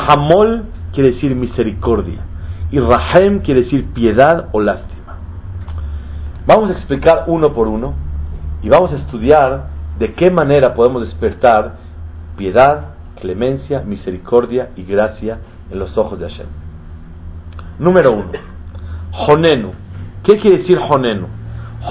Hamol 0.07 0.67
quiere 0.93 1.13
decir 1.13 1.35
misericordia. 1.35 2.21
Y 2.71 2.79
Rahem 2.81 3.41
quiere 3.41 3.63
decir 3.63 3.93
piedad 3.93 4.49
o 4.53 4.61
lástima. 4.61 5.17
Vamos 6.47 6.71
a 6.71 6.75
explicar 6.75 7.25
uno 7.27 7.53
por 7.53 7.69
uno 7.69 7.95
y 8.63 8.69
vamos 8.69 8.93
a 8.93 8.97
estudiar 8.97 9.69
de 9.99 10.15
qué 10.15 10.31
manera 10.31 10.75
podemos 10.75 11.03
despertar 11.03 11.77
piedad, 12.37 12.95
clemencia, 13.21 13.81
misericordia 13.81 14.71
y 14.77 14.85
gracia 14.85 15.39
en 15.71 15.79
los 15.79 15.97
ojos 15.97 16.19
de 16.19 16.29
Hashem. 16.29 16.47
Número 17.79 18.13
uno, 18.13 18.31
Honenu. 19.13 19.73
¿Qué 20.25 20.39
quiere 20.39 20.59
decir 20.59 20.79
Honenu? 20.79 21.27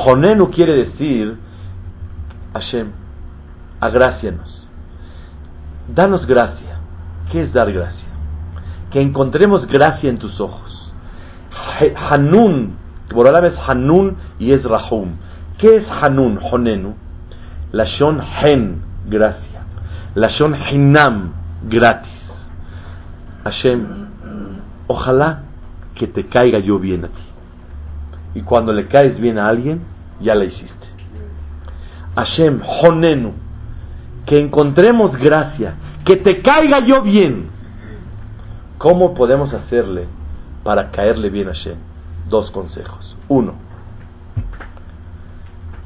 Honenu 0.06 0.50
quiere 0.52 0.74
decir 0.74 1.38
Hashem, 2.54 2.92
agrácianos. 3.80 4.68
Danos 5.94 6.26
gracia. 6.26 6.80
¿Qué 7.32 7.44
es 7.44 7.54
dar 7.54 7.72
gracia? 7.72 8.08
Que 8.92 9.02
encontremos 9.02 9.68
gracia 9.68 10.10
en 10.10 10.18
tus 10.18 10.40
ojos. 10.40 10.67
Hanun, 12.10 12.76
por 13.10 13.28
es 13.46 13.54
Hanun 13.68 14.18
y 14.40 14.52
es 14.52 14.64
Rahum. 14.64 15.16
¿Qué 15.58 15.78
es 15.78 15.86
Hanun, 16.02 16.40
Honenu? 16.52 16.96
Lashon 17.72 18.22
Hen, 18.22 18.82
gracia. 19.08 19.62
Lashon 20.16 20.56
Hinam, 20.56 21.34
gratis. 21.64 22.12
Hashem, 23.44 23.88
ojalá 24.88 25.44
que 25.96 26.08
te 26.08 26.28
caiga 26.28 26.60
yo 26.60 26.80
bien 26.80 27.06
a 27.06 27.08
ti. 27.08 27.24
Y 28.36 28.42
cuando 28.42 28.74
le 28.74 28.88
caes 28.88 29.20
bien 29.20 29.38
a 29.40 29.48
alguien, 29.48 29.82
ya 30.20 30.36
la 30.36 30.46
hiciste. 30.46 30.88
Hashem, 32.16 32.62
Honenu, 32.84 33.34
que 34.26 34.40
encontremos 34.40 35.16
gracia, 35.18 35.76
que 36.04 36.18
te 36.18 36.42
caiga 36.42 36.86
yo 36.86 37.02
bien. 37.02 37.50
¿Cómo 38.78 39.14
podemos 39.16 39.52
hacerle 39.54 40.17
para 40.68 40.92
caerle 40.92 41.30
bien 41.30 41.48
a 41.48 41.54
Hashem? 41.54 41.78
Dos 42.28 42.52
consejos. 42.52 43.16
Uno, 43.30 43.54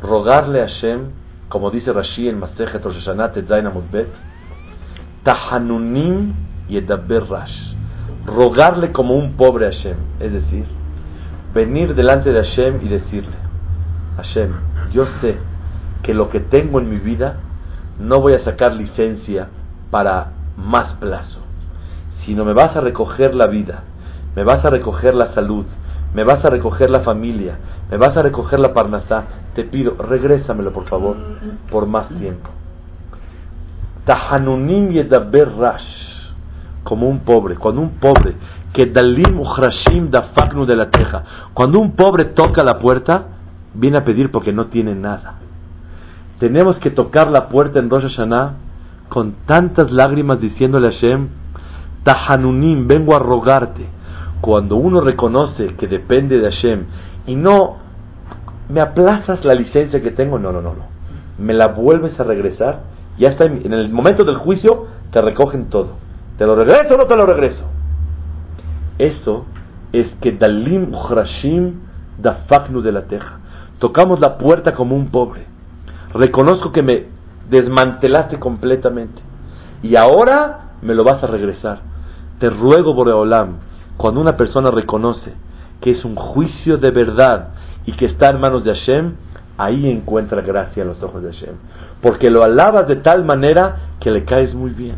rogarle 0.02 0.64
a 0.64 0.68
Hashem, 0.68 1.12
como 1.50 1.70
dice 1.70 1.94
Rashi 1.94 2.28
en 2.28 2.40
Masejet 2.40 2.84
Rosh 2.84 2.96
Hashanah 2.96 3.32
Tetzain 3.32 3.68
Amudbet, 3.68 4.08
Tahanunim 5.24 6.34
Yedaber 6.68 7.30
Rash. 7.30 7.76
Rogarle 8.26 8.92
como 8.92 9.14
un 9.14 9.34
pobre 9.34 9.68
a 9.68 9.70
Hashem. 9.70 9.98
Es 10.20 10.34
decir, 10.34 10.66
venir 11.54 11.94
delante 11.94 12.32
de 12.32 12.44
Hashem 12.44 12.84
y 12.84 12.88
decirle, 12.88 13.38
Hashem, 14.18 14.52
yo 14.94 15.06
sé 15.22 15.38
que 16.02 16.16
lo 16.16 16.32
que 16.32 16.40
tengo 16.40 16.80
en 16.80 16.90
mi 16.90 16.98
vida 16.98 17.36
no 18.00 18.20
voy 18.20 18.34
a 18.34 18.44
sacar 18.44 18.74
licencia 18.74 19.48
para 19.92 20.32
más 20.58 20.96
plazo, 20.96 21.38
sino 22.26 22.46
me 22.46 22.54
vas 22.54 22.76
a 22.76 22.82
recoger 22.82 23.36
la 23.36 23.46
vida, 23.46 23.84
me 24.36 24.44
vas 24.44 24.64
a 24.64 24.70
recoger 24.70 25.16
la 25.16 25.34
salud, 25.34 25.66
me 26.14 26.24
vas 26.24 26.44
a 26.44 26.50
recoger 26.50 26.90
la 26.90 27.02
familia, 27.02 27.58
me 27.90 27.98
vas 27.98 28.16
a 28.16 28.22
recoger 28.22 28.60
la 28.60 28.74
parnasá, 28.74 29.24
te 29.56 29.64
pido, 29.64 29.96
regrésamelo 29.98 30.72
por 30.72 30.88
favor, 30.88 31.16
por 31.70 31.86
más 31.86 32.10
tiempo. 32.10 32.50
Tahanunim 34.06 34.90
yedaber 34.90 35.52
rash, 35.58 35.84
como 36.84 37.08
un 37.08 37.20
pobre, 37.20 37.56
cuando 37.56 37.82
un 37.82 38.00
pobre, 38.00 38.36
que 38.74 38.86
dalim 38.86 39.40
uchrashim 39.40 40.10
dafaknu 40.10 40.66
de 40.66 40.76
la 40.76 40.90
teja, 40.90 41.24
cuando 41.54 41.80
un 41.80 41.96
pobre 41.96 42.26
toca 42.26 42.64
la 42.64 42.80
puerta, 42.80 43.26
viene 43.74 43.98
a 43.98 44.06
pedir 44.06 44.32
porque 44.32 44.52
no 44.52 44.68
tiene 44.68 44.96
nada 44.96 45.42
tenemos 46.42 46.76
que 46.78 46.90
tocar 46.90 47.30
la 47.30 47.50
puerta 47.50 47.78
en 47.78 47.88
Rosh 47.88 48.02
Hashanah 48.02 48.54
con 49.10 49.36
tantas 49.46 49.92
lágrimas 49.92 50.42
diciéndole 50.42 50.88
a 50.88 50.92
Hashem, 50.92 51.28
Tahanunim, 52.04 52.88
vengo 52.88 53.16
a 53.16 53.20
rogarte. 53.20 53.86
Cuando 54.42 54.76
uno 54.76 55.02
reconoce 55.02 55.76
que 55.76 55.88
depende 55.88 56.40
de 56.40 56.52
Hashem 56.52 56.86
y 57.28 57.36
no 57.36 57.78
me 58.70 58.82
aplazas 58.82 59.44
la 59.46 59.54
licencia 59.54 60.02
que 60.02 60.12
tengo, 60.12 60.40
no, 60.40 60.52
no, 60.52 60.62
no, 60.62 60.74
no. 60.74 60.86
Me 61.38 61.54
la 61.54 61.68
vuelves 61.68 62.20
a 62.20 62.24
regresar, 62.24 62.82
ya 63.18 63.30
está 63.30 63.46
en, 63.46 63.72
el 63.72 63.90
momento 63.90 64.24
del 64.24 64.38
juicio, 64.38 64.88
te 65.12 65.22
recogen 65.22 65.70
todo. 65.70 65.92
¿Te 66.38 66.46
lo 66.46 66.56
regreso 66.56 66.96
o 66.96 66.98
no 66.98 67.06
te 67.06 67.16
lo 67.16 67.26
regreso? 67.26 67.64
Eso 68.98 69.46
es 69.94 70.08
que 70.22 70.32
Dalim 70.34 70.94
Uchrashim 70.94 71.82
Dafaknu 72.20 72.82
de 72.82 72.92
la 72.92 73.04
Teja. 73.04 73.40
Tocamos 73.80 74.20
la 74.20 74.38
puerta 74.38 74.74
como 74.74 74.96
un 74.96 75.10
pobre 75.10 75.52
reconozco 76.14 76.72
que 76.72 76.84
me 76.84 77.06
desmantelaste 77.50 78.40
completamente 78.40 79.22
y 79.84 79.96
ahora 79.96 80.72
me 80.82 80.94
lo 80.96 81.04
vas 81.04 81.24
a 81.24 81.28
regresar. 81.28 81.80
Te 82.40 82.50
ruego, 82.50 82.94
Boreolam, 82.94 83.58
cuando 83.98 84.22
una 84.22 84.38
persona 84.38 84.72
reconoce 84.72 85.34
que 85.82 85.92
es 85.92 86.06
un 86.06 86.16
juicio 86.16 86.78
de 86.78 86.92
verdad 86.92 87.50
y 87.86 87.94
que 87.94 88.06
está 88.06 88.30
en 88.30 88.40
manos 88.40 88.64
de 88.64 88.74
Hashem, 88.74 89.16
ahí 89.58 89.90
encuentra 89.90 90.42
gracia 90.42 90.82
en 90.82 90.90
los 90.90 91.02
ojos 91.04 91.24
de 91.24 91.34
Hashem. 91.34 91.56
Porque 92.02 92.30
lo 92.30 92.44
alabas 92.44 92.88
de 92.88 92.98
tal 92.98 93.26
manera 93.26 93.96
que 94.00 94.12
le 94.12 94.26
caes 94.26 94.54
muy 94.54 94.72
bien. 94.72 94.96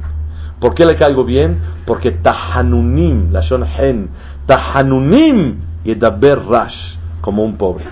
¿Por 0.60 0.76
qué 0.76 0.86
le 0.86 0.96
caigo 0.96 1.26
bien? 1.26 1.60
Porque 1.86 2.12
tahanunim, 2.12 3.32
la 3.32 3.42
shon 3.42 3.66
hen, 3.66 4.10
tahanunim 4.46 5.60
y 5.84 5.96
daber 5.96 6.46
rash, 6.46 6.76
como 7.22 7.44
un 7.44 7.58
pobre. 7.58 7.86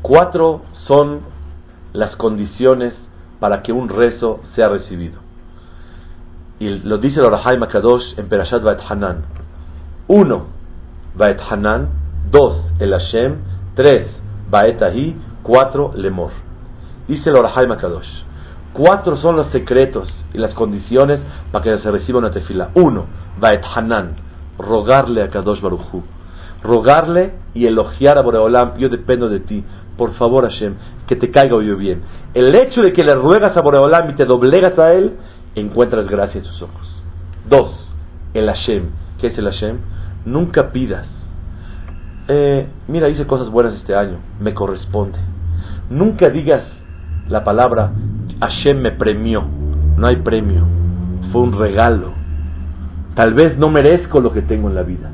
Cuatro 0.00 0.62
son 0.86 1.20
las 1.92 2.16
condiciones 2.16 2.94
para 3.40 3.62
que 3.62 3.72
un 3.72 3.88
rezo 3.88 4.40
sea 4.54 4.68
recibido. 4.68 5.20
Y 6.62 6.78
lo 6.84 6.98
dice 6.98 7.18
el 7.18 7.26
Orahai 7.26 7.58
Makadosh 7.58 8.16
en 8.16 8.28
Perashat 8.28 8.62
Vaet 8.62 8.78
Hanan. 8.88 9.24
Uno, 10.06 10.46
Vaet 11.16 11.40
Hanan. 11.50 11.88
Dos, 12.30 12.56
el 12.78 12.92
Hashem. 12.92 13.34
Tres, 13.74 14.06
Vaet 14.48 14.80
Ahi. 14.80 15.16
Cuatro, 15.42 15.90
Lemor. 15.96 16.30
Dice 17.08 17.30
el 17.30 17.36
Orahai 17.36 17.66
Makadosh. 17.66 18.06
Cuatro 18.74 19.16
son 19.16 19.34
los 19.34 19.48
secretos 19.50 20.08
y 20.32 20.38
las 20.38 20.54
condiciones 20.54 21.18
para 21.50 21.64
que 21.64 21.78
se 21.78 21.90
reciba 21.90 22.20
una 22.20 22.30
tefila. 22.30 22.70
Uno, 22.76 23.06
Vaet 23.40 23.64
Hanan. 23.74 24.14
Rogarle 24.56 25.24
a 25.24 25.30
Kadosh 25.30 25.60
Baruchu. 25.60 26.04
Rogarle 26.62 27.32
y 27.54 27.66
elogiar 27.66 28.18
a 28.18 28.22
Boreolam. 28.22 28.76
Yo 28.76 28.88
dependo 28.88 29.28
de 29.28 29.40
ti 29.40 29.64
por 29.96 30.14
favor 30.14 30.50
Hashem, 30.50 30.74
que 31.06 31.16
te 31.16 31.30
caiga 31.30 31.54
hoy 31.54 31.72
bien. 31.74 32.02
El 32.34 32.54
hecho 32.54 32.80
de 32.80 32.92
que 32.92 33.04
le 33.04 33.12
ruegas 33.12 33.56
a 33.56 33.62
Boreolam 33.62 34.10
y 34.10 34.14
te 34.14 34.24
doblegas 34.24 34.78
a 34.78 34.92
él, 34.94 35.12
encuentras 35.54 36.06
gracia 36.08 36.38
en 36.38 36.44
sus 36.44 36.62
ojos. 36.62 37.02
Dos, 37.48 37.70
el 38.34 38.46
Hashem. 38.46 38.90
¿Qué 39.20 39.28
es 39.28 39.38
el 39.38 39.44
Hashem? 39.44 39.78
Nunca 40.24 40.72
pidas. 40.72 41.06
Eh, 42.28 42.66
mira, 42.88 43.08
hice 43.08 43.26
cosas 43.26 43.50
buenas 43.50 43.74
este 43.74 43.94
año, 43.94 44.18
me 44.40 44.54
corresponde. 44.54 45.18
Nunca 45.90 46.30
digas 46.30 46.62
la 47.28 47.44
palabra 47.44 47.92
Hashem 48.40 48.80
me 48.80 48.92
premió. 48.92 49.44
No 49.96 50.06
hay 50.06 50.16
premio, 50.16 50.64
fue 51.30 51.42
un 51.42 51.58
regalo. 51.58 52.12
Tal 53.14 53.34
vez 53.34 53.58
no 53.58 53.70
merezco 53.70 54.20
lo 54.20 54.32
que 54.32 54.42
tengo 54.42 54.68
en 54.68 54.74
la 54.74 54.82
vida. 54.82 55.10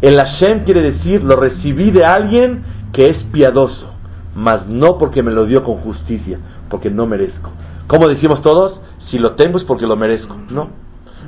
El 0.00 0.16
Hashem 0.16 0.64
quiere 0.64 0.82
decir, 0.92 1.22
lo 1.24 1.36
recibí 1.36 1.90
de 1.90 2.04
alguien 2.04 2.62
que 2.92 3.04
es 3.04 3.16
piadoso, 3.32 3.92
mas 4.34 4.66
no 4.68 4.98
porque 4.98 5.22
me 5.22 5.32
lo 5.32 5.46
dio 5.46 5.64
con 5.64 5.78
justicia, 5.78 6.38
porque 6.70 6.90
no 6.90 7.06
merezco. 7.06 7.50
¿Cómo 7.88 8.06
decimos 8.06 8.42
todos? 8.42 8.80
Si 9.10 9.18
lo 9.18 9.32
tengo 9.32 9.58
es 9.58 9.64
porque 9.64 9.86
lo 9.86 9.96
merezco. 9.96 10.34
No, 10.50 10.68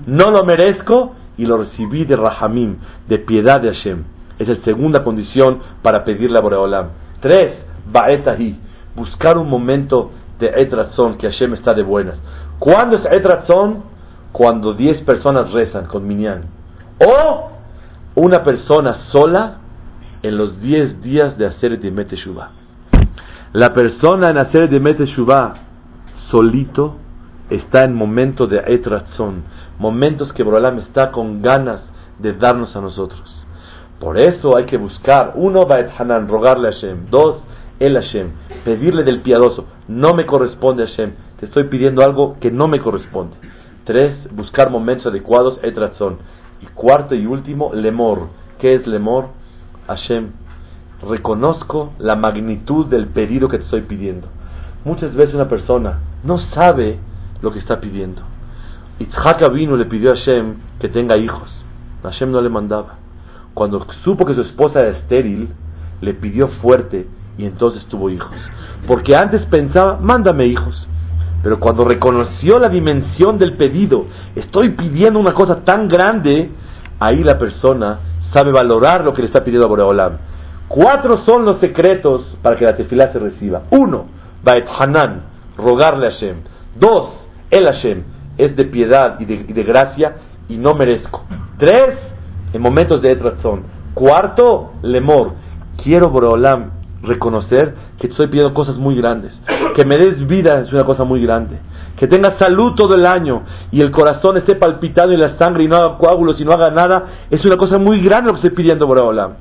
no 0.06 0.30
lo 0.30 0.44
merezco 0.44 1.14
y 1.36 1.46
lo 1.46 1.56
recibí 1.56 2.04
de 2.04 2.16
Rahamim, 2.16 2.76
de 3.08 3.18
piedad 3.18 3.60
de 3.60 3.72
Hashem. 3.72 4.04
Es 4.38 4.48
la 4.48 4.56
segunda 4.64 5.02
condición 5.02 5.60
para 5.82 6.04
pedirle 6.04 6.38
a 6.38 6.42
Boreolam. 6.42 6.88
Tres, 7.20 7.54
Baetahi, 7.90 8.58
buscar 8.94 9.38
un 9.38 9.48
momento 9.48 10.10
de 10.38 10.52
Etratzon, 10.56 11.16
que 11.16 11.30
Hashem 11.30 11.54
está 11.54 11.74
de 11.74 11.82
buenas. 11.82 12.16
¿Cuándo 12.58 12.98
es 12.98 13.04
Etratzon? 13.16 13.84
Cuando 14.32 14.74
diez 14.74 15.02
personas 15.02 15.50
rezan 15.52 15.86
con 15.86 16.06
Minyan. 16.06 16.44
O 16.98 17.50
una 18.14 18.44
persona 18.44 19.06
sola 19.12 19.58
en 20.22 20.36
los 20.36 20.60
diez 20.60 21.00
días 21.02 21.36
de 21.38 21.46
hacer 21.46 21.78
de 21.80 21.90
Meteshuvah. 21.90 22.50
La 23.52 23.72
persona 23.74 24.30
en 24.30 24.38
hacer 24.38 24.68
de 24.68 24.78
Meteshuvah 24.78 25.54
solito 26.30 26.96
está 27.50 27.84
en 27.84 27.94
momento 27.94 28.46
de 28.46 28.62
Etratzon, 28.66 29.44
momentos 29.78 30.32
que 30.32 30.42
Borolam 30.42 30.78
está 30.78 31.10
con 31.10 31.42
ganas 31.42 31.80
de 32.18 32.32
darnos 32.34 32.74
a 32.76 32.80
nosotros. 32.80 33.20
Por 33.98 34.18
eso 34.18 34.56
hay 34.56 34.64
que 34.64 34.78
buscar, 34.78 35.32
uno, 35.34 35.66
Baet 35.66 35.90
Hanan, 35.98 36.28
rogarle 36.28 36.68
a 36.68 36.72
Hashem, 36.72 37.10
dos, 37.10 37.42
el 37.78 37.94
Hashem, 37.94 38.30
pedirle 38.64 39.04
del 39.04 39.20
piadoso, 39.20 39.66
no 39.88 40.14
me 40.14 40.26
corresponde 40.26 40.86
Hashem, 40.86 41.12
te 41.38 41.46
estoy 41.46 41.64
pidiendo 41.64 42.04
algo 42.04 42.36
que 42.38 42.50
no 42.50 42.68
me 42.68 42.80
corresponde. 42.80 43.36
Tres, 43.84 44.14
buscar 44.32 44.70
momentos 44.70 45.06
adecuados, 45.06 45.58
Etratzon. 45.62 46.18
Y 46.60 46.66
cuarto 46.66 47.14
y 47.14 47.24
último, 47.24 47.72
Lemor. 47.72 48.28
¿Qué 48.58 48.74
es 48.74 48.86
Lemor? 48.86 49.28
Hashem, 49.86 50.32
reconozco 51.08 51.94
la 51.98 52.14
magnitud 52.14 52.86
del 52.86 53.08
pedido 53.08 53.48
que 53.48 53.58
te 53.58 53.64
estoy 53.64 53.82
pidiendo. 53.82 54.28
Muchas 54.84 55.14
veces 55.14 55.34
una 55.34 55.48
persona 55.48 56.00
no 56.22 56.38
sabe 56.54 56.98
lo 57.42 57.52
que 57.52 57.58
está 57.58 57.80
pidiendo. 57.80 58.22
Itzhak 58.98 59.50
vino 59.52 59.76
le 59.76 59.86
pidió 59.86 60.12
a 60.12 60.16
Hashem 60.16 60.56
que 60.78 60.88
tenga 60.88 61.16
hijos. 61.16 61.50
Hashem 62.02 62.30
no 62.30 62.40
le 62.40 62.48
mandaba. 62.48 62.96
Cuando 63.54 63.86
supo 64.04 64.24
que 64.26 64.34
su 64.34 64.42
esposa 64.42 64.80
era 64.80 64.98
estéril, 64.98 65.48
le 66.00 66.14
pidió 66.14 66.48
fuerte 66.62 67.06
y 67.38 67.44
entonces 67.44 67.84
tuvo 67.86 68.10
hijos. 68.10 68.36
Porque 68.86 69.16
antes 69.16 69.44
pensaba, 69.46 69.98
mándame 70.00 70.46
hijos. 70.46 70.86
Pero 71.42 71.58
cuando 71.58 71.84
reconoció 71.84 72.58
la 72.58 72.68
dimensión 72.68 73.38
del 73.38 73.56
pedido, 73.56 74.06
estoy 74.34 74.70
pidiendo 74.70 75.18
una 75.18 75.32
cosa 75.32 75.64
tan 75.64 75.88
grande, 75.88 76.50
ahí 76.98 77.22
la 77.24 77.38
persona 77.38 77.98
sabe 78.34 78.52
valorar 78.52 79.04
lo 79.04 79.14
que 79.14 79.22
le 79.22 79.28
está 79.28 79.42
pidiendo 79.42 79.66
a 79.66 79.70
Boreolam. 79.70 80.18
Cuatro 80.68 81.24
son 81.24 81.44
los 81.44 81.58
secretos 81.60 82.36
para 82.42 82.56
que 82.56 82.64
la 82.64 82.76
tefilá 82.76 83.10
se 83.12 83.18
reciba. 83.18 83.62
Uno, 83.70 84.06
Baet 84.44 84.66
Hanan, 84.78 85.22
rogarle 85.56 86.06
a 86.06 86.10
Hashem. 86.10 86.36
Dos, 86.78 87.19
el 87.50 87.66
Hashem 87.66 88.02
es 88.38 88.56
de 88.56 88.64
piedad 88.66 89.18
y 89.20 89.24
de, 89.24 89.64
gracia 89.64 90.16
y 90.48 90.56
no 90.56 90.74
merezco. 90.74 91.24
Tres, 91.58 91.98
en 92.52 92.62
momentos 92.62 93.02
de 93.02 93.12
etrazón. 93.12 93.64
Cuarto, 93.94 94.72
lemor. 94.82 95.32
Quiero, 95.82 96.10
Boreolam, 96.10 96.70
reconocer 97.02 97.74
que 97.98 98.06
estoy 98.06 98.28
pidiendo 98.28 98.54
cosas 98.54 98.76
muy 98.76 98.96
grandes. 98.96 99.32
Que 99.76 99.84
me 99.84 99.98
des 99.98 100.26
vida 100.26 100.60
es 100.60 100.72
una 100.72 100.84
cosa 100.84 101.04
muy 101.04 101.22
grande. 101.22 101.58
Que 101.96 102.06
tenga 102.06 102.38
salud 102.38 102.74
todo 102.76 102.94
el 102.94 103.04
año 103.04 103.42
y 103.70 103.80
el 103.82 103.90
corazón 103.90 104.38
esté 104.38 104.54
palpitando 104.56 105.12
y 105.12 105.18
la 105.18 105.36
sangre 105.36 105.64
y 105.64 105.68
no 105.68 105.76
haga 105.76 105.98
coágulos 105.98 106.40
y 106.40 106.44
no 106.44 106.52
haga 106.52 106.70
nada 106.70 107.06
es 107.30 107.44
una 107.44 107.56
cosa 107.56 107.78
muy 107.78 108.00
grande 108.00 108.28
lo 108.28 108.40
que 108.40 108.46
estoy 108.46 108.56
pidiendo, 108.56 108.86
Boreolam. 108.86 109.32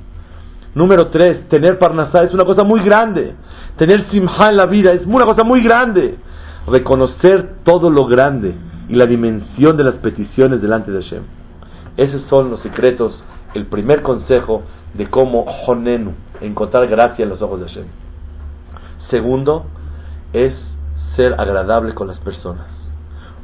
Número 0.76 1.08
tres, 1.08 1.48
tener 1.48 1.80
parnasá 1.80 2.24
es 2.24 2.34
una 2.34 2.44
cosa 2.44 2.66
muy 2.66 2.82
grande. 2.84 3.34
Tener 3.78 4.10
simha 4.12 4.50
en 4.50 4.58
la 4.58 4.66
vida 4.66 4.92
es 4.92 5.06
una 5.06 5.26
cosa 5.26 5.46
muy 5.46 5.64
grande 5.64 6.18
reconocer 6.72 7.58
todo 7.64 7.90
lo 7.90 8.06
grande 8.06 8.56
y 8.88 8.96
la 8.96 9.06
dimensión 9.06 9.78
de 9.78 9.84
las 9.84 9.96
peticiones 9.96 10.62
delante 10.62 10.92
de 10.92 11.02
Hashem. 11.02 11.24
Esos 11.98 12.22
son 12.30 12.50
los 12.50 12.62
secretos, 12.62 13.22
el 13.54 13.66
primer 13.66 14.02
consejo 14.02 14.64
de 14.94 15.08
cómo 15.10 15.46
Honenu, 15.68 16.14
encontrar 16.42 16.88
gracia 16.88 17.24
en 17.24 17.30
los 17.30 17.42
ojos 17.42 17.60
de 17.60 17.68
Hashem. 17.68 17.86
Segundo, 19.10 19.66
es 20.34 20.54
ser 21.16 21.34
agradable 21.40 21.94
con 21.94 22.08
las 22.08 22.20
personas. 22.20 22.68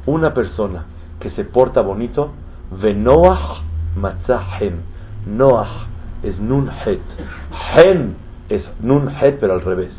Una 0.05 0.34
persona 0.34 0.86
que 1.19 1.32
se 1.32 1.43
porta 1.43 1.82
bonito, 1.82 2.32
Venoach 2.82 3.61
Matzahen. 3.95 4.82
Noach 5.26 5.88
es 6.23 6.39
Nun 6.39 6.69
Het. 6.69 7.01
Hen 7.76 8.15
es 8.49 8.63
Nun 8.82 9.09
Het, 9.09 9.39
pero 9.39 9.53
al 9.53 9.61
revés. 9.61 9.91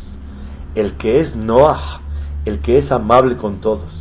El 0.75 0.97
que 0.97 1.21
es 1.21 1.35
Noach 1.35 2.01
el 2.47 2.61
que 2.61 2.79
es 2.79 2.91
amable 2.91 3.37
con 3.37 3.61
todos. 3.61 3.93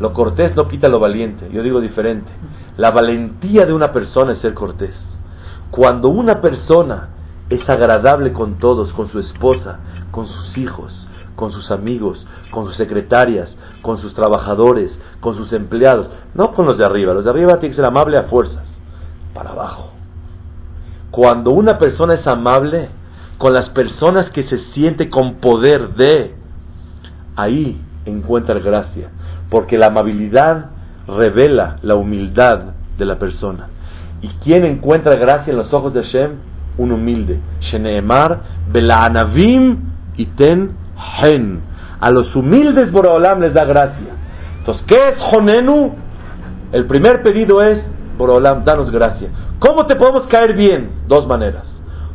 Lo 0.00 0.12
cortés 0.12 0.56
no 0.56 0.66
quita 0.66 0.88
lo 0.88 0.98
valiente, 0.98 1.48
yo 1.52 1.62
digo 1.62 1.80
diferente. 1.80 2.30
La 2.76 2.90
valentía 2.90 3.64
de 3.64 3.72
una 3.72 3.92
persona 3.92 4.32
es 4.32 4.40
ser 4.40 4.54
cortés. 4.54 4.94
Cuando 5.70 6.08
una 6.08 6.40
persona 6.40 7.10
es 7.48 7.68
agradable 7.68 8.32
con 8.32 8.58
todos, 8.58 8.92
con 8.94 9.08
su 9.10 9.20
esposa, 9.20 9.78
con 10.10 10.26
sus 10.26 10.58
hijos, 10.58 10.92
con 11.36 11.52
sus 11.52 11.70
amigos, 11.70 12.24
con 12.50 12.66
sus 12.66 12.76
secretarias, 12.76 13.50
con 13.82 14.00
sus 14.00 14.14
trabajadores, 14.14 14.90
con 15.20 15.36
sus 15.36 15.52
empleados, 15.52 16.08
no 16.34 16.52
con 16.54 16.66
los 16.66 16.78
de 16.78 16.84
arriba, 16.84 17.12
los 17.12 17.24
de 17.24 17.30
arriba 17.30 17.60
tienen 17.60 17.72
que 17.76 17.82
ser 17.82 17.88
amable 17.88 18.16
a 18.16 18.24
fuerzas, 18.24 18.64
para 19.34 19.50
abajo. 19.50 19.90
Cuando 21.10 21.50
una 21.50 21.78
persona 21.78 22.14
es 22.14 22.26
amable 22.26 22.88
con 23.38 23.52
las 23.52 23.68
personas 23.70 24.30
que 24.30 24.44
se 24.48 24.58
siente 24.72 25.10
con 25.10 25.34
poder 25.34 25.94
de, 25.94 26.34
ahí 27.36 27.80
encuentra 28.06 28.58
gracia, 28.60 29.08
porque 29.50 29.78
la 29.78 29.86
amabilidad 29.86 30.70
revela 31.06 31.76
la 31.82 31.96
humildad 31.96 32.74
de 32.98 33.04
la 33.04 33.18
persona. 33.18 33.68
¿Y 34.22 34.28
quién 34.42 34.64
encuentra 34.64 35.18
gracia 35.18 35.50
en 35.50 35.58
los 35.58 35.72
ojos 35.72 35.92
de 35.92 36.02
Hashem? 36.02 36.30
Un 36.78 36.92
humilde. 36.92 37.38
Sheneemar, 37.60 38.40
Belaanavim 38.72 39.78
y 40.16 40.26
Ten 40.26 40.72
Hen. 41.20 41.60
A 42.00 42.10
los 42.10 42.34
humildes 42.34 42.90
Boraholam 42.90 43.40
les 43.40 43.54
da 43.54 43.64
gracia. 43.64 44.08
Entonces, 44.58 44.84
¿qué 44.86 44.96
es 44.96 45.18
Honenu? 45.32 45.94
El 46.72 46.86
primer 46.86 47.22
pedido 47.22 47.62
es, 47.62 47.82
Boraholam, 48.16 48.64
danos 48.64 48.90
gracia. 48.90 49.28
¿Cómo 49.58 49.86
te 49.86 49.96
podemos 49.96 50.26
caer 50.28 50.54
bien? 50.54 50.90
Dos 51.06 51.26
maneras. 51.26 51.64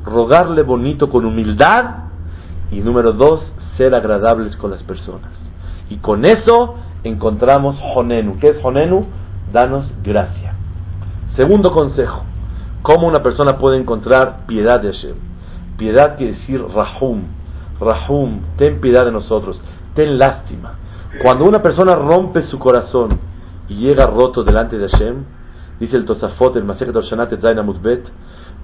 Rogarle 0.03 0.63
bonito 0.63 1.09
con 1.09 1.25
humildad. 1.25 2.05
Y 2.71 2.79
número 2.81 3.13
dos, 3.13 3.41
ser 3.79 3.95
agradables 3.95 4.57
con 4.57 4.71
las 4.71 4.83
personas. 4.83 5.31
Y 5.89 5.97
con 5.97 6.25
eso 6.25 6.75
encontramos 7.03 7.77
Honenu. 7.95 8.37
¿Qué 8.39 8.47
es 8.47 8.57
Honenu? 8.61 9.05
Danos 9.53 9.85
gracia. 10.03 10.53
Segundo 11.37 11.71
consejo, 11.71 12.23
¿cómo 12.81 13.07
una 13.07 13.23
persona 13.23 13.57
puede 13.57 13.77
encontrar 13.77 14.45
piedad 14.45 14.81
de 14.81 14.91
Hashem? 14.91 15.15
Piedad 15.77 16.17
quiere 16.17 16.33
decir 16.33 16.61
Rahum. 16.61 17.23
Rahum, 17.79 18.41
ten 18.57 18.81
piedad 18.81 19.05
de 19.05 19.13
nosotros, 19.13 19.59
ten 19.95 20.17
lástima. 20.19 20.73
Cuando 21.23 21.45
una 21.45 21.61
persona 21.61 21.93
rompe 21.93 22.43
su 22.47 22.59
corazón 22.59 23.17
y 23.69 23.75
llega 23.75 24.05
roto 24.05 24.43
delante 24.43 24.77
de 24.77 24.89
Hashem, 24.89 25.23
dice 25.79 25.95
el 25.95 26.03
Tosafot, 26.03 26.57
el 26.57 26.65
Masechet 26.65 26.93
Oshanat 26.95 27.33
Zainamutbet, 27.39 28.03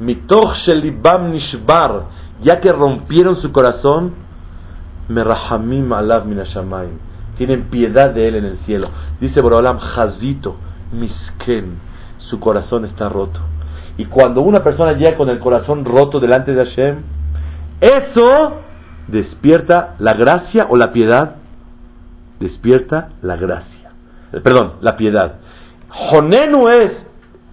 Mitoch 0.01 0.53
Shelibam 0.65 1.31
Nishbar, 1.31 2.03
ya 2.43 2.59
que 2.59 2.69
rompieron 2.69 3.41
su 3.41 3.53
corazón, 3.53 4.24
Merahamim 5.09 5.91
alav 5.93 6.25
minashamayim. 6.25 6.97
Tienen 7.37 7.69
piedad 7.69 8.11
de 8.11 8.27
él 8.27 8.35
en 8.35 8.45
el 8.45 8.57
cielo. 8.65 8.89
Dice 9.19 9.41
Borolam, 9.41 9.79
Jazito, 9.79 10.55
misken. 10.91 11.79
Su 12.29 12.39
corazón 12.39 12.85
está 12.85 13.09
roto. 13.09 13.39
Y 13.97 14.05
cuando 14.05 14.41
una 14.41 14.63
persona 14.63 14.93
llega 14.93 15.15
con 15.15 15.29
el 15.29 15.39
corazón 15.39 15.85
roto 15.85 16.19
delante 16.19 16.53
de 16.53 16.65
Hashem, 16.65 16.97
eso 17.79 18.61
despierta 19.07 19.95
la 19.99 20.13
gracia 20.13 20.67
o 20.69 20.75
la 20.75 20.91
piedad. 20.91 21.35
Despierta 22.39 23.09
la 23.21 23.35
gracia. 23.35 23.91
Eh, 24.33 24.41
perdón, 24.41 24.73
la 24.81 24.97
piedad. 24.97 25.35
Jonenu 25.89 26.67
es 26.69 26.91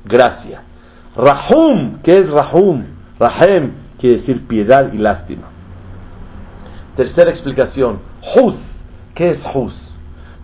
gracia. 0.05 0.63
Rahum, 1.17 1.99
¿qué 2.03 2.13
es 2.13 2.31
Rahum? 2.31 2.85
Rahem 3.21 3.73
quiere 3.99 4.19
decir 4.19 4.47
piedad 4.47 4.93
y 4.93 4.99
lástima. 4.99 5.52
Tercera 6.97 7.31
explicación, 7.31 8.01
Hus. 8.37 8.55
¿Qué 9.15 9.31
es 9.31 9.39
Hus? 9.55 9.75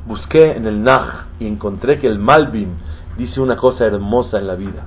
Busqué 0.07 0.57
en 0.57 0.67
el 0.67 0.83
Nah 0.83 1.27
y 1.39 1.47
encontré 1.47 1.99
que 1.99 2.07
el 2.07 2.19
Malvin 2.19 2.77
dice 3.17 3.41
una 3.41 3.57
cosa 3.57 3.85
hermosa 3.85 4.39
en 4.39 4.47
la 4.47 4.55
vida. 4.55 4.87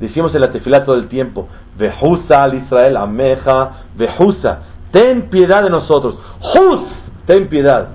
Decimos 0.00 0.34
en 0.34 0.40
la 0.42 0.52
tefilá 0.52 0.84
todo 0.84 0.96
el 0.96 1.08
tiempo, 1.08 1.48
Vehusa 1.78 2.42
al 2.42 2.54
Israel, 2.54 2.96
Ameja, 2.96 3.84
Vehusa, 3.96 4.60
ten 4.90 5.28
piedad 5.30 5.62
de 5.62 5.70
nosotros. 5.70 6.18
Hus, 6.40 6.80
ten 7.26 7.48
piedad. 7.48 7.88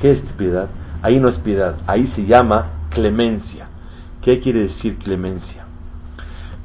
¿Qué 0.00 0.12
es 0.12 0.20
piedad? 0.36 0.68
Ahí 1.02 1.20
no 1.20 1.28
es 1.28 1.38
piedad, 1.38 1.76
ahí 1.86 2.12
se 2.16 2.26
llama 2.26 2.66
clemencia. 2.90 3.68
¿Qué 4.22 4.40
quiere 4.40 4.68
decir 4.68 4.98
clemencia? 4.98 5.66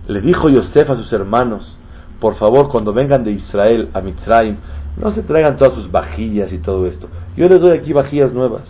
Le 0.07 0.21
dijo 0.21 0.49
Yosef 0.49 0.89
a 0.89 0.95
sus 0.95 1.11
hermanos, 1.13 1.77
por 2.19 2.35
favor, 2.35 2.69
cuando 2.69 2.93
vengan 2.93 3.23
de 3.23 3.31
Israel 3.31 3.89
a 3.93 4.01
Mitzrayim, 4.01 4.57
no 4.97 5.13
se 5.13 5.23
traigan 5.23 5.57
todas 5.57 5.73
sus 5.73 5.91
vajillas 5.91 6.51
y 6.53 6.59
todo 6.59 6.85
esto. 6.87 7.07
Yo 7.35 7.47
les 7.47 7.59
doy 7.59 7.77
aquí 7.77 7.93
vajillas 7.93 8.31
nuevas. 8.31 8.63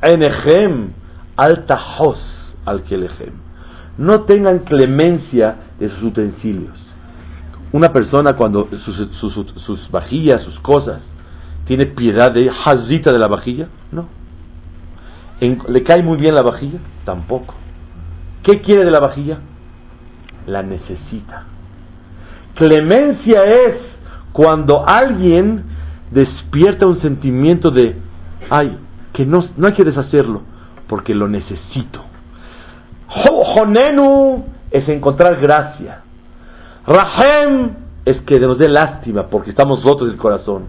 Enejem 0.00 0.92
altajos 1.36 2.18
al 2.64 2.82
kelejem. 2.84 3.34
No 3.98 4.22
tengan 4.22 4.60
clemencia 4.60 5.56
de 5.78 5.88
sus 5.90 6.02
utensilios. 6.04 6.78
una 7.72 7.88
persona 7.88 8.34
cuando 8.36 8.68
sus, 8.84 9.08
sus, 9.18 9.90
vajillas, 9.90 10.42
sus 10.42 10.58
cosas, 10.60 11.00
tiene 11.66 11.86
piedad 11.86 12.30
de 12.30 12.50
hazita 12.50 13.12
de 13.12 13.18
la 13.18 13.28
vajilla? 13.28 13.68
No. 13.90 14.08
¿Le 15.40 15.82
cae 15.82 16.02
muy 16.02 16.18
bien 16.18 16.34
la 16.34 16.42
vajilla? 16.42 16.78
Tampoco. 17.04 17.54
¿Qué 18.42 18.60
quiere 18.60 18.84
de 18.84 18.90
la 18.90 19.00
vajilla? 19.00 19.38
La 20.46 20.62
necesita. 20.62 21.44
Clemencia 22.54 23.44
es 23.44 23.91
cuando 24.32 24.84
alguien 24.86 25.64
despierta 26.10 26.86
un 26.86 27.00
sentimiento 27.00 27.70
de, 27.70 27.96
ay, 28.50 28.78
que 29.12 29.26
no, 29.26 29.44
no 29.56 29.68
hay 29.68 29.74
que 29.74 29.84
deshacerlo, 29.84 30.42
porque 30.88 31.14
lo 31.14 31.28
necesito. 31.28 32.02
Jonenu 33.54 34.44
es 34.70 34.88
encontrar 34.88 35.40
gracia. 35.40 36.02
Rahem 36.86 37.76
es 38.04 38.20
que 38.22 38.40
nos 38.40 38.58
dé 38.58 38.68
lástima 38.68 39.28
porque 39.28 39.50
estamos 39.50 39.84
rotos 39.84 40.08
del 40.08 40.16
corazón. 40.16 40.64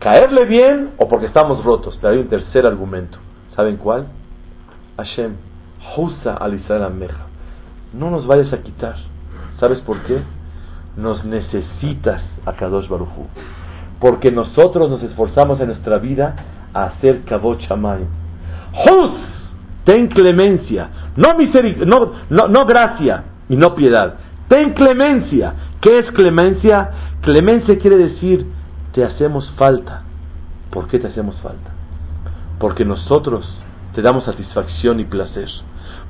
Caerle 0.00 0.44
bien 0.44 0.90
o 0.98 1.08
porque 1.08 1.26
estamos 1.26 1.64
rotos. 1.64 1.96
Pero 2.00 2.12
hay 2.12 2.20
un 2.20 2.28
tercer 2.28 2.66
argumento. 2.66 3.18
¿Saben 3.54 3.76
cuál? 3.76 4.06
Hashem, 4.98 5.36
Husa 5.96 6.34
al 6.34 6.54
Israel 6.54 6.92
No 7.94 8.10
nos 8.10 8.26
vayas 8.26 8.52
a 8.52 8.58
quitar. 8.58 8.96
¿Sabes 9.58 9.80
por 9.80 10.00
qué? 10.02 10.20
Nos 10.96 11.24
necesitas 11.24 12.22
a 12.44 12.52
Kadosh 12.52 12.88
Baruchu. 12.88 13.26
Porque 14.00 14.30
nosotros 14.30 14.90
nos 14.90 15.02
esforzamos 15.02 15.60
en 15.60 15.68
nuestra 15.68 15.98
vida 15.98 16.36
a 16.72 16.84
hacer 16.84 17.22
Kadosh 17.24 17.66
Shamayim. 17.68 18.08
Hus, 18.72 19.10
ten 19.84 20.08
clemencia, 20.08 20.90
no, 21.16 21.28
no, 21.86 22.12
no, 22.28 22.48
no 22.48 22.66
gracia 22.66 23.24
y 23.48 23.56
no 23.56 23.74
piedad. 23.74 24.14
Ten 24.48 24.74
clemencia. 24.74 25.54
¿Qué 25.80 25.98
es 25.98 26.10
clemencia? 26.12 26.90
Clemencia 27.22 27.78
quiere 27.78 27.96
decir, 27.96 28.46
te 28.92 29.04
hacemos 29.04 29.50
falta. 29.56 30.02
¿Por 30.70 30.88
qué 30.88 30.98
te 30.98 31.08
hacemos 31.08 31.36
falta? 31.40 31.70
Porque 32.58 32.84
nosotros 32.84 33.46
te 33.94 34.02
damos 34.02 34.24
satisfacción 34.24 35.00
y 35.00 35.04
placer. 35.04 35.48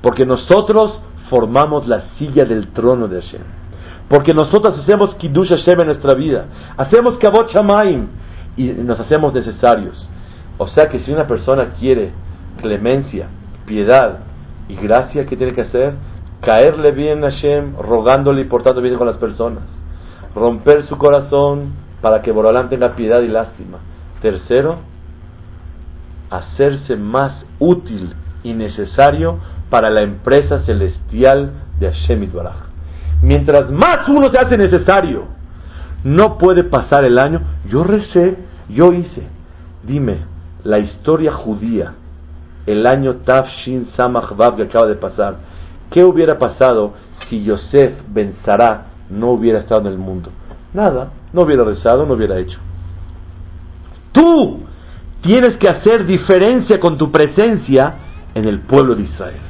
Porque 0.02 0.26
nosotros 0.26 1.00
formamos 1.30 1.86
la 1.86 2.04
silla 2.18 2.44
del 2.44 2.68
trono 2.68 3.08
de 3.08 3.20
Hashem. 3.20 3.42
Porque 4.08 4.32
nosotros 4.32 4.78
hacemos 4.80 5.14
Kiddush 5.16 5.48
Hashem 5.48 5.80
en 5.80 5.86
nuestra 5.88 6.14
vida. 6.14 6.46
Hacemos 6.76 7.18
Kabot 7.18 7.50
Shamaim. 7.52 8.08
Y 8.56 8.64
nos 8.66 8.98
hacemos 9.00 9.34
necesarios. 9.34 10.08
O 10.58 10.68
sea 10.68 10.88
que 10.88 11.00
si 11.00 11.12
una 11.12 11.26
persona 11.26 11.74
quiere 11.78 12.12
clemencia, 12.60 13.28
piedad 13.66 14.20
y 14.68 14.76
gracia, 14.76 15.26
¿qué 15.26 15.36
tiene 15.36 15.54
que 15.54 15.62
hacer? 15.62 15.94
caerle 16.40 16.92
bien 16.92 17.24
a 17.24 17.30
Hashem, 17.30 17.76
rogándole 17.76 18.42
y 18.42 18.44
portando 18.44 18.80
bien 18.80 18.96
con 18.96 19.06
las 19.06 19.16
personas, 19.16 19.64
romper 20.34 20.86
su 20.86 20.96
corazón 20.96 21.72
para 22.00 22.22
que 22.22 22.32
Borolán 22.32 22.68
tenga 22.68 22.94
piedad 22.94 23.20
y 23.22 23.28
lástima. 23.28 23.78
Tercero, 24.20 24.78
hacerse 26.30 26.96
más 26.96 27.32
útil 27.58 28.14
y 28.42 28.52
necesario 28.52 29.38
para 29.70 29.90
la 29.90 30.02
empresa 30.02 30.62
celestial 30.64 31.52
de 31.80 31.90
Hashem 31.90 32.22
Itbaraj. 32.22 32.65
Mientras 33.26 33.70
más 33.70 34.08
uno 34.08 34.30
se 34.32 34.40
hace 34.40 34.56
necesario, 34.56 35.24
no 36.04 36.38
puede 36.38 36.62
pasar 36.62 37.04
el 37.04 37.18
año. 37.18 37.40
Yo 37.68 37.82
recé, 37.82 38.36
yo 38.68 38.92
hice. 38.92 39.22
Dime, 39.82 40.18
la 40.62 40.78
historia 40.78 41.32
judía, 41.32 41.94
el 42.66 42.86
año 42.86 43.16
Tafshin 43.24 43.88
Samach 43.96 44.36
Vav 44.36 44.54
que 44.54 44.62
acaba 44.62 44.86
de 44.86 44.94
pasar, 44.94 45.38
¿Qué 45.90 46.04
hubiera 46.04 46.38
pasado 46.38 46.94
si 47.28 47.42
Yosef 47.42 47.92
Ben 48.08 48.36
Sará 48.44 48.86
no 49.10 49.30
hubiera 49.30 49.60
estado 49.60 49.82
en 49.82 49.86
el 49.88 49.98
mundo? 49.98 50.30
Nada, 50.72 51.10
no 51.32 51.42
hubiera 51.42 51.64
rezado, 51.64 52.06
no 52.06 52.14
hubiera 52.14 52.38
hecho. 52.38 52.58
Tú 54.12 54.60
tienes 55.22 55.56
que 55.58 55.68
hacer 55.68 56.06
diferencia 56.06 56.78
con 56.80 56.96
tu 56.96 57.10
presencia 57.10 57.94
en 58.34 58.46
el 58.46 58.60
pueblo 58.60 58.94
de 58.94 59.02
Israel. 59.02 59.40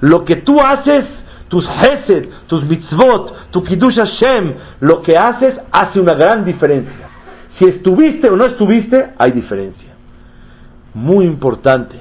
Lo 0.00 0.24
que 0.24 0.36
tú 0.36 0.56
haces, 0.60 1.02
tus 1.48 1.64
Hesed, 1.66 2.28
tus 2.46 2.64
mitzvot, 2.64 3.50
tu 3.50 3.62
Kiddush 3.62 3.96
Hashem, 3.96 4.54
lo 4.80 5.02
que 5.02 5.14
haces 5.16 5.54
hace 5.70 6.00
una 6.00 6.14
gran 6.14 6.44
diferencia. 6.44 7.08
Si 7.58 7.68
estuviste 7.68 8.28
o 8.30 8.36
no 8.36 8.44
estuviste, 8.46 9.12
hay 9.18 9.32
diferencia. 9.32 9.94
Muy 10.94 11.26
importante 11.26 12.00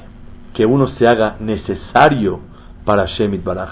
que 0.53 0.65
uno 0.65 0.87
se 0.87 1.07
haga 1.07 1.35
necesario 1.39 2.39
para 2.85 3.05
Shemit 3.05 3.43
Baraj. 3.43 3.69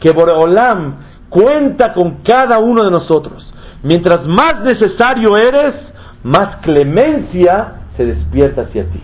Que 0.00 0.12
Boreolam 0.12 0.96
cuenta 1.28 1.92
con 1.92 2.22
cada 2.22 2.58
uno 2.58 2.82
de 2.84 2.90
nosotros. 2.90 3.50
Mientras 3.82 4.26
más 4.26 4.62
necesario 4.62 5.36
eres, 5.36 5.74
más 6.22 6.56
clemencia 6.62 7.82
se 7.96 8.06
despierta 8.06 8.62
hacia 8.62 8.84
ti. 8.90 9.00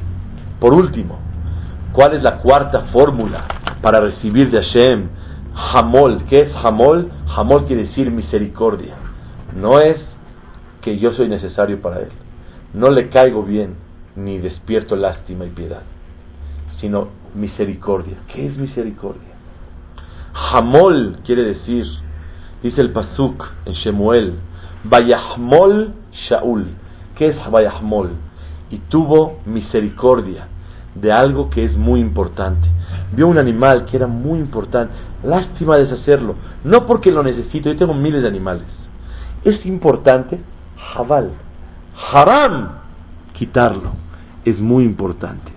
Por 0.59 0.75
último, 0.75 1.19
¿cuál 1.93 2.15
es 2.15 2.23
la 2.23 2.39
cuarta 2.39 2.87
fórmula 2.93 3.45
para 3.83 4.01
recibir 4.01 4.51
de 4.51 4.63
Hashem? 4.63 5.09
Hamol. 5.55 6.25
¿Qué 6.29 6.43
es 6.43 6.53
Hamol? 6.65 7.11
Hamol 7.37 7.67
quiere 7.67 7.85
decir 7.85 8.11
misericordia. 8.11 8.95
No 9.55 9.79
es 9.79 9.97
que 10.83 10.99
yo 10.99 11.13
soy 11.13 11.29
necesario 11.29 11.81
para 11.81 12.01
él. 12.01 12.11
No 12.73 12.91
le 12.91 13.09
caigo 13.09 13.43
bien 13.43 13.77
ni 14.17 14.39
despierto 14.39 14.97
lástima 14.97 15.45
y 15.45 15.51
piedad, 15.51 15.83
sino 16.81 17.09
misericordia. 17.35 18.17
¿Qué 18.33 18.47
es 18.47 18.57
misericordia? 18.57 19.29
Hamol 20.53 21.19
quiere 21.25 21.43
decir, 21.43 21.87
dice 22.63 22.81
el 22.81 22.93
Pasuk 22.93 23.45
en 23.67 23.73
Shemuel, 23.75 24.35
Vayahmol 24.85 25.95
Shaul. 26.29 26.67
¿Qué 27.17 27.29
es 27.29 27.51
Vayahmol? 27.51 28.11
Y 28.71 28.79
tuvo 28.89 29.41
misericordia 29.47 30.47
de 30.95 31.13
algo 31.13 31.51
que 31.51 31.65
es 31.65 31.77
muy 31.77 32.01
importante. 32.01 32.69
Vio 33.13 33.29
un 33.29 33.39
animal 33.39 33.87
que 33.87 33.97
era 33.97 34.07
muy 34.07 34.39
importante. 34.39 34.93
Lástima 35.23 35.77
deshacerlo. 35.77 36.35
No 36.65 36.87
porque 36.87 37.11
lo 37.13 37.23
necesito, 37.23 37.71
yo 37.71 37.79
tengo 37.79 37.95
miles 37.95 38.23
de 38.23 38.29
animales. 38.29 38.67
Es 39.45 39.65
importante, 39.67 40.41
Jabal. 40.95 41.31
Haram, 42.13 42.69
quitarlo. 43.35 43.93
Es 44.45 44.59
muy 44.59 44.85
importante. 44.85 45.53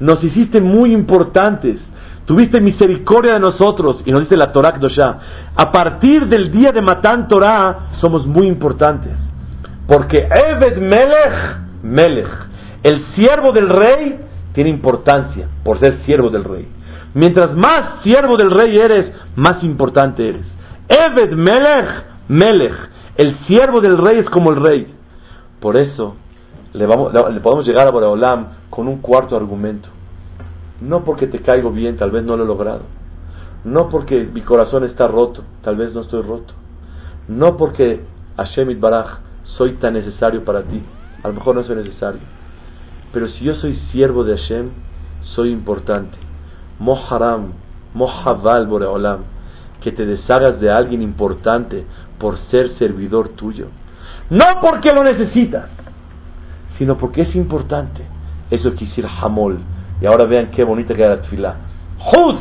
Nos 0.00 0.24
hiciste 0.24 0.60
muy 0.60 0.92
importantes. 0.92 1.78
Tuviste 2.26 2.60
misericordia 2.60 3.34
de 3.34 3.40
nosotros. 3.40 4.02
Y 4.04 4.12
nos 4.12 4.20
dice 4.20 4.36
la 4.36 4.52
Torah 4.52 4.78
Kdosha. 4.78 5.18
A 5.56 5.72
partir 5.72 6.26
del 6.28 6.52
día 6.52 6.72
de 6.72 6.82
Matan 6.82 7.26
Torah 7.28 7.90
somos 8.00 8.26
muy 8.26 8.46
importantes. 8.46 9.27
Porque 9.88 10.18
Eved 10.18 10.76
Melech, 10.76 11.56
Melech, 11.82 12.28
el 12.82 13.06
siervo 13.14 13.52
del 13.52 13.70
rey, 13.70 14.20
tiene 14.52 14.68
importancia 14.68 15.48
por 15.64 15.80
ser 15.80 16.04
siervo 16.04 16.28
del 16.28 16.44
rey. 16.44 16.68
Mientras 17.14 17.56
más 17.56 18.02
siervo 18.02 18.36
del 18.36 18.50
rey 18.50 18.76
eres, 18.76 19.14
más 19.34 19.64
importante 19.64 20.28
eres. 20.28 20.44
Eved 20.88 21.32
Melech, 21.34 22.04
Melech, 22.28 22.74
el 23.16 23.38
siervo 23.46 23.80
del 23.80 23.96
rey 23.96 24.18
es 24.18 24.28
como 24.28 24.50
el 24.50 24.60
rey. 24.60 24.94
Por 25.58 25.78
eso 25.78 26.16
le, 26.74 26.86
vamos, 26.86 27.12
le 27.12 27.40
podemos 27.40 27.66
llegar 27.66 27.88
a 27.88 27.90
Boreolam 27.90 28.48
con 28.68 28.88
un 28.88 28.98
cuarto 28.98 29.36
argumento. 29.36 29.88
No 30.82 31.02
porque 31.02 31.26
te 31.28 31.40
caigo 31.40 31.70
bien, 31.70 31.96
tal 31.96 32.10
vez 32.10 32.24
no 32.24 32.36
lo 32.36 32.44
he 32.44 32.46
logrado. 32.46 32.82
No 33.64 33.88
porque 33.88 34.28
mi 34.32 34.42
corazón 34.42 34.84
está 34.84 35.08
roto, 35.08 35.44
tal 35.62 35.76
vez 35.76 35.94
no 35.94 36.02
estoy 36.02 36.20
roto. 36.20 36.52
No 37.26 37.56
porque 37.56 38.02
Hashem 38.36 38.78
Baraj 38.78 39.27
soy 39.56 39.72
tan 39.74 39.94
necesario 39.94 40.44
para 40.44 40.62
ti, 40.62 40.82
a 41.22 41.28
lo 41.28 41.34
mejor 41.34 41.56
no 41.56 41.64
soy 41.64 41.76
necesario. 41.76 42.20
Pero 43.12 43.28
si 43.28 43.44
yo 43.44 43.54
soy 43.54 43.76
siervo 43.90 44.24
de 44.24 44.36
Hashem, 44.36 44.70
soy 45.34 45.50
importante. 45.50 46.16
Moharam, 46.78 47.52
Mohaval 47.94 48.66
Boreolam, 48.66 49.20
que 49.80 49.92
te 49.92 50.04
deshagas 50.04 50.60
de 50.60 50.70
alguien 50.70 51.02
importante 51.02 51.84
por 52.18 52.38
ser 52.50 52.76
servidor 52.78 53.30
tuyo. 53.30 53.68
No 54.30 54.44
porque 54.60 54.90
lo 54.90 55.02
necesitas, 55.02 55.70
sino 56.76 56.98
porque 56.98 57.22
es 57.22 57.34
importante. 57.34 58.02
Eso 58.50 58.74
quisiera 58.74 59.10
Hamol. 59.20 59.58
Y 60.00 60.06
ahora 60.06 60.26
vean 60.26 60.50
qué 60.50 60.64
bonita 60.64 60.94
queda 60.94 61.16
la 61.16 61.22
tefilá. 61.22 61.56
Juz, 61.98 62.36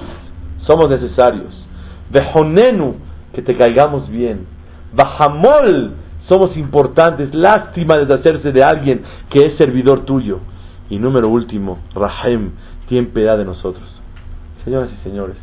somos 0.65 0.89
necesarios. 0.89 1.65
Vejonenu, 2.09 2.95
que 3.33 3.41
te 3.41 3.55
caigamos 3.55 4.07
bien. 4.09 4.45
Bahamol, 4.93 5.93
somos 6.27 6.55
importantes. 6.57 7.33
Lástima 7.33 7.97
deshacerse 7.97 8.51
de 8.51 8.63
alguien 8.63 9.03
que 9.29 9.45
es 9.45 9.57
servidor 9.57 10.05
tuyo. 10.05 10.39
Y 10.89 10.99
número 10.99 11.29
último, 11.29 11.79
Rahem, 11.93 12.51
ten 12.87 13.07
piedad 13.07 13.37
de 13.37 13.45
nosotros. 13.45 13.85
Señoras 14.63 14.89
y 14.91 15.03
señores, 15.03 15.37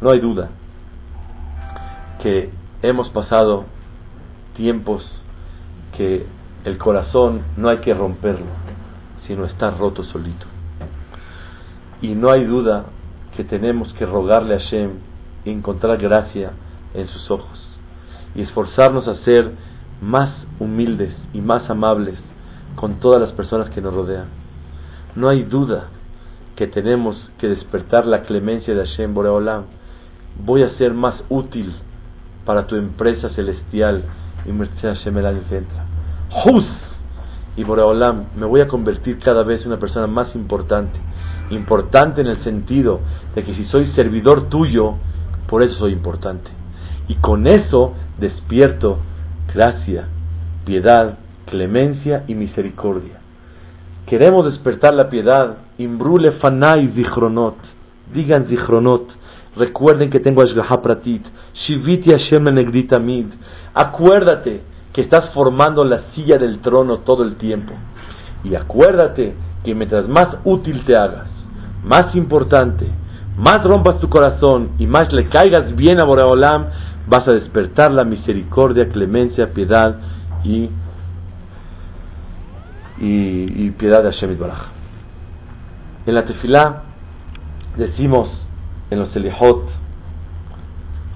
no 0.00 0.10
hay 0.10 0.20
duda 0.20 0.50
que 2.22 2.50
hemos 2.82 3.08
pasado 3.10 3.64
tiempos 4.54 5.04
que 5.96 6.26
el 6.64 6.78
corazón 6.78 7.42
no 7.56 7.68
hay 7.68 7.78
que 7.78 7.94
romperlo, 7.94 8.46
sino 9.26 9.44
está 9.44 9.70
roto 9.70 10.04
solito. 10.04 10.46
Y 12.02 12.14
no 12.14 12.30
hay 12.30 12.44
duda 12.44 12.86
que 13.36 13.44
tenemos 13.44 13.92
que 13.94 14.06
rogarle 14.06 14.54
a 14.54 14.58
Hashem 14.58 14.90
y 15.44 15.50
encontrar 15.50 15.98
gracia 15.98 16.52
en 16.94 17.08
sus 17.08 17.30
ojos 17.30 17.58
y 18.34 18.42
esforzarnos 18.42 19.08
a 19.08 19.16
ser 19.24 19.52
más 20.00 20.30
humildes 20.58 21.14
y 21.32 21.40
más 21.40 21.68
amables 21.68 22.18
con 22.76 23.00
todas 23.00 23.20
las 23.20 23.32
personas 23.32 23.70
que 23.70 23.80
nos 23.80 23.94
rodean. 23.94 24.26
No 25.14 25.28
hay 25.28 25.42
duda 25.42 25.88
que 26.56 26.66
tenemos 26.66 27.16
que 27.38 27.48
despertar 27.48 28.06
la 28.06 28.22
clemencia 28.22 28.74
de 28.74 28.86
Hashem 28.86 29.14
Boreolam. 29.14 29.64
Voy 30.44 30.62
a 30.62 30.70
ser 30.76 30.94
más 30.94 31.14
útil 31.28 31.74
para 32.44 32.66
tu 32.66 32.76
empresa 32.76 33.28
celestial 33.30 34.04
y 34.46 34.80
Hashem 34.82 35.18
el 35.18 35.26
año 35.26 35.40
que 35.48 35.58
entra. 35.58 35.84
¡Juz! 36.30 36.64
Y 37.56 37.64
Boreolam, 37.64 38.26
me 38.36 38.46
voy 38.46 38.60
a 38.60 38.68
convertir 38.68 39.18
cada 39.18 39.42
vez 39.42 39.62
en 39.62 39.68
una 39.68 39.80
persona 39.80 40.06
más 40.06 40.34
importante. 40.34 40.98
Importante 41.50 42.20
en 42.20 42.28
el 42.28 42.42
sentido 42.44 43.00
de 43.34 43.42
que 43.44 43.54
si 43.54 43.64
soy 43.66 43.92
servidor 43.92 44.48
tuyo, 44.48 44.94
por 45.48 45.62
eso 45.62 45.74
soy 45.74 45.92
importante. 45.92 46.48
Y 47.08 47.16
con 47.16 47.46
eso 47.46 47.94
despierto 48.18 48.98
gracia, 49.54 50.08
piedad, 50.64 51.18
clemencia 51.46 52.24
y 52.26 52.34
misericordia. 52.34 53.20
Queremos 54.06 54.50
despertar 54.50 54.94
la 54.94 55.08
piedad. 55.08 55.58
Imbrule 55.78 56.32
fanai 56.32 56.92
zichronot. 56.94 57.56
Digan 58.12 58.46
zichronot. 58.48 59.08
Recuerden 59.56 60.10
que 60.10 60.20
tengo 60.20 60.42
Ashgaha 60.42 60.82
Pratit. 60.82 61.24
Shiviti 61.66 62.10
Hashem 62.10 62.44
Negditamid. 62.44 63.26
Acuérdate 63.74 64.62
que 64.92 65.02
estás 65.02 65.30
formando 65.32 65.84
la 65.84 66.02
silla 66.14 66.38
del 66.38 66.60
trono 66.60 66.98
todo 66.98 67.22
el 67.22 67.36
tiempo. 67.36 67.72
Y 68.42 68.54
acuérdate 68.54 69.34
que 69.64 69.74
mientras 69.74 70.08
más 70.08 70.28
útil 70.44 70.82
te 70.84 70.96
hagas, 70.96 71.28
más 71.84 72.14
importante, 72.14 72.86
más 73.36 73.62
rompas 73.62 74.00
tu 74.00 74.08
corazón 74.08 74.70
y 74.78 74.86
más 74.86 75.12
le 75.12 75.28
caigas 75.28 75.74
bien 75.76 76.00
a 76.00 76.04
Boreolam, 76.04 76.66
vas 77.10 77.26
a 77.26 77.32
despertar 77.32 77.90
la 77.90 78.04
misericordia, 78.04 78.88
clemencia, 78.88 79.52
piedad 79.52 79.96
y, 80.44 80.70
y, 82.98 83.70
piedad 83.72 84.04
de 84.04 84.12
Hashem 84.12 84.38
Baraj. 84.38 84.68
En 86.06 86.14
la 86.14 86.24
tefilá 86.24 86.82
decimos 87.76 88.30
en 88.90 89.00
los 89.00 89.14
Elihot, 89.16 89.68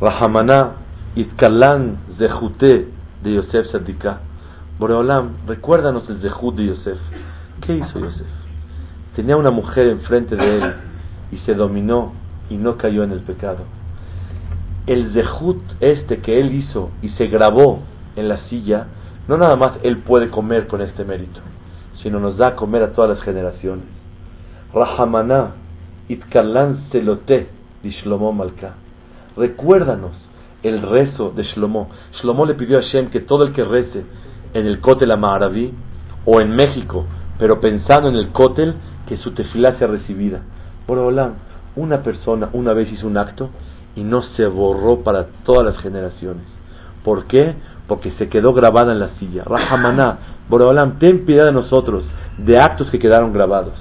Rahamana 0.01 0.73
Itkalan 1.15 1.99
Zehute 2.19 2.89
de 3.23 3.35
Yosef 3.35 3.71
Sadika. 3.71 4.21
Boreolam, 4.81 5.37
recuérdanos 5.47 6.11
el 6.11 6.21
Zehut 6.21 6.57
de 6.57 6.67
Yosef. 6.67 6.99
¿Qué 7.61 7.77
hizo 7.77 8.01
Yosef? 8.01 8.27
Tenía 9.15 9.37
una 9.37 9.53
mujer 9.53 9.87
enfrente 9.87 10.35
de 10.35 10.57
él 10.57 10.75
y 11.31 11.39
se 11.47 11.55
dominó 11.55 12.15
y 12.51 12.57
no 12.57 12.77
cayó 12.77 13.05
en 13.05 13.13
el 13.13 13.21
pecado. 13.21 13.65
El 14.87 15.13
Zehut 15.13 15.63
este 15.81 16.19
que 16.19 16.41
él 16.41 16.55
hizo 16.55 16.91
y 17.03 17.09
se 17.11 17.27
grabó 17.29 17.81
en 18.17 18.29
la 18.29 18.39
silla, 18.49 18.89
no 19.29 19.39
nada 19.39 19.57
más 19.57 19.73
él 19.83 19.99
puede 19.99 20.29
comer 20.31 20.67
con 20.67 20.83
este 20.83 21.05
mérito, 21.05 21.41
sino 22.03 22.21
nos 22.21 22.37
da 22.37 22.55
comer 22.55 22.83
a 22.83 22.93
todas 22.93 23.17
las 23.17 23.25
generaciones. 23.25 23.87
Rahamana 24.75 25.53
Itkalan 26.09 26.91
Selote 26.91 27.49
de 27.83 27.91
Shlomo 27.91 28.33
Malka. 28.33 28.75
Recuérdanos 29.37 30.13
el 30.63 30.83
rezo 30.83 31.31
de 31.31 31.45
Shlomo. 31.45 31.89
Shlomo 32.21 32.45
le 32.45 32.55
pidió 32.55 32.79
a 32.79 32.83
Hashem 32.83 33.11
que 33.11 33.21
todo 33.21 33.45
el 33.45 33.53
que 33.53 33.65
rece 33.65 34.05
en 34.53 34.67
el 34.67 34.81
Kotel 34.81 35.13
Amaraví 35.13 35.73
o 36.25 36.41
en 36.41 36.55
México, 36.55 37.07
pero 37.39 37.61
pensando 37.61 38.09
en 38.09 38.17
el 38.17 38.29
Kotel, 38.31 38.75
que 39.07 39.17
su 39.19 39.33
tefilá 39.33 39.79
sea 39.79 39.89
recibida. 39.89 40.43
Por 40.87 40.99
hola, 40.99 41.33
una 41.77 42.03
persona 42.03 42.51
una 42.53 42.73
vez 42.73 42.91
hizo 42.93 43.07
un 43.07 43.17
acto 43.17 43.51
y 43.97 44.03
no 44.03 44.23
se 44.37 44.47
borró 44.47 45.03
para 45.03 45.27
todas 45.45 45.65
las 45.65 45.83
generaciones. 45.83 46.45
¿Por 47.05 47.27
qué? 47.27 47.55
Porque 47.87 48.13
se 48.13 48.29
quedó 48.29 48.53
grabada 48.53 48.93
en 48.93 49.01
la 49.01 49.11
silla. 49.19 49.45
Rahamaná, 49.45 50.19
Boreolam, 50.49 50.99
ten 50.99 51.25
piedad 51.25 51.47
de 51.47 51.53
nosotros, 51.53 52.05
de 52.39 52.57
actos 52.57 52.91
que 52.91 52.99
quedaron 52.99 53.33
grabados. 53.33 53.75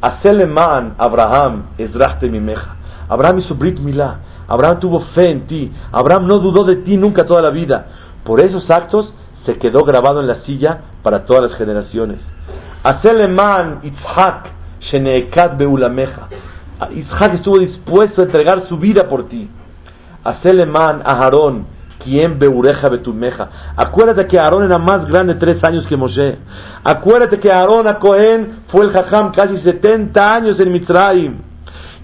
Aseleman 0.00 0.94
Abraham, 0.98 1.70
Ezrachte 1.78 2.28
Mimeja. 2.28 2.76
Abraham 3.08 3.38
hizo 3.38 3.54
Brit 3.54 3.78
Milá. 3.78 4.18
Abraham 4.48 4.80
tuvo 4.80 5.00
fe 5.14 5.30
en 5.30 5.46
ti. 5.46 5.72
Abraham 5.92 6.26
no 6.26 6.38
dudó 6.38 6.64
de 6.64 6.76
ti 6.76 6.96
nunca 6.96 7.24
toda 7.24 7.40
la 7.40 7.50
vida. 7.50 7.86
Por 8.24 8.40
esos 8.40 8.68
actos 8.70 9.12
se 9.46 9.56
quedó 9.56 9.84
grabado 9.84 10.20
en 10.20 10.26
la 10.26 10.42
silla 10.42 10.80
para 11.02 11.24
todas 11.24 11.50
las 11.50 11.58
generaciones. 11.58 12.18
Aseleman 12.82 13.80
Itzhak 13.82 14.50
Sheneekat 14.80 15.56
Beulameja. 15.56 16.28
Itzhak 16.90 17.34
estuvo 17.34 17.58
dispuesto 17.58 18.22
a 18.22 18.24
entregar 18.24 18.66
su 18.68 18.78
vida 18.78 19.08
por 19.08 19.28
ti. 19.28 19.48
Aseleman 20.24 21.02
Aharón 21.04 21.74
quien 22.04 22.38
beureja 22.38 22.88
betumeja. 22.88 23.48
Acuérdate 23.76 24.26
que 24.28 24.38
Aarón 24.38 24.64
era 24.64 24.78
más 24.78 25.06
grande 25.08 25.34
tres 25.36 25.56
años 25.66 25.86
que 25.86 25.96
Moshe. 25.96 26.38
Acuérdate 26.84 27.40
que 27.40 27.50
Aarón 27.50 27.88
a 27.88 27.98
Cohen 27.98 28.64
fue 28.68 28.84
el 28.84 28.92
jajam 28.92 29.32
casi 29.32 29.58
70 29.62 30.34
años 30.34 30.60
en 30.60 30.72
Mitzrayim. 30.72 31.38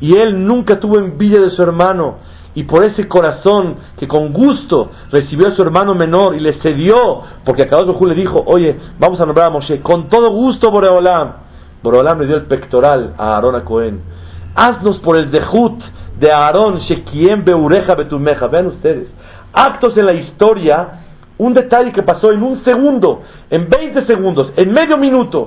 Y 0.01 0.17
él 0.17 0.47
nunca 0.47 0.81
tuvo 0.81 0.99
envidia 0.99 1.41
de 1.41 1.51
su 1.51 1.63
hermano. 1.63 2.19
Y 2.55 2.65
por 2.65 2.85
ese 2.85 3.07
corazón 3.07 3.77
que 3.97 4.09
con 4.09 4.33
gusto 4.33 4.91
recibió 5.13 5.49
a 5.49 5.55
su 5.55 5.63
hermano 5.63 5.95
menor 5.95 6.35
y 6.35 6.41
le 6.41 6.55
cedió, 6.63 7.23
porque 7.45 7.63
a 7.63 7.69
Kadosh 7.69 8.01
le 8.01 8.15
dijo, 8.15 8.43
oye, 8.45 8.77
vamos 8.99 9.21
a 9.21 9.27
nombrar 9.27 9.49
a 9.49 9.51
Moshe, 9.51 9.81
con 9.83 10.09
todo 10.09 10.31
gusto 10.31 10.71
Boreolam. 10.71 11.33
Boreolam 11.83 12.21
le 12.21 12.27
dio 12.27 12.37
el 12.37 12.47
pectoral 12.47 13.15
a 13.19 13.37
Aarón 13.37 13.55
a 13.55 13.65
Cohen. 13.65 14.03
Haznos 14.55 14.99
por 14.99 15.17
el 15.17 15.31
dejut 15.31 15.83
de 16.19 16.33
Aarón, 16.33 16.81
Shekiem 16.81 17.45
Beureja 17.45 17.95
Betumeja. 17.95 18.47
Vean 18.49 18.67
ustedes, 18.67 19.09
actos 19.53 19.97
en 19.97 20.07
la 20.07 20.13
historia, 20.13 21.01
un 21.39 21.55
detalle 21.55 21.93
que 21.93 22.03
pasó 22.03 22.33
en 22.33 22.43
un 22.43 22.63
segundo, 22.65 23.23
en 23.49 23.69
20 23.69 24.07
segundos, 24.07 24.53
en 24.57 24.73
medio 24.73 24.99
minuto, 24.99 25.47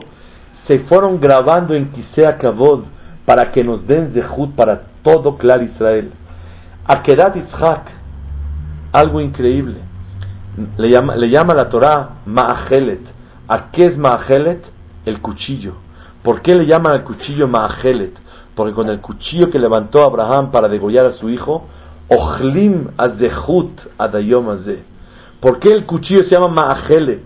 se 0.68 0.80
fueron 0.80 1.20
grabando 1.20 1.74
en 1.74 1.92
Kisea 1.92 2.38
Kabod 2.38 2.86
para 3.26 3.52
que 3.52 3.64
nos 3.64 3.86
den 3.86 4.14
Zehut 4.14 4.56
para 4.56 4.84
todo 5.04 5.38
Clar 5.38 5.62
Israel. 5.62 6.12
Akedat 6.86 7.36
Yitzhak, 7.36 7.88
algo 8.92 9.22
increíble. 9.22 9.78
Le 10.78 10.90
llama, 10.90 11.54
la 11.54 11.70
Torah 11.70 12.10
Ma'achelet. 12.26 13.02
¿A 13.48 13.72
qué 13.72 13.88
es 13.88 13.98
Ma'achelet? 13.98 14.64
El 15.06 15.20
cuchillo. 15.22 15.74
¿Por 16.22 16.42
qué 16.42 16.56
le 16.56 16.66
llaman 16.66 16.94
al 16.94 17.04
cuchillo 17.04 17.48
Ma'achelet? 17.48 18.14
Porque 18.56 18.74
con 18.74 18.90
el 18.90 19.02
cuchillo 19.02 19.50
que 19.50 19.60
levantó 19.60 20.04
Abraham 20.04 20.52
para 20.52 20.68
degollar 20.68 21.06
a 21.06 21.14
su 21.14 21.30
hijo, 21.30 21.66
Ochlim 22.10 22.90
Azehut 22.98 23.80
Adayom 23.98 24.50
Azeh. 24.50 24.84
¿Por 25.40 25.60
qué 25.60 25.74
el 25.74 25.86
cuchillo 25.86 26.22
se 26.22 26.36
llama 26.36 26.48
Ma'achelet? 26.50 27.24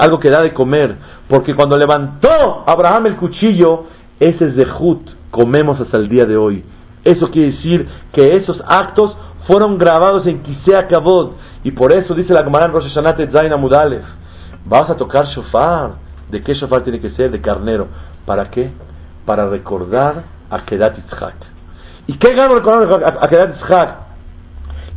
Algo 0.00 0.18
que 0.18 0.30
da 0.30 0.42
de 0.42 0.52
comer. 0.52 0.96
Porque 1.28 1.54
cuando 1.54 1.76
levantó 1.76 2.64
Abraham 2.66 3.06
el 3.06 3.16
cuchillo, 3.16 3.84
ese 4.20 4.52
Zehut 4.52 5.08
comemos 5.30 5.80
hasta 5.80 5.96
el 5.96 6.08
día 6.08 6.24
de 6.24 6.36
hoy. 6.36 6.64
Eso 7.02 7.30
quiere 7.30 7.52
decir 7.52 7.88
que 8.12 8.36
esos 8.36 8.60
actos 8.66 9.16
fueron 9.46 9.78
grabados 9.78 10.26
en 10.26 10.42
Kisea 10.42 10.88
Kabod. 10.88 11.32
Y 11.62 11.70
por 11.70 11.94
eso 11.94 12.14
dice 12.14 12.32
la 12.32 12.44
Gemara 12.44 12.66
en 12.66 12.72
Rosh 12.72 12.92
Hashanah 12.92 13.16
Zain 13.32 13.52
Amudalef. 13.52 14.04
Vas 14.66 14.90
a 14.90 14.96
tocar 14.96 15.26
shofar. 15.26 15.92
¿De 16.30 16.42
qué 16.42 16.54
shofar 16.54 16.82
tiene 16.82 17.00
que 17.00 17.10
ser? 17.10 17.30
De 17.30 17.40
carnero. 17.40 17.88
¿Para 18.26 18.50
qué? 18.50 18.70
Para 19.24 19.48
recordar 19.48 20.24
a 20.50 20.64
Kedat 20.64 20.96
Yitzhak. 20.96 21.34
¿Y 22.06 22.18
qué 22.18 22.34
gano 22.34 22.54
recordar 22.54 23.18
a 23.20 23.28
Kedat 23.28 23.54
Yitzhak? 23.54 23.98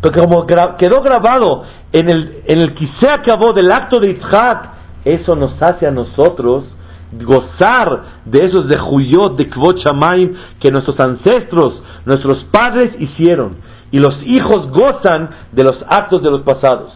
Porque 0.01 0.19
como 0.19 0.45
quedó 0.45 1.01
grabado 1.01 1.63
en 1.91 2.09
el, 2.09 2.43
en 2.45 2.59
el 2.59 2.75
Kisea 2.75 3.21
Kabod 3.25 3.55
del 3.55 3.71
acto 3.71 3.99
de 3.99 4.13
Yitzhak, 4.13 4.69
eso 5.05 5.35
nos 5.35 5.53
hace 5.61 5.87
a 5.87 5.91
nosotros 5.91 6.65
gozar 7.11 8.03
de 8.25 8.45
esos 8.45 8.67
de 8.67 8.77
Juyot, 8.77 9.37
de 9.37 9.49
Kvot 9.49 9.77
Shamaim, 9.77 10.35
que 10.59 10.71
nuestros 10.71 10.99
ancestros, 10.99 11.81
nuestros 12.05 12.43
padres 12.45 12.93
hicieron. 12.99 13.57
Y 13.91 13.99
los 13.99 14.19
hijos 14.25 14.69
gozan 14.69 15.29
de 15.51 15.63
los 15.63 15.77
actos 15.89 16.21
de 16.21 16.31
los 16.31 16.41
pasados. 16.41 16.93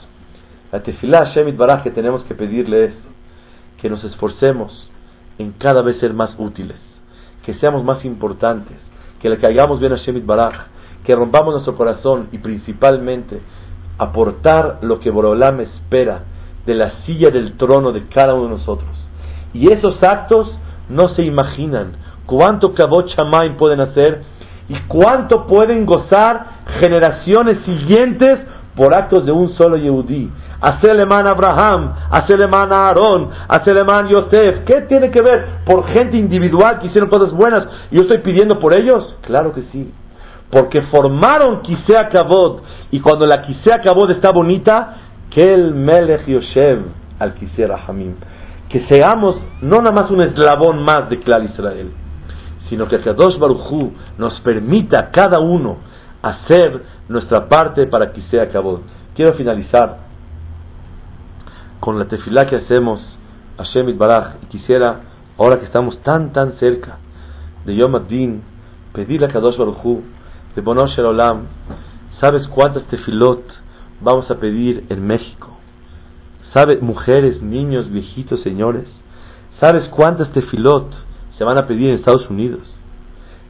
La 0.72 0.84
tefilá 0.84 1.32
Shemit 1.34 1.56
Baraj 1.56 1.84
que 1.84 1.92
tenemos 1.92 2.24
que 2.24 2.36
pedirle 2.36 2.86
es 2.86 2.94
que 3.82 3.90
nos 3.90 4.04
esforcemos 4.04 4.90
en 5.38 5.54
cada 5.54 5.82
vez 5.82 6.00
ser 6.00 6.14
más 6.14 6.32
útiles, 6.38 6.78
que 7.46 7.54
seamos 7.56 7.84
más 7.84 8.04
importantes, 8.06 8.78
que 9.22 9.30
le 9.30 9.40
caigamos 9.40 9.80
bien 9.80 9.94
a 9.94 9.98
Shemit 9.98 10.26
Baraj, 10.26 10.68
que 11.04 11.16
rompamos 11.16 11.54
nuestro 11.54 11.76
corazón 11.76 12.30
y 12.32 12.38
principalmente 12.38 13.42
aportar 13.98 14.80
lo 14.82 15.00
que 15.00 15.10
Borolam 15.10 15.62
espera 15.62 16.24
de 16.66 16.76
la 16.76 17.04
silla 17.06 17.30
del 17.30 17.58
trono 17.58 17.92
de 17.92 18.08
cada 18.08 18.34
uno 18.34 18.44
de 18.44 18.50
nosotros 18.58 19.02
y 19.54 19.72
esos 19.72 20.02
actos 20.04 20.52
no 20.90 21.10
se 21.10 21.24
imaginan 21.24 21.94
cuánto 22.26 22.74
Kabot 22.74 23.14
pueden 23.58 23.82
hacer 23.82 24.24
y 24.70 24.76
cuánto 24.88 25.48
pueden 25.48 25.86
gozar 25.86 26.46
generaciones 26.80 27.58
siguientes 27.66 28.40
por 28.76 28.96
actos 28.96 29.26
de 29.26 29.32
un 29.32 29.54
solo 29.56 29.76
Yehudí. 29.76 30.30
Aseleman 30.62 31.28
Abraham, 31.28 31.96
Aseleman 32.12 32.72
Aarón, 32.72 33.30
Aseleman 33.48 34.08
Yosef. 34.08 34.64
¿Qué 34.66 34.82
tiene 34.88 35.10
que 35.10 35.22
ver? 35.24 35.64
Por 35.66 35.88
gente 35.88 36.18
individual 36.18 36.80
que 36.80 36.88
hicieron 36.88 37.10
cosas 37.10 37.32
buenas. 37.32 37.68
¿Y 37.90 37.98
yo 37.98 38.04
estoy 38.04 38.20
pidiendo 38.20 38.60
por 38.60 38.78
ellos? 38.78 39.16
Claro 39.22 39.54
que 39.54 39.64
sí. 39.72 39.92
Porque 40.52 40.84
formaron 40.84 41.62
Kisea 41.64 42.10
Kavod. 42.10 42.62
Y 42.92 43.00
cuando 43.00 43.26
la 43.26 43.42
Kisea 43.42 43.82
Kavod 43.84 44.12
está 44.12 44.32
bonita, 44.32 44.98
que 45.32 45.42
el 45.42 45.74
Melech 45.74 46.28
Yoshev 46.28 46.84
al 47.18 47.34
Kisea 47.34 47.68
Rahamim. 47.68 48.16
Que 48.70 48.86
seamos 48.88 49.38
no 49.62 49.78
nada 49.78 49.94
más 49.94 50.12
un 50.12 50.22
eslabón 50.22 50.84
más 50.84 51.10
de 51.10 51.20
Klal 51.22 51.46
Israel, 51.46 51.92
sino 52.70 52.88
que 52.88 53.00
Kadosh 53.00 53.38
Baruchu 53.38 53.94
nos 54.18 54.40
permita 54.42 55.10
cada 55.12 55.40
uno 55.40 55.78
hacer 56.22 56.84
nuestra 57.10 57.50
parte 57.50 57.88
para 57.88 58.12
Kisea 58.12 58.50
Kavod. 58.50 58.82
Quiero 59.16 59.34
finalizar 59.34 60.11
con 61.82 61.98
la 61.98 62.06
tefilá 62.06 62.46
que 62.46 62.56
hacemos 62.56 63.02
a 63.58 63.64
Shemit 63.64 63.98
Baraj 63.98 64.36
y 64.44 64.46
quisiera, 64.46 65.02
ahora 65.38 65.60
que 65.60 65.66
estamos 65.66 66.00
tan 66.04 66.32
tan 66.32 66.54
cerca 66.60 67.00
de 67.66 67.76
Yom 67.76 67.96
Adin, 67.96 68.44
pedirle 68.94 69.26
a 69.26 69.30
Kadosh 69.30 69.58
Baruchu 69.58 70.04
de 70.56 70.62
Bonosh 70.62 71.00
Olam, 71.00 71.48
¿sabes 72.22 72.48
cuántas 72.50 72.84
tefilot 72.84 73.42
vamos 74.00 74.30
a 74.30 74.36
pedir 74.36 74.86
en 74.90 75.08
México? 75.08 75.50
¿Sabes, 76.54 76.82
mujeres, 76.84 77.42
niños, 77.42 77.90
viejitos, 77.90 78.42
señores? 78.44 78.88
¿Sabes 79.60 79.88
cuántas 79.90 80.32
tefilot 80.34 80.94
se 81.38 81.44
van 81.44 81.60
a 81.60 81.66
pedir 81.66 81.90
en 81.90 81.96
Estados 81.96 82.30
Unidos? 82.30 82.62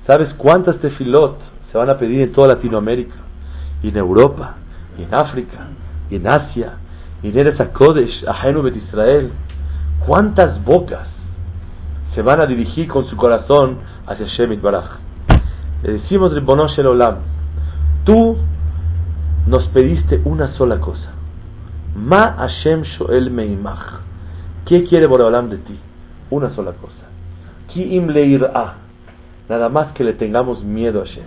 ¿Sabes 0.08 0.34
cuántas 0.36 0.78
tefilot 0.78 1.38
se 1.72 1.78
van 1.78 1.90
a 1.90 1.98
pedir 1.98 2.22
en 2.22 2.32
toda 2.32 2.56
Latinoamérica? 2.56 3.16
Y 3.84 3.90
en 3.90 3.98
Europa, 3.98 4.56
y 4.98 5.04
en 5.04 5.14
África, 5.14 5.68
y 6.10 6.16
en 6.16 6.28
Asia, 6.28 6.78
a 7.24 7.65
Kodesh, 7.74 8.24
Bet 8.63 8.76
Israel, 8.76 9.32
¿cuántas 10.05 10.63
bocas 10.63 11.07
se 12.15 12.22
van 12.22 12.41
a 12.41 12.45
dirigir 12.45 12.88
con 12.88 13.05
su 13.05 13.15
corazón 13.15 13.78
hacia 14.07 14.26
Shemit 14.26 14.61
Baraj? 14.61 14.99
Le 15.84 15.93
decimos, 15.93 16.34
Ribonosh 16.34 16.80
el 16.80 16.88
Olam, 16.88 17.17
tú 18.03 18.38
nos 19.47 19.67
pediste 19.69 20.22
una 20.26 20.53
sola 20.53 20.80
cosa. 20.80 21.11
Ma 21.95 22.36
Hashem 22.38 22.84
Shoel 22.84 23.32
Meimach. 23.32 24.01
¿Qué 24.65 24.86
quiere 24.86 25.07
Boreolam 25.07 25.49
de 25.49 25.57
ti? 25.57 25.78
Una 26.30 26.53
sola 26.55 26.72
cosa. 26.74 27.09
Ki 27.67 27.95
im. 27.95 28.07
Nada 29.49 29.69
más 29.69 29.93
que 29.93 30.03
le 30.03 30.13
tengamos 30.13 30.63
miedo 30.63 31.01
a 31.01 31.05
Hashem. 31.05 31.26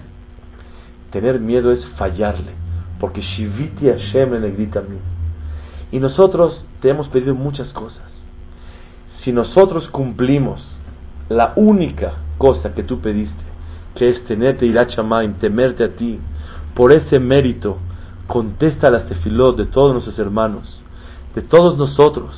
Tener 1.10 1.40
miedo 1.40 1.72
es 1.72 1.84
fallarle. 1.98 2.52
Porque 2.98 3.20
Shiviti 3.20 3.88
Hashem 3.88 4.32
le 4.40 4.50
grita 4.52 4.78
a 4.78 4.82
mí. 4.82 4.96
Y 5.94 6.00
nosotros 6.00 6.60
te 6.80 6.90
hemos 6.90 7.06
pedido 7.06 7.36
muchas 7.36 7.68
cosas. 7.68 8.02
Si 9.22 9.30
nosotros 9.30 9.86
cumplimos 9.90 10.60
la 11.28 11.52
única 11.54 12.14
cosa 12.36 12.74
que 12.74 12.82
tú 12.82 12.98
pediste, 12.98 13.44
que 13.94 14.08
es 14.08 14.24
tenerte 14.24 14.66
irachamaim, 14.66 15.34
temerte 15.34 15.84
a 15.84 15.90
ti, 15.94 16.18
por 16.74 16.90
ese 16.90 17.20
mérito, 17.20 17.76
contesta 18.26 18.90
las 18.90 19.06
tefilot 19.06 19.56
de 19.56 19.66
todos 19.66 19.92
nuestros 19.92 20.18
hermanos, 20.18 20.82
de 21.36 21.42
todos 21.42 21.78
nosotros, 21.78 22.34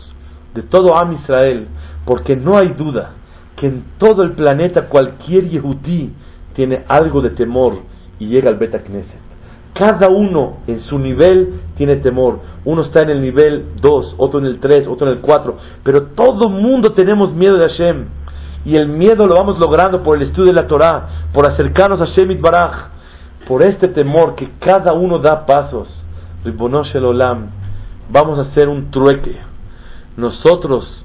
de 0.54 0.61
todo 0.61 0.94
Am 0.94 1.14
Israel, 1.14 1.66
porque 2.04 2.36
no 2.36 2.59
hay 2.59 2.74
duda 2.74 3.12
que 3.57 3.68
en 3.68 3.84
todo 3.96 4.22
el 4.22 4.32
planeta 4.32 4.90
cualquier 4.90 5.48
Yehudí 5.48 6.12
tiene 6.54 6.84
algo 6.88 7.22
de 7.22 7.30
temor 7.30 7.78
y 8.18 8.26
llega 8.26 8.50
al 8.50 8.57
Beta 8.57 8.80
Knesset. 8.80 9.26
Cada 9.79 10.09
uno 10.09 10.59
en 10.66 10.83
su 10.85 10.99
nivel 10.99 11.61
tiene 11.77 11.97
temor. 11.97 12.41
Uno 12.64 12.83
está 12.83 13.03
en 13.03 13.11
el 13.11 13.20
nivel 13.20 13.72
2, 13.81 14.14
otro 14.16 14.39
en 14.39 14.47
el 14.47 14.59
3, 14.59 14.89
otro 14.89 15.07
en 15.09 15.16
el 15.16 15.20
4. 15.20 15.57
Pero 15.83 16.03
todo 16.14 16.49
mundo 16.49 16.93
tenemos 16.93 17.33
miedo 17.35 17.57
de 17.57 17.68
Hashem. 17.68 18.07
Y 18.64 18.77
el 18.77 18.89
miedo 18.89 19.27
lo 19.27 19.37
vamos 19.37 19.59
logrando 19.59 20.03
por 20.03 20.16
el 20.16 20.24
estudio 20.24 20.49
de 20.49 20.61
la 20.61 20.66
Torah, 20.66 21.29
por 21.33 21.49
acercarnos 21.49 22.01
a 22.01 22.07
Hashem 22.07 22.41
Baraj, 22.41 22.89
por 23.47 23.64
este 23.64 23.89
temor 23.89 24.35
que 24.35 24.51
cada 24.59 24.93
uno 24.93 25.18
da 25.18 25.47
pasos. 25.47 25.89
Olam, 26.45 27.51
vamos 28.11 28.39
a 28.39 28.43
hacer 28.43 28.68
un 28.68 28.91
trueque. 28.91 29.37
Nosotros 30.16 31.05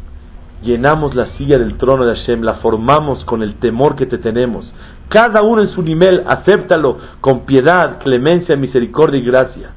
llenamos 0.63 1.13
la 1.13 1.37
silla 1.37 1.57
del 1.57 1.77
trono 1.77 2.05
de 2.05 2.15
Hashem, 2.15 2.41
la 2.41 2.55
formamos 2.55 3.23
con 3.25 3.43
el 3.43 3.55
temor 3.55 3.95
que 3.95 4.05
te 4.05 4.17
tenemos. 4.17 4.65
Cada 5.11 5.41
uno 5.41 5.61
en 5.61 5.71
su 5.71 5.81
nivel, 5.81 6.23
acéptalo 6.25 6.97
con 7.19 7.41
piedad, 7.41 7.99
clemencia, 7.99 8.55
misericordia 8.55 9.19
y 9.19 9.25
gracia. 9.25 9.71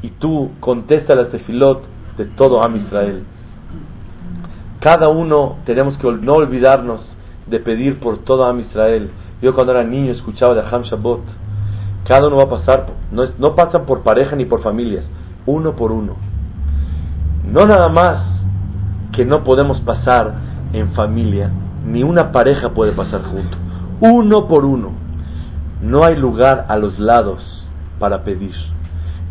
Y 0.00 0.08
tú 0.12 0.52
contesta 0.60 1.14
las 1.14 1.28
tefilot 1.28 1.82
de 2.16 2.24
todo 2.24 2.64
Am 2.64 2.74
Israel. 2.76 3.22
Cada 4.80 5.10
uno 5.10 5.56
tenemos 5.66 5.98
que 5.98 6.10
no 6.10 6.36
olvidarnos 6.36 7.02
de 7.48 7.60
pedir 7.60 8.00
por 8.00 8.24
todo 8.24 8.46
Am 8.46 8.60
Israel. 8.60 9.10
Yo 9.42 9.54
cuando 9.54 9.72
era 9.72 9.84
niño 9.84 10.12
escuchaba 10.12 10.54
de 10.54 10.62
Ham 10.62 10.84
Shabbat. 10.84 11.20
Cada 12.06 12.28
uno 12.28 12.38
va 12.38 12.44
a 12.44 12.48
pasar, 12.48 12.86
no, 13.12 13.24
no 13.38 13.54
pasan 13.54 13.84
por 13.84 14.02
pareja 14.02 14.36
ni 14.36 14.46
por 14.46 14.62
familias, 14.62 15.04
uno 15.44 15.76
por 15.76 15.92
uno. 15.92 16.16
No 17.44 17.66
nada 17.66 17.90
más 17.90 18.22
que 19.12 19.26
no 19.26 19.44
podemos 19.44 19.82
pasar 19.82 20.32
en 20.72 20.94
familia, 20.94 21.50
ni 21.84 22.02
una 22.02 22.32
pareja 22.32 22.70
puede 22.70 22.92
pasar 22.92 23.22
junto 23.24 23.67
uno 24.00 24.46
por 24.46 24.64
uno. 24.64 24.92
No 25.82 26.04
hay 26.04 26.16
lugar 26.16 26.66
a 26.68 26.76
los 26.76 26.98
lados 26.98 27.42
para 27.98 28.22
pedir, 28.24 28.54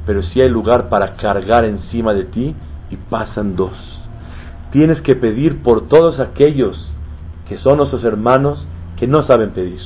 pero 0.05 0.24
sí 0.24 0.41
hay 0.41 0.49
lugar 0.49 0.89
para 0.89 1.15
cargar 1.15 1.65
encima 1.65 2.13
de 2.13 2.26
ti 2.26 2.55
y 2.89 2.95
pasan 3.09 3.55
dos. 3.55 3.74
Tienes 4.72 5.01
que 5.01 5.15
pedir 5.15 5.61
por 5.63 5.88
todos 5.88 6.20
aquellos 6.20 6.78
que 7.47 7.57
son 7.59 7.78
nuestros 7.78 8.03
hermanos 8.03 8.65
que 8.97 9.07
no 9.07 9.26
saben 9.26 9.51
pedir. 9.51 9.80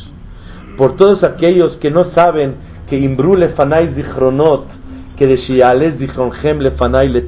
Por 0.78 0.96
todos 0.96 1.24
aquellos 1.24 1.78
que 1.78 1.92
no 1.92 2.12
saben 2.16 2.56
que 2.88 2.98
imbrule 2.98 3.50
fanai 3.50 3.94
zichronot, 3.94 4.66
que 5.18 5.28
de 5.28 5.38
shiales 5.38 5.98
zichronhem 6.00 6.60
le 6.60 6.72
fanai 6.72 7.10
le 7.10 7.26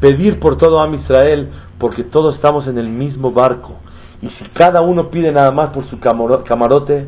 Pedir 0.00 0.38
por 0.38 0.56
todo 0.56 0.80
Am 0.80 0.94
Israel, 0.94 1.48
porque 1.78 2.04
todos 2.04 2.36
estamos 2.36 2.66
en 2.66 2.78
el 2.78 2.88
mismo 2.88 3.32
barco 3.32 3.76
y 4.20 4.28
si 4.28 4.44
cada 4.54 4.80
uno 4.80 5.10
pide 5.10 5.30
nada 5.30 5.50
más 5.52 5.70
por 5.70 5.88
su 5.88 5.98
camarote, 6.00 7.06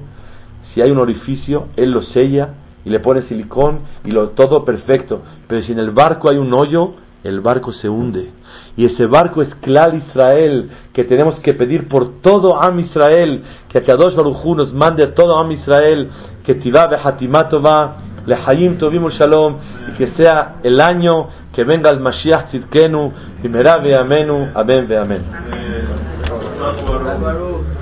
si 0.72 0.80
hay 0.80 0.90
un 0.90 0.98
orificio, 0.98 1.68
él 1.76 1.90
lo 1.90 2.02
sella 2.02 2.50
y 2.84 2.90
le 2.90 3.00
pone 3.00 3.22
silicón 3.22 3.80
y 4.04 4.12
lo 4.12 4.30
todo 4.30 4.64
perfecto. 4.64 5.22
Pero 5.48 5.62
si 5.64 5.72
en 5.72 5.80
el 5.80 5.90
barco 5.90 6.30
hay 6.30 6.38
un 6.38 6.52
hoyo, 6.54 6.94
el 7.24 7.40
barco 7.40 7.72
se 7.72 7.88
hunde. 7.88 8.30
Y 8.76 8.86
ese 8.86 9.06
barco 9.06 9.42
es 9.42 9.52
Clal 9.56 10.02
Israel, 10.08 10.70
que 10.92 11.04
tenemos 11.04 11.34
que 11.40 11.54
pedir 11.54 11.88
por 11.88 12.20
todo 12.20 12.62
Am 12.62 12.78
Israel, 12.78 13.42
que 13.68 13.78
a 13.78 13.84
Kadosh 13.84 14.14
Baruj 14.14 14.56
nos 14.56 14.72
mande 14.72 15.04
a 15.04 15.14
todo 15.14 15.38
Am 15.38 15.50
Israel, 15.50 16.08
que 16.44 16.54
Tivá 16.54 16.86
Behatimatova, 16.86 17.96
Lehayim 18.26 18.78
Tovim 18.78 19.08
Shalom, 19.08 19.56
y 19.88 19.98
que 19.98 20.12
sea 20.16 20.60
el 20.62 20.80
año 20.80 21.28
que 21.52 21.64
venga 21.64 21.90
el 21.90 22.00
Mashiach 22.00 22.50
Tzidkenu, 22.50 23.12
y 23.42 23.92
Amenu, 23.92 24.48
Amén 24.54 24.86
ve 24.88 24.96
Amén. 24.96 26.09
Álvaro. 26.88 27.79